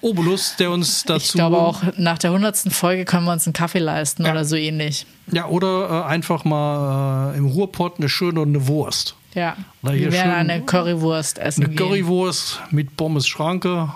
Obolus, 0.00 0.56
der 0.56 0.70
uns 0.70 1.04
dazu. 1.04 1.26
Ich 1.26 1.32
glaube 1.32 1.58
auch, 1.58 1.82
nach 1.98 2.16
der 2.18 2.32
hundertsten 2.32 2.70
Folge 2.70 3.04
können 3.04 3.26
wir 3.26 3.32
uns 3.32 3.46
einen 3.46 3.52
Kaffee 3.52 3.80
leisten 3.80 4.24
ja. 4.24 4.30
oder 4.30 4.46
so 4.46 4.56
ähnlich. 4.56 5.06
Ja, 5.30 5.46
oder 5.46 6.04
äh, 6.06 6.08
einfach 6.08 6.44
mal 6.44 7.34
äh, 7.34 7.38
im 7.38 7.44
Ruhrpott 7.44 7.98
eine 7.98 8.08
schöne 8.08 8.40
eine 8.40 8.66
Wurst. 8.66 9.14
Ja, 9.34 9.56
wir 9.82 10.10
werden 10.10 10.32
eine 10.32 10.62
Currywurst 10.62 11.38
essen. 11.38 11.64
Eine 11.64 11.74
gehen. 11.74 11.86
Currywurst 11.86 12.60
mit 12.70 12.96
Pommes 12.96 13.28
Schranke 13.28 13.92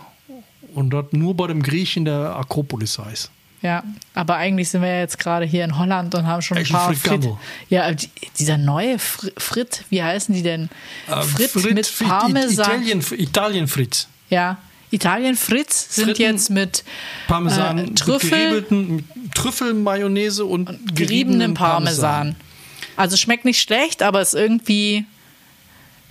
und 0.75 0.91
das 0.91 1.07
nur 1.12 1.35
bei 1.35 1.47
dem 1.47 1.62
Griechen 1.62 2.05
der 2.05 2.37
Akropolis 2.37 2.99
heißt. 2.99 3.31
Ja, 3.62 3.83
aber 4.12 4.37
eigentlich 4.37 4.68
sind 4.68 4.83
wir 4.83 4.89
ja 4.91 5.01
jetzt 5.01 5.18
gerade 5.18 5.47
hier 5.47 5.64
in 5.64 5.79
Holland 5.79 6.14
und 6.14 6.27
haben 6.27 6.43
schon 6.43 6.59
ein 6.59 6.66
paar 6.66 6.93
Frit. 6.93 7.27
Ja, 7.70 7.91
dieser 8.39 8.59
neue 8.59 8.99
Frit, 8.99 9.85
wie 9.89 10.03
heißen 10.03 10.35
die 10.35 10.43
denn? 10.43 10.68
Äh, 11.09 11.22
Frit, 11.22 11.51
Frit 11.51 11.75
mit 11.75 11.87
Frit, 11.87 12.09
Parmesan. 12.09 12.83
Italien, 12.83 13.05
Italien 13.12 13.66
Fritz. 13.66 14.07
Ja, 14.29 14.59
Italien 14.91 15.35
Fritz 15.35 15.95
sind 15.95 16.05
Fritten, 16.05 16.22
jetzt 16.22 16.51
mit 16.51 16.85
Parmesan, 17.27 17.79
äh, 17.79 17.95
Trüffel, 17.95 19.03
Trüffelmayonnaise 19.35 20.45
und, 20.45 20.68
und 20.68 20.95
geriebenem 20.95 21.55
Parmesan. 21.55 22.35
Parmesan. 22.35 22.37
Also 22.97 23.16
schmeckt 23.16 23.47
nicht 23.47 23.62
schlecht, 23.62 24.03
aber 24.03 24.20
ist 24.20 24.35
irgendwie 24.35 25.07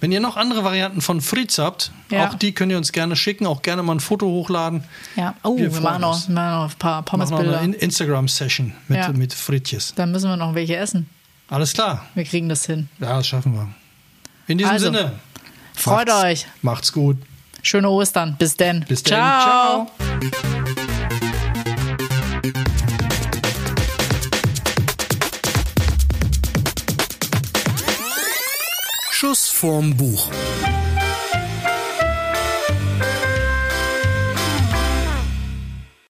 wenn 0.03 0.11
ihr 0.11 0.19
noch 0.19 0.35
andere 0.35 0.65
Varianten 0.65 0.99
von 0.99 1.21
Fritz 1.21 1.57
habt, 1.59 1.93
ja. 2.11 2.27
auch 2.27 2.33
die 2.33 2.51
könnt 2.51 2.73
ihr 2.73 2.77
uns 2.77 2.91
gerne 2.91 3.15
schicken, 3.15 3.47
auch 3.47 3.61
gerne 3.61 3.83
mal 3.83 3.93
ein 3.93 3.99
Foto 4.01 4.25
hochladen. 4.25 4.83
Ja, 5.15 5.33
oh, 5.43 5.57
wir, 5.57 5.73
wir 5.73 5.79
machen, 5.79 6.01
noch, 6.01 6.27
noch 6.27 6.69
ein 6.69 6.77
paar 6.77 7.03
Pommesbilder. 7.03 7.57
Eine 7.57 7.77
Instagram-Session 7.77 8.73
mit, 8.89 8.97
ja. 8.97 9.13
mit 9.13 9.33
Frittjes. 9.33 9.93
Dann 9.95 10.11
müssen 10.11 10.29
wir 10.29 10.35
noch 10.35 10.55
welche 10.55 10.75
essen. 10.75 11.09
Alles 11.47 11.71
klar. 11.71 12.05
Wir 12.15 12.25
kriegen 12.25 12.49
das 12.49 12.65
hin. 12.65 12.89
Ja, 12.99 13.15
das 13.15 13.27
schaffen 13.27 13.53
wir. 13.53 13.69
In 14.47 14.57
diesem 14.57 14.73
also, 14.73 14.87
Sinne. 14.87 15.13
Freut 15.73 16.09
macht's, 16.09 16.23
euch. 16.23 16.47
Macht's 16.61 16.91
gut. 16.91 17.17
Schöne 17.61 17.89
Ostern. 17.89 18.35
Bis 18.37 18.57
denn. 18.57 18.83
Bis 18.85 19.03
denn. 19.03 19.13
Ciao. 19.13 19.89
Ciao. 20.19 21.32
Schuss 29.33 29.49
vorm 29.49 29.97
Buch. 29.97 30.29